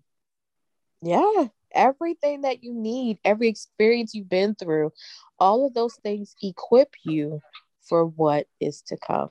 Yeah, 1.02 1.46
everything 1.72 2.42
that 2.42 2.62
you 2.64 2.72
need, 2.72 3.18
every 3.24 3.48
experience 3.48 4.14
you've 4.14 4.28
been 4.28 4.54
through, 4.54 4.92
all 5.38 5.66
of 5.66 5.74
those 5.74 5.94
things 6.02 6.34
equip 6.42 6.94
you 7.04 7.40
for 7.90 8.06
what 8.06 8.46
is 8.60 8.80
to 8.82 8.96
come. 8.96 9.28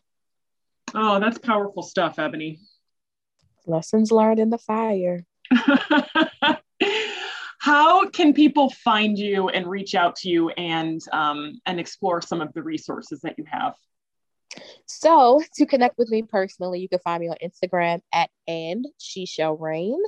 Oh, 0.93 1.19
that's 1.19 1.39
powerful 1.39 1.81
stuff, 1.81 2.19
Ebony. 2.19 2.59
Lessons 3.65 4.11
learned 4.11 4.39
in 4.39 4.49
the 4.49 4.57
fire. 4.57 5.25
How 7.59 8.09
can 8.09 8.33
people 8.33 8.69
find 8.69 9.17
you 9.17 9.49
and 9.49 9.65
reach 9.65 9.95
out 9.95 10.17
to 10.17 10.29
you 10.29 10.49
and 10.49 11.01
um, 11.11 11.59
and 11.65 11.79
explore 11.79 12.21
some 12.21 12.41
of 12.41 12.53
the 12.53 12.61
resources 12.61 13.21
that 13.21 13.35
you 13.37 13.45
have? 13.49 13.75
So 14.85 15.41
to 15.55 15.65
connect 15.65 15.97
with 15.97 16.09
me 16.09 16.23
personally, 16.23 16.79
you 16.79 16.89
can 16.89 16.99
find 16.99 17.21
me 17.21 17.29
on 17.29 17.37
Instagram 17.43 18.01
at 18.13 18.29
and 18.47 18.87
she 18.97 19.25
shall 19.25 19.55
reign. 19.55 19.99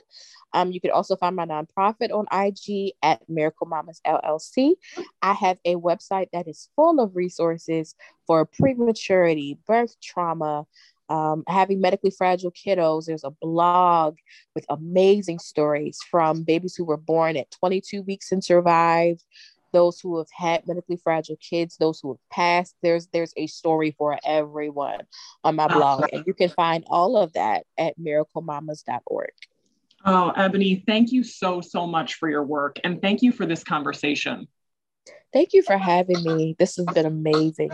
Um, 0.54 0.72
you 0.72 0.82
can 0.82 0.92
also 0.92 1.16
find 1.16 1.36
my 1.36 1.46
nonprofit 1.46 2.12
on 2.12 2.26
IG 2.32 2.94
at 3.02 3.22
Miracle 3.30 3.68
Mamas 3.68 4.02
LLC. 4.06 4.74
I 5.22 5.34
have 5.34 5.58
a 5.66 5.76
website 5.76 6.28
that 6.34 6.48
is 6.48 6.70
full 6.76 7.00
of 7.00 7.16
resources 7.16 7.96
for 8.28 8.46
prematurity, 8.46 9.58
birth 9.66 9.96
trauma, 10.02 10.66
um, 11.12 11.44
having 11.48 11.82
medically 11.82 12.10
fragile 12.10 12.52
kiddos. 12.52 13.06
There's 13.06 13.26
a 13.26 13.32
blog 13.32 14.18
with 14.56 14.66
amazing 14.70 15.40
stories 15.40 16.00
from 16.10 16.44
babies 16.44 16.76
who 16.76 16.86
were 16.86 16.98
born 16.98 17.36
at 17.36 17.52
22 17.52 18.04
weeks 18.04 18.32
and 18.32 18.44
survived 18.44 19.24
those 19.72 20.00
who 20.00 20.18
have 20.18 20.30
had 20.32 20.68
medically 20.68 20.98
fragile 20.98 21.38
kids, 21.38 21.78
those 21.78 22.00
who 22.00 22.10
have 22.10 22.30
passed. 22.30 22.76
There's 22.82 23.08
there's 23.08 23.34
a 23.38 23.48
story 23.48 23.96
for 23.98 24.18
everyone 24.24 25.02
on 25.44 25.56
my 25.56 25.68
blog, 25.68 26.10
and 26.12 26.24
you 26.26 26.34
can 26.34 26.50
find 26.50 26.84
all 26.88 27.18
of 27.18 27.34
that 27.34 27.66
at 27.78 27.98
miraclemamas.org. 28.00 29.32
Oh, 30.04 30.30
Ebony, 30.32 30.84
thank 30.88 31.12
you 31.12 31.24
so 31.24 31.62
so 31.62 31.86
much 31.86 32.16
for 32.16 32.30
your 32.30 32.44
work, 32.44 32.80
and 32.84 33.02
thank 33.02 33.22
you 33.22 33.32
for 33.32 33.46
this 33.46 33.64
conversation. 33.64 34.48
Thank 35.34 35.54
you 35.54 35.62
for 35.62 35.78
having 35.78 36.24
me. 36.24 36.56
This 36.60 36.76
has 36.76 36.86
been 36.88 37.06
amazing. 37.06 37.72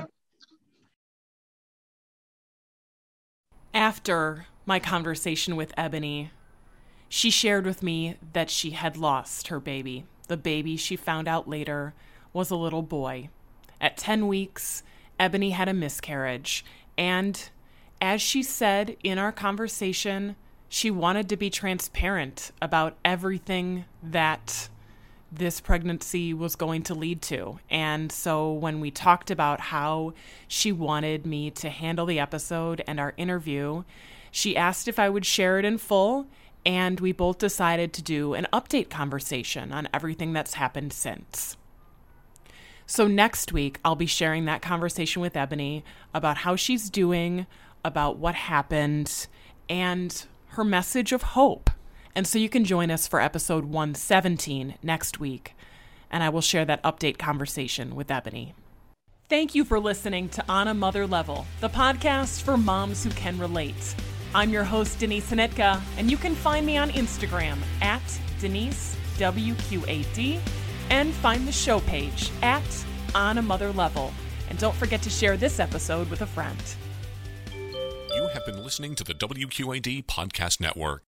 After 3.74 4.48
my 4.66 4.80
conversation 4.80 5.56
with 5.56 5.74
Ebony, 5.78 6.32
she 7.10 7.30
shared 7.30 7.66
with 7.66 7.82
me 7.82 8.18
that 8.34 8.50
she 8.50 8.72
had 8.72 8.98
lost 8.98 9.48
her 9.48 9.60
baby. 9.60 10.06
The 10.28 10.38
baby, 10.38 10.78
she 10.78 10.96
found 10.96 11.28
out 11.28 11.48
later, 11.48 11.94
was 12.34 12.52
a 12.52 12.56
little 12.56 12.82
boy. 12.82 13.30
At 13.80 13.98
10 13.98 14.28
weeks, 14.28 14.84
Ebony 15.20 15.52
had 15.52 15.70
a 15.70 15.74
miscarriage, 15.74 16.66
and 16.98 17.50
as 18.02 18.22
she 18.22 18.44
said 18.44 18.96
in 19.04 19.18
our 19.18 19.32
conversation, 19.32 20.36
she 20.70 20.92
wanted 20.92 21.30
to 21.30 21.38
be 21.38 21.50
transparent 21.50 22.52
about 22.62 22.98
everything 23.04 23.86
that 24.04 24.70
this 25.32 25.60
pregnancy 25.60 26.34
was 26.34 26.56
going 26.56 26.84
to 26.84 26.94
lead 26.94 27.22
to. 27.22 27.60
And 27.70 28.12
so 28.12 28.52
when 28.52 28.80
we 28.80 28.92
talked 28.92 29.30
about 29.32 29.60
how 29.60 30.14
she 30.48 30.72
wanted 30.72 31.26
me 31.26 31.52
to 31.52 31.70
handle 31.70 32.06
the 32.06 32.20
episode 32.20 32.82
and 32.88 33.00
our 33.00 33.14
interview, 33.18 33.84
she 34.32 34.56
asked 34.56 34.88
if 34.88 35.00
I 35.00 35.10
would 35.10 35.26
share 35.26 35.60
it 35.60 35.66
in 35.66 35.78
full 35.78 36.28
and 36.68 37.00
we 37.00 37.14
both 37.14 37.38
decided 37.38 37.94
to 37.94 38.02
do 38.02 38.34
an 38.34 38.46
update 38.52 38.90
conversation 38.90 39.72
on 39.72 39.88
everything 39.94 40.34
that's 40.34 40.56
happened 40.56 40.92
since. 40.92 41.56
So, 42.86 43.08
next 43.08 43.54
week, 43.54 43.80
I'll 43.86 43.96
be 43.96 44.06
sharing 44.06 44.46
that 44.46 44.62
conversation 44.62 45.22
with 45.22 45.38
Ebony 45.38 45.86
about 46.14 46.40
how 46.40 46.58
she's 46.58 46.90
doing, 46.90 47.48
about 47.86 48.18
what 48.18 48.36
happened 48.36 49.28
and 49.70 50.26
her 50.50 50.64
message 50.66 51.14
of 51.14 51.22
hope. 51.22 51.70
And 52.14 52.28
so 52.28 52.38
you 52.38 52.50
can 52.50 52.66
join 52.66 52.92
us 52.92 53.08
for 53.08 53.22
episode 53.22 53.66
117 53.66 54.76
next 54.84 55.20
week, 55.20 55.54
and 56.10 56.24
I 56.24 56.30
will 56.30 56.42
share 56.42 56.66
that 56.66 56.84
update 56.84 57.18
conversation 57.18 57.96
with 57.96 58.12
Ebony. 58.12 58.56
Thank 59.30 59.56
you 59.56 59.64
for 59.64 59.80
listening 59.80 60.28
to 60.30 60.44
On 60.50 60.68
a 60.68 60.74
Mother 60.74 61.06
Level, 61.08 61.46
the 61.62 61.70
podcast 61.70 62.42
for 62.42 62.58
moms 62.58 63.04
who 63.04 63.12
can 63.12 63.38
relate. 63.38 63.96
I'm 64.36 64.50
your 64.50 64.64
host, 64.64 65.00
Denise 65.00 65.32
Hnytka, 65.32 65.82
and 65.98 66.12
you 66.12 66.18
can 66.18 66.36
find 66.36 66.66
me 66.66 66.78
on 66.78 66.90
Instagram 66.92 67.58
at 67.82 68.02
Denise 68.40 68.96
WQAD 69.18 70.40
and 70.90 71.14
find 71.14 71.48
the 71.48 71.52
show 71.52 71.80
page 71.82 72.32
at 72.42 72.86
On 73.16 73.38
a 73.38 73.42
Mother 73.42 73.72
Level. 73.72 74.14
And 74.50 74.60
don't 74.60 74.76
forget 74.76 75.02
to 75.04 75.10
share 75.10 75.38
this 75.38 75.60
episode 75.60 76.10
with 76.10 76.22
a 76.22 76.28
friend. 76.28 76.62
You 77.54 78.30
have 78.34 78.46
been 78.46 78.64
listening 78.64 78.96
to 78.96 79.04
the 79.04 79.14
WQAD 79.14 80.06
Podcast 80.06 80.60
Network. 80.60 81.08